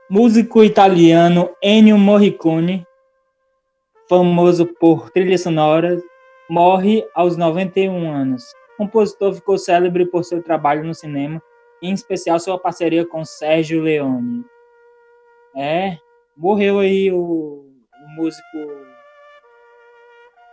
Músico 0.10 0.64
italiano 0.64 1.50
Ennio 1.62 1.98
Morricone, 1.98 2.88
famoso 4.08 4.66
por 4.66 5.10
trilhas 5.10 5.42
sonoras, 5.42 6.02
morre 6.50 7.06
aos 7.14 7.36
91 7.36 8.10
anos. 8.10 8.44
O 8.80 8.84
compositor 8.84 9.34
ficou 9.34 9.58
célebre 9.58 10.06
por 10.06 10.24
seu 10.24 10.42
trabalho 10.42 10.86
no 10.86 10.94
cinema, 10.94 11.44
em 11.82 11.94
especial 11.94 12.40
sua 12.40 12.58
parceria 12.58 13.06
com 13.06 13.26
Sérgio 13.26 13.82
Leone. 13.82 14.46
É, 15.54 15.98
morreu 16.38 16.80
aí 16.80 17.12
o, 17.12 17.18
o 17.18 18.10
músico 18.16 18.58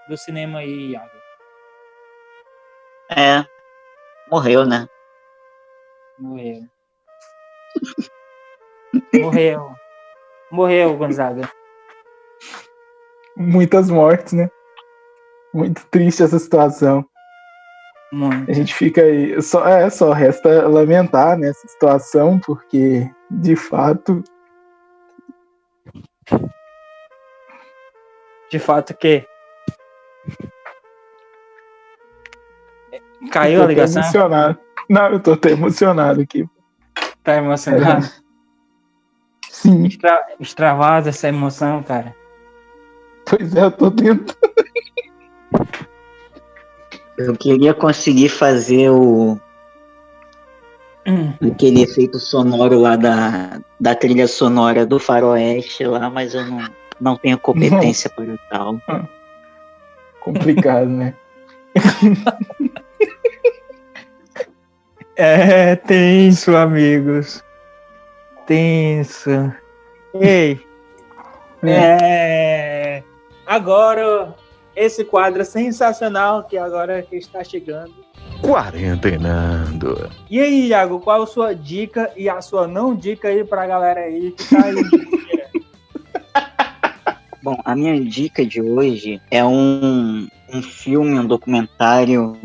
do 0.09 0.17
cinema 0.17 0.59
aí, 0.59 0.91
Iago. 0.91 1.17
É, 3.17 3.47
morreu, 4.29 4.67
né? 4.67 4.89
Morreu. 6.19 6.63
Morreu. 9.15 9.71
Morreu, 10.51 10.97
Gonzaga. 10.97 11.49
Muitas 13.37 13.89
mortes, 13.89 14.33
né? 14.33 14.51
Muito 15.55 15.87
triste 15.87 16.25
essa 16.25 16.41
situação. 16.41 17.09
Muito. 18.17 18.51
A 18.51 18.55
gente 18.55 18.73
fica 18.75 19.03
aí. 19.03 19.41
Só, 19.43 19.69
é, 19.69 19.91
só 19.91 20.13
resta 20.13 20.67
lamentar 20.67 21.37
nessa 21.37 21.69
situação, 21.69 22.39
porque, 22.39 23.07
de 23.31 23.55
fato, 23.55 24.25
De 28.51 28.59
fato 28.59 28.95
que. 28.95 29.27
Caiu 33.31 33.63
a 33.63 33.67
ligação? 33.67 34.03
emocionado. 34.03 34.59
Não, 34.89 35.11
eu 35.11 35.21
tô 35.21 35.33
até 35.33 35.51
emocionado 35.51 36.21
aqui. 36.21 36.49
Tá 37.23 37.37
emocionado? 37.37 38.07
Sim, 39.51 39.85
Extra... 39.87 40.27
Extravasa 40.39 41.09
essa 41.11 41.29
emoção, 41.29 41.83
cara. 41.83 42.15
pois 43.29 43.55
é, 43.55 43.65
eu 43.65 43.71
tô 43.73 43.91
tentando. 43.91 44.37
Eu 47.19 47.37
queria 47.37 47.73
conseguir 47.73 48.29
fazer 48.29 48.91
o 48.91 49.39
Hum, 51.07 51.33
aquele 51.53 51.83
efeito 51.83 52.19
sonoro 52.19 52.81
lá 52.81 52.97
da, 52.97 53.61
da 53.79 53.95
trilha 53.95 54.27
sonora 54.27 54.85
do 54.85 54.99
Faroeste 54.99 55.85
lá, 55.85 56.11
mas 56.11 56.35
eu 56.35 56.45
não, 56.45 56.69
não 57.01 57.17
tenho 57.17 57.39
competência 57.39 58.11
para 58.11 58.37
tal. 58.51 58.81
Complicado, 60.21 60.89
né? 60.89 61.15
É 65.19 65.75
tenso, 65.77 66.55
amigos. 66.55 67.43
Tenso. 68.45 69.51
Ei. 70.13 70.61
É. 71.63 73.03
Agora, 73.47 74.35
esse 74.77 75.03
quadro 75.03 75.45
sensacional 75.45 76.45
que 76.45 76.59
agora 76.59 77.03
que 77.03 77.17
está 77.17 77.43
chegando. 77.43 77.95
Quarentenando. 78.43 80.11
E 80.31 80.39
aí, 80.39 80.69
Iago, 80.69 81.01
qual 81.01 81.23
a 81.23 81.27
sua 81.27 81.55
dica 81.55 82.13
e 82.15 82.29
a 82.29 82.43
sua 82.43 82.69
não 82.69 82.95
dica 82.95 83.29
aí 83.29 83.43
pra 83.43 83.67
galera 83.67 84.01
aí 84.01 84.31
que 84.33 84.49
tá 84.49 84.65
aí? 84.65 84.75
Bom, 87.43 87.59
a 87.65 87.75
minha 87.75 87.99
dica 88.01 88.45
de 88.45 88.61
hoje 88.61 89.21
é 89.31 89.43
um, 89.45 90.29
um 90.53 90.63
filme, 90.63 91.19
um 91.19 91.27
documentário 91.27 92.37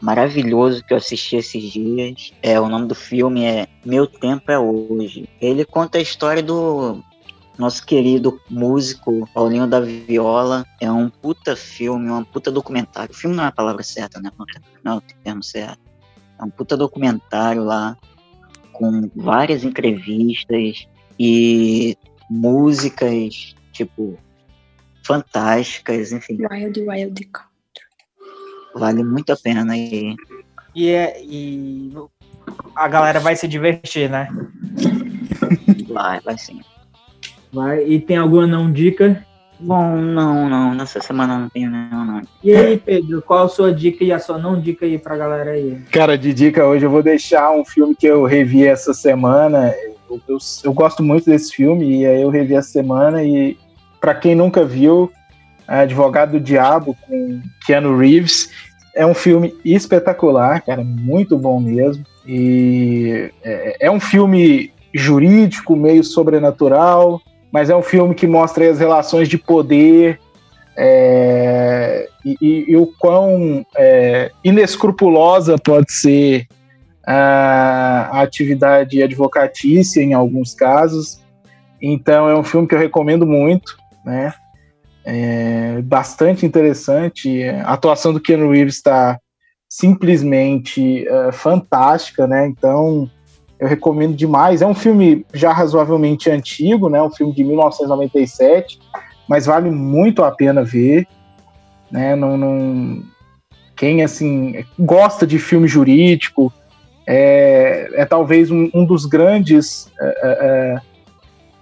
maravilhoso 0.00 0.84
que 0.84 0.92
eu 0.92 0.98
assisti 0.98 1.36
esses 1.36 1.62
dias. 1.72 2.32
É, 2.42 2.60
o 2.60 2.68
nome 2.68 2.86
do 2.86 2.94
filme 2.94 3.44
é 3.44 3.66
Meu 3.84 4.06
Tempo 4.06 4.52
é 4.52 4.58
Hoje. 4.58 5.28
Ele 5.40 5.64
conta 5.64 5.98
a 5.98 6.02
história 6.02 6.42
do 6.42 7.02
nosso 7.62 7.86
querido 7.86 8.40
músico 8.50 9.28
Paulinho 9.32 9.68
da 9.68 9.80
Viola. 9.80 10.66
É 10.80 10.90
um 10.90 11.08
puta 11.08 11.54
filme, 11.54 12.10
um 12.10 12.24
puta 12.24 12.50
documentário. 12.50 13.14
Filme 13.14 13.36
não 13.36 13.44
é 13.44 13.46
a 13.46 13.52
palavra 13.52 13.84
certa, 13.84 14.20
né? 14.20 14.32
Não 14.82 14.94
é 14.94 14.96
o 14.96 15.00
termo 15.22 15.44
certo. 15.44 15.78
É 16.40 16.42
um 16.42 16.50
puta 16.50 16.76
documentário 16.76 17.62
lá 17.62 17.96
com 18.72 19.08
várias 19.14 19.62
entrevistas 19.62 20.88
e 21.20 21.96
músicas, 22.28 23.54
tipo, 23.70 24.18
fantásticas, 25.06 26.10
enfim. 26.10 26.38
Wild 26.50 26.80
Wild 26.80 27.24
Country. 27.26 27.48
Vale 28.74 29.04
muito 29.04 29.32
a 29.32 29.36
pena. 29.36 29.76
E 29.76 30.16
E, 30.74 30.88
é, 30.88 31.22
e 31.22 31.92
a 32.74 32.88
galera 32.88 33.20
vai 33.20 33.36
se 33.36 33.46
divertir, 33.46 34.10
né? 34.10 34.28
vai, 35.92 36.20
vai 36.22 36.36
sim. 36.36 36.60
Vai. 37.52 37.84
E 37.84 38.00
tem 38.00 38.16
alguma 38.16 38.46
não 38.46 38.72
dica? 38.72 39.24
Bom, 39.60 39.96
não, 39.96 40.48
não. 40.48 40.74
Nessa 40.74 41.00
semana 41.00 41.38
não 41.38 41.48
tenho 41.48 41.70
nenhum, 41.70 42.04
não. 42.04 42.22
E 42.42 42.54
aí, 42.54 42.76
Pedro, 42.78 43.22
qual 43.22 43.44
a 43.44 43.48
sua 43.48 43.72
dica 43.72 44.02
e 44.02 44.10
a 44.12 44.18
sua 44.18 44.38
não 44.38 44.60
dica 44.60 44.86
aí 44.86 44.98
pra 44.98 45.16
galera 45.16 45.52
aí? 45.52 45.78
Cara, 45.90 46.18
de 46.18 46.34
dica 46.34 46.66
hoje 46.66 46.84
eu 46.84 46.90
vou 46.90 47.02
deixar 47.02 47.52
um 47.52 47.64
filme 47.64 47.94
que 47.94 48.06
eu 48.06 48.24
revi 48.24 48.66
essa 48.66 48.92
semana. 48.92 49.72
Eu, 50.10 50.20
eu, 50.28 50.38
eu 50.64 50.72
gosto 50.72 51.02
muito 51.02 51.26
desse 51.26 51.54
filme 51.54 52.00
e 52.00 52.06
aí 52.06 52.22
eu 52.22 52.30
revi 52.30 52.54
essa 52.54 52.70
semana 52.70 53.22
e 53.22 53.56
para 54.00 54.14
quem 54.14 54.34
nunca 54.34 54.64
viu, 54.64 55.12
Advogado 55.66 56.32
do 56.32 56.40
Diabo 56.40 56.96
com 57.06 57.40
Keanu 57.64 57.96
Reeves 57.96 58.50
é 58.94 59.06
um 59.06 59.14
filme 59.14 59.54
espetacular, 59.64 60.60
cara, 60.60 60.82
muito 60.84 61.38
bom 61.38 61.60
mesmo. 61.60 62.04
E 62.26 63.30
é, 63.42 63.86
é 63.86 63.90
um 63.90 64.00
filme 64.00 64.72
jurídico, 64.92 65.74
meio 65.74 66.04
sobrenatural, 66.04 67.20
mas 67.52 67.68
é 67.68 67.76
um 67.76 67.82
filme 67.82 68.14
que 68.14 68.26
mostra 68.26 68.68
as 68.70 68.78
relações 68.78 69.28
de 69.28 69.36
poder 69.36 70.18
é, 70.76 72.08
e, 72.24 72.36
e- 72.40 72.64
e 72.72 72.76
o 72.76 72.86
quão 72.98 73.64
é, 73.76 74.30
inescrupulosa 74.42 75.56
pode 75.58 75.92
ser 75.92 76.46
a, 77.06 78.08
a 78.12 78.22
atividade 78.22 79.02
advocatícia 79.02 80.00
em 80.00 80.14
alguns 80.14 80.54
casos. 80.54 81.20
Então 81.80 82.28
é 82.28 82.34
um 82.34 82.44
filme 82.44 82.66
que 82.66 82.74
eu 82.74 82.78
recomendo 82.78 83.26
muito, 83.26 83.76
né? 84.04 84.32
É 85.04 85.82
bastante 85.82 86.46
interessante. 86.46 87.42
A 87.64 87.72
atuação 87.72 88.12
do 88.12 88.20
Keanu 88.20 88.50
Reeves 88.52 88.76
está 88.76 89.18
simplesmente 89.68 91.06
é, 91.06 91.32
fantástica, 91.32 92.26
né? 92.26 92.46
Então 92.46 93.10
eu 93.62 93.68
recomendo 93.68 94.16
demais. 94.16 94.60
É 94.60 94.66
um 94.66 94.74
filme 94.74 95.24
já 95.32 95.52
razoavelmente 95.52 96.28
antigo, 96.28 96.88
né? 96.88 97.00
Um 97.00 97.12
filme 97.12 97.32
de 97.32 97.44
1997, 97.44 98.80
mas 99.28 99.46
vale 99.46 99.70
muito 99.70 100.24
a 100.24 100.32
pena 100.32 100.64
ver, 100.64 101.06
né? 101.88 102.16
Não, 102.16 102.36
não... 102.36 103.04
Quem 103.76 104.02
assim 104.02 104.64
gosta 104.76 105.24
de 105.24 105.38
filme 105.38 105.68
jurídico 105.68 106.52
é, 107.06 107.88
é 107.94 108.04
talvez 108.04 108.50
um, 108.50 108.68
um 108.74 108.84
dos 108.84 109.06
grandes 109.06 109.88
é, 110.00 110.06
é, 110.06 110.80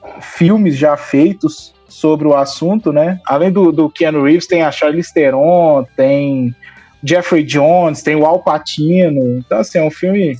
é, 0.08 0.20
filmes 0.22 0.78
já 0.78 0.96
feitos 0.96 1.74
sobre 1.86 2.26
o 2.26 2.34
assunto, 2.34 2.94
né? 2.94 3.20
Além 3.26 3.52
do, 3.52 3.70
do 3.70 3.90
Keanu 3.90 4.24
Reeves, 4.24 4.46
tem 4.46 4.62
a 4.62 4.72
Charlize 4.72 5.12
Theron, 5.12 5.84
tem 5.98 6.56
Jeffrey 7.04 7.42
Jones, 7.42 8.02
tem 8.02 8.16
o 8.16 8.24
Al 8.24 8.42
Pacino. 8.42 9.36
Então, 9.36 9.58
assim, 9.58 9.76
é 9.76 9.82
um 9.82 9.90
filme 9.90 10.38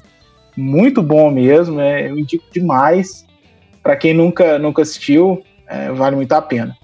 muito 0.60 1.02
bom 1.02 1.30
mesmo, 1.30 1.76
né? 1.76 2.08
Eu 2.08 2.18
indico 2.18 2.44
demais. 2.52 3.26
Para 3.82 3.96
quem 3.96 4.12
nunca, 4.12 4.58
nunca 4.58 4.82
assistiu, 4.82 5.42
é, 5.66 5.90
vale 5.90 6.16
muito 6.16 6.32
a 6.32 6.42
pena. 6.42 6.76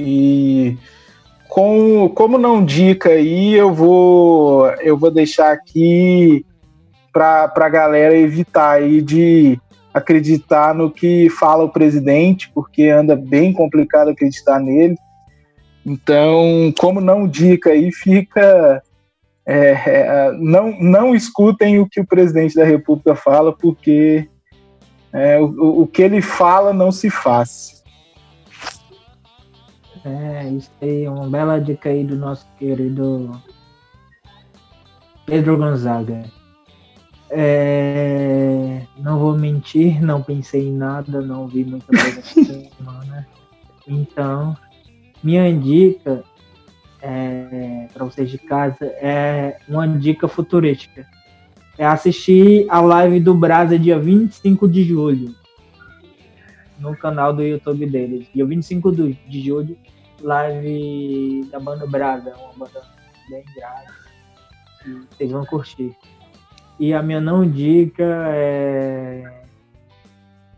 E 0.00 0.76
com, 1.48 2.08
como 2.10 2.36
não 2.36 2.64
dica 2.64 3.10
aí, 3.10 3.54
eu 3.54 3.72
vou, 3.72 4.66
eu 4.80 4.96
vou 4.96 5.10
deixar 5.10 5.52
aqui 5.52 6.44
para 7.12 7.52
a 7.54 7.68
galera 7.68 8.16
evitar 8.16 8.72
aí 8.72 9.00
de 9.00 9.58
acreditar 9.92 10.74
no 10.74 10.90
que 10.90 11.28
fala 11.30 11.64
o 11.64 11.68
presidente, 11.68 12.50
porque 12.54 12.88
anda 12.88 13.16
bem 13.16 13.52
complicado 13.52 14.10
acreditar 14.10 14.60
nele. 14.60 14.96
Então, 15.84 16.72
como 16.78 17.00
não 17.00 17.26
dica 17.26 17.70
aí, 17.70 17.90
fica. 17.90 18.82
É, 19.50 19.70
é, 19.86 20.32
não, 20.32 20.78
não 20.78 21.14
escutem 21.14 21.80
o 21.80 21.88
que 21.88 22.02
o 22.02 22.06
presidente 22.06 22.54
da 22.54 22.64
República 22.64 23.16
fala, 23.16 23.50
porque 23.50 24.28
é, 25.10 25.40
o, 25.40 25.80
o 25.80 25.86
que 25.86 26.02
ele 26.02 26.20
fala 26.20 26.70
não 26.74 26.92
se 26.92 27.08
faz. 27.08 27.82
É, 30.04 30.50
isso 30.50 30.70
aí, 30.82 31.08
uma 31.08 31.30
bela 31.30 31.58
dica 31.58 31.88
aí 31.88 32.04
do 32.04 32.14
nosso 32.14 32.46
querido 32.58 33.40
Pedro 35.24 35.56
Gonzaga. 35.56 36.24
É, 37.30 38.82
não 38.98 39.18
vou 39.18 39.34
mentir, 39.34 40.02
não 40.02 40.22
pensei 40.22 40.68
em 40.68 40.76
nada, 40.76 41.22
não 41.22 41.46
vi 41.48 41.64
muita 41.64 41.86
coisa 41.86 42.20
essa 42.20 42.44
semana. 42.44 43.26
Então, 43.86 44.54
minha 45.22 45.50
dica 45.58 46.22
é, 47.00 47.86
para 47.92 48.04
vocês 48.04 48.30
de 48.30 48.38
casa 48.38 48.84
é 48.86 49.58
uma 49.68 49.86
dica 49.86 50.26
futurística. 50.28 51.06
É 51.76 51.86
assistir 51.86 52.66
a 52.68 52.80
live 52.80 53.20
do 53.20 53.34
Brasa 53.34 53.78
dia 53.78 53.98
25 53.98 54.68
de 54.68 54.82
julho 54.84 55.34
no 56.78 56.96
canal 56.96 57.32
do 57.32 57.42
YouTube 57.42 57.86
deles. 57.86 58.26
Dia 58.34 58.44
25 58.44 58.90
do- 58.92 59.12
de 59.12 59.40
julho, 59.40 59.76
live 60.20 61.48
da 61.50 61.60
banda 61.60 61.86
Brasa, 61.86 62.34
uma 62.36 62.66
banda 62.66 62.82
bem 63.30 63.44
grave. 63.54 65.06
Vocês 65.10 65.30
vão 65.30 65.44
curtir. 65.44 65.94
E 66.80 66.94
a 66.94 67.02
minha 67.02 67.20
não 67.20 67.48
dica 67.48 68.04
é. 68.28 69.42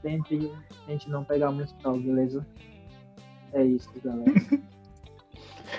Tente, 0.03 0.51
tente 0.87 1.11
não 1.11 1.25
pegar 1.25 1.51
muito 1.51 1.75
sol, 1.83 1.99
beleza? 1.99 2.47
É 3.53 3.63
isso, 3.65 3.91
galera. 4.03 4.33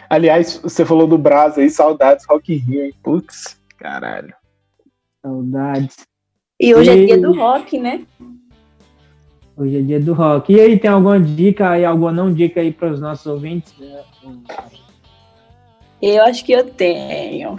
Aliás, 0.09 0.59
você 0.61 0.85
falou 0.85 1.07
do 1.07 1.17
Brasa 1.17 1.61
aí, 1.61 1.69
saudades 1.69 2.25
Rock 2.29 2.53
in 2.53 2.57
Rio, 2.57 2.85
hein? 2.85 2.93
Putz, 3.03 3.57
caralho. 3.77 4.33
Saudades. 5.21 5.95
E 6.59 6.73
hoje 6.75 6.89
é 6.91 6.95
E- 6.95 7.05
dia 7.07 7.17
do 7.19 7.33
rock, 7.33 7.77
né? 7.79 8.05
Hoje 9.57 9.77
é 9.77 9.81
dia 9.81 9.99
do 9.99 10.13
rock. 10.13 10.53
E 10.53 10.59
aí, 10.59 10.79
tem 10.79 10.89
alguma 10.89 11.19
dica 11.19 11.69
aí, 11.71 11.85
alguma 11.85 12.11
não 12.11 12.33
dica 12.33 12.61
aí 12.61 12.71
para 12.71 12.91
os 12.91 12.99
nossos 12.99 13.25
ouvintes? 13.25 13.73
Eu 16.01 16.23
acho 16.23 16.43
que 16.43 16.51
eu 16.51 16.65
tenho. 16.69 17.55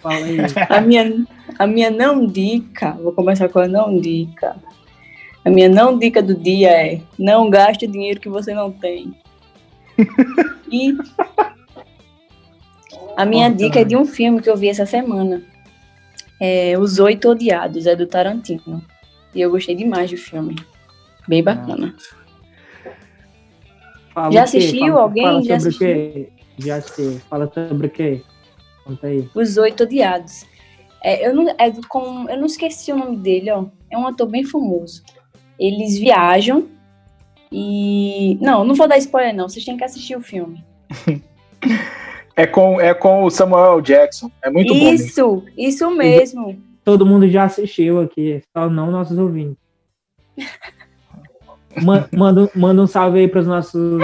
Fala 0.00 0.16
aí. 0.24 0.36
A 0.68 0.80
minha, 0.80 1.26
a 1.58 1.66
minha 1.66 1.90
não 1.90 2.26
dica, 2.26 2.92
vou 2.92 3.12
começar 3.12 3.48
com 3.48 3.58
a 3.58 3.66
não 3.68 3.98
dica. 3.98 4.56
A 5.44 5.50
minha 5.50 5.68
não 5.68 5.98
dica 5.98 6.22
do 6.22 6.34
dia 6.34 6.70
é 6.70 7.00
não 7.18 7.50
gaste 7.50 7.86
dinheiro 7.86 8.20
que 8.20 8.28
você 8.28 8.54
não 8.54 8.70
tem. 8.70 9.14
E 10.70 10.96
a 13.16 13.24
minha 13.24 13.48
Bom, 13.50 13.56
dica 13.56 13.80
é 13.80 13.84
de 13.84 13.96
um 13.96 14.04
filme 14.04 14.40
que 14.40 14.50
eu 14.50 14.56
vi 14.56 14.68
essa 14.68 14.86
semana. 14.86 15.42
É 16.40 16.76
Os 16.78 16.98
Oito 16.98 17.28
Odiados, 17.30 17.86
é 17.86 17.94
do 17.94 18.06
Tarantino. 18.06 18.82
E 19.34 19.40
eu 19.40 19.50
gostei 19.50 19.74
demais 19.74 20.10
do 20.10 20.16
filme. 20.16 20.56
Bem 21.26 21.42
bacana. 21.42 21.94
Fala 24.12 24.32
Já 24.32 24.42
assistiu? 24.44 24.80
Fala- 24.80 25.00
Alguém 25.02 25.22
Fala 25.24 25.42
já 25.42 25.58
quê? 25.78 26.28
Já 26.58 26.76
assisti. 26.76 27.20
Fala 27.28 27.50
sobre 27.68 27.86
o 27.86 27.90
quê? 27.90 28.22
Conta 28.84 29.06
aí. 29.06 29.28
Os 29.34 29.56
Oito 29.56 29.82
Odiados. 29.84 30.44
É, 31.02 31.26
eu, 31.26 31.34
não, 31.34 31.54
é 31.58 31.70
do- 31.70 31.86
com, 31.88 32.28
eu 32.30 32.36
não 32.38 32.46
esqueci 32.46 32.92
o 32.92 32.96
nome 32.96 33.16
dele, 33.18 33.50
ó. 33.50 33.66
É 33.90 33.98
um 33.98 34.06
ator 34.06 34.26
bem 34.28 34.44
famoso. 34.44 35.02
Eles 35.58 35.98
viajam 35.98 36.66
e. 37.56 38.36
Não, 38.40 38.64
não 38.64 38.74
vou 38.74 38.88
dar 38.88 38.98
spoiler, 38.98 39.34
não. 39.34 39.48
Vocês 39.48 39.64
têm 39.64 39.76
que 39.76 39.84
assistir 39.84 40.16
o 40.16 40.20
filme. 40.20 40.64
É 42.36 42.48
com, 42.48 42.80
é 42.80 42.92
com 42.92 43.22
o 43.22 43.30
Samuel 43.30 43.80
Jackson. 43.80 44.28
É 44.42 44.50
muito 44.50 44.74
bom. 44.74 44.80
mesmo. 44.80 45.06
isso, 45.06 45.42
isso 45.56 45.90
mesmo. 45.92 46.60
Todo 46.84 47.06
mundo 47.06 47.28
já 47.28 47.44
assistiu 47.44 48.00
aqui, 48.00 48.42
só 48.52 48.68
não 48.68 48.90
nossos 48.90 49.16
ouvintes. 49.16 49.56
Ma- 51.80 52.08
Manda, 52.12 52.50
manda 52.54 52.82
um 52.82 52.88
salve 52.88 53.20
aí 53.20 53.28
para 53.28 53.40
os 53.40 53.46
nossos 53.46 54.02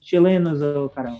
chilenos, 0.00 0.62
ô 0.62 0.88
Carol. 0.88 1.18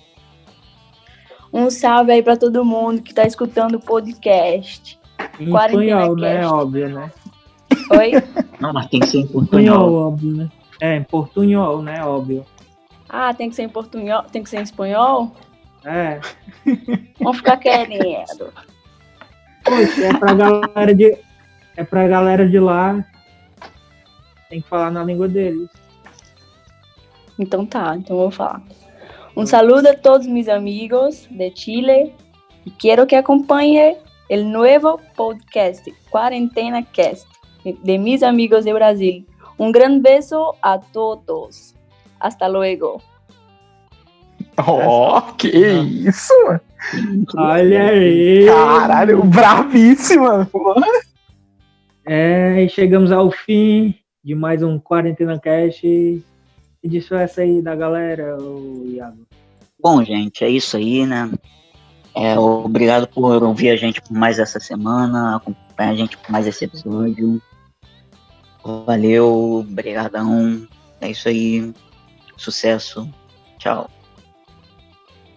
Um 1.52 1.68
salve 1.68 2.10
aí 2.12 2.22
pra 2.22 2.38
todo 2.38 2.64
mundo 2.64 3.02
que 3.02 3.12
tá 3.12 3.26
escutando 3.26 3.74
o 3.74 3.80
podcast. 3.80 4.98
Em 5.38 5.50
Quarentena 5.50 5.84
espanhol, 6.00 6.16
né? 6.16 6.36
Cast. 6.38 6.52
Óbvio, 6.54 6.88
né? 6.88 7.12
Oi? 7.98 8.12
Não, 8.60 8.72
mas 8.72 8.88
tem 8.88 9.00
que 9.00 9.06
ser 9.08 9.18
em 9.18 9.26
portunhol. 9.26 9.92
óbvio, 9.94 10.36
né? 10.36 10.48
É, 10.80 10.96
em 10.96 11.02
portunhol, 11.02 11.82
né? 11.82 12.04
Óbvio. 12.04 12.44
Ah, 13.08 13.32
tem 13.32 13.48
que 13.48 13.56
ser 13.56 13.62
em 13.62 13.68
portunhol, 13.68 14.22
tem 14.24 14.42
que 14.42 14.50
ser 14.50 14.58
em 14.58 14.62
espanhol? 14.62 15.32
É. 15.84 16.20
Vamos 17.20 17.38
ficar 17.38 17.58
querendo. 17.58 18.52
Poxa, 19.64 20.06
é 20.06 20.18
pra 20.18 20.34
galera 20.34 20.94
de. 20.94 21.18
É 21.76 21.84
pra 21.84 22.08
galera 22.08 22.48
de 22.48 22.58
lá 22.58 23.04
tem 24.54 24.60
que 24.60 24.68
falar 24.68 24.90
na 24.90 25.02
língua 25.02 25.26
deles. 25.26 25.68
Então 27.36 27.66
tá, 27.66 27.96
então 27.96 28.16
vou 28.16 28.30
falar. 28.30 28.62
Un 29.36 29.46
saludo 29.46 29.88
a 29.88 29.94
todos 29.94 30.28
mis 30.28 30.48
amigos 30.48 31.26
de 31.28 31.50
Chile 31.56 32.14
y 32.64 32.70
quiero 32.70 33.04
que 33.04 33.16
acompañe 33.16 33.96
el 34.28 34.52
nuevo 34.52 35.00
podcast 35.16 35.84
Cuarentena 36.08 36.84
Cast 36.84 37.26
de 37.64 37.98
mis 37.98 38.22
amigos 38.22 38.64
de 38.64 38.72
Brasil. 38.72 39.26
Un 39.58 39.72
gran 39.72 40.00
beso 40.00 40.54
a 40.62 40.78
todos. 40.78 41.74
Hasta 42.20 42.48
luego. 42.48 43.00
Ó, 44.56 45.20
que 45.32 45.48
isso. 45.48 46.32
Olha 47.36 47.88
aí! 47.88 48.46
Caralho, 48.46 49.22
bravíssima. 49.24 50.48
É, 52.04 52.62
e 52.62 52.68
chegamos 52.68 53.10
ao 53.10 53.30
fim 53.30 53.94
de 54.22 54.34
mais 54.34 54.62
um 54.62 54.78
Quarentena 54.78 55.38
Cast. 55.38 55.86
E 55.86 56.88
despeça 56.88 57.40
aí 57.40 57.62
da 57.62 57.74
galera, 57.74 58.36
o 58.36 58.84
Iago. 58.86 59.26
Bom, 59.80 60.04
gente, 60.04 60.44
é 60.44 60.48
isso 60.48 60.76
aí, 60.76 61.06
né? 61.06 61.30
É, 62.14 62.38
obrigado 62.38 63.08
por 63.08 63.42
ouvir 63.42 63.70
a 63.70 63.76
gente 63.76 64.00
por 64.00 64.12
mais 64.12 64.38
essa 64.38 64.60
semana, 64.60 65.36
acompanhar 65.36 65.90
a 65.90 65.94
gente 65.94 66.16
por 66.16 66.30
mais 66.30 66.46
esse 66.46 66.64
episódio. 66.64 67.40
Valeu, 68.64 69.64
brigadão. 69.68 70.66
É 71.00 71.10
isso 71.10 71.28
aí. 71.28 71.72
Sucesso. 72.36 73.08
Tchau. 73.58 73.90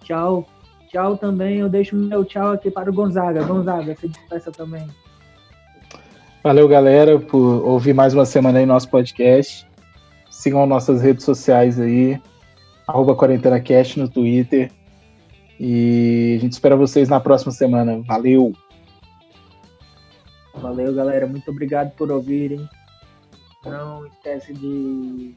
Tchau. 0.03 0.47
Tchau 0.89 1.17
também. 1.17 1.57
Eu 1.57 1.69
deixo 1.69 1.95
meu 1.95 2.23
tchau 2.23 2.51
aqui 2.51 2.71
para 2.71 2.89
o 2.89 2.93
Gonzaga. 2.93 3.43
Gonzaga, 3.43 3.95
se 3.95 4.07
despeça 4.07 4.51
também. 4.51 4.87
Valeu, 6.41 6.67
galera, 6.67 7.19
por 7.19 7.65
ouvir 7.65 7.93
mais 7.93 8.13
uma 8.13 8.25
semana 8.25 8.59
aí 8.59 8.65
nosso 8.65 8.89
podcast. 8.89 9.67
Sigam 10.29 10.65
nossas 10.65 11.01
redes 11.01 11.25
sociais 11.25 11.79
aí, 11.79 12.21
arroba 12.87 13.15
QuarentenaCast 13.15 13.99
no 13.99 14.07
Twitter. 14.07 14.71
E 15.59 16.35
a 16.37 16.41
gente 16.41 16.53
espera 16.53 16.77
vocês 16.77 17.09
na 17.09 17.19
próxima 17.19 17.51
semana. 17.51 18.01
Valeu! 18.07 18.53
Valeu, 20.55 20.93
galera. 20.93 21.27
Muito 21.27 21.51
obrigado 21.51 21.91
por 21.95 22.11
ouvirem. 22.11 22.67
Não 23.69 24.05
esquece 24.05 24.53
de 24.53 25.35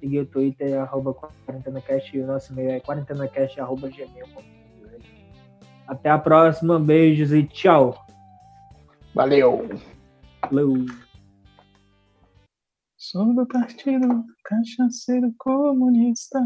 seguir 0.00 0.20
o 0.20 0.26
Twitter, 0.26 0.80
arroba 0.80 1.14
QuarentenaCast, 1.14 2.16
e 2.16 2.20
o 2.20 2.26
nosso 2.26 2.52
e-mail 2.52 2.70
é 2.70 2.80
quarentenacast, 2.80 3.60
arroba 3.60 3.88
gmail.com. 3.88 4.42
Até 5.86 6.10
a 6.10 6.18
próxima, 6.18 6.78
beijos 6.78 7.32
e 7.32 7.44
tchau. 7.44 7.94
Valeu! 9.14 9.68
Falou. 10.40 10.86
Sou 12.96 13.34
do 13.34 13.46
Partido 13.46 14.24
Cachaceiro 14.44 15.34
Comunista. 15.38 16.40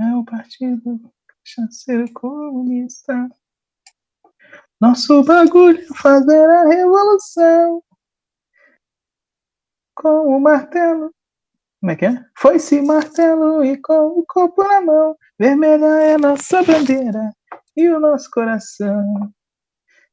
É 0.00 0.14
o 0.14 0.24
Partido 0.24 1.00
Cachaceiro 1.26 2.10
Comunista. 2.12 3.28
Nosso 4.80 5.22
bagulho 5.24 5.78
é 5.78 5.94
fazer 5.96 6.48
a 6.48 6.68
revolução. 6.68 7.82
Com 9.94 10.36
o 10.36 10.40
martelo. 10.40 11.14
Como 11.80 11.92
é 11.92 11.96
que 11.96 12.06
é? 12.06 12.24
Foi-se 12.36 12.80
martelo 12.80 13.64
e 13.64 13.76
com 13.80 14.18
o 14.18 14.24
copo 14.26 14.64
na 14.64 14.80
mão. 14.80 15.16
Vermelha 15.38 15.84
é 15.84 16.16
nossa 16.16 16.62
bandeira 16.62 17.30
e 17.76 17.88
o 17.88 18.00
nosso 18.00 18.30
coração. 18.30 19.04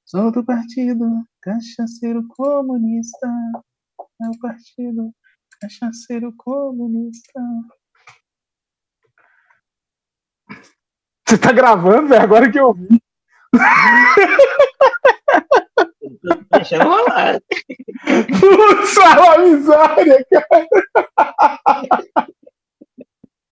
Sou 0.06 0.32
do 0.32 0.44
Partido 0.44 1.06
Cachaceiro 1.42 2.28
Comunista. 2.28 3.28
É 4.22 4.28
o 4.28 4.40
Partido 4.40 5.14
Cachaceiro 5.62 6.34
comunista. 6.38 7.40
Você 11.26 11.38
tá 11.38 11.54
gravando, 11.54 12.10
velho? 12.10 12.22
Agora 12.22 12.52
que 12.52 12.60
eu 12.60 12.74
vi. 12.74 13.02
Deixa 16.51 16.84
rolar. 16.84 17.41
Putz, 18.39 18.97
a 18.97 19.38
miséria, 19.38 20.26
cara. 20.32 20.68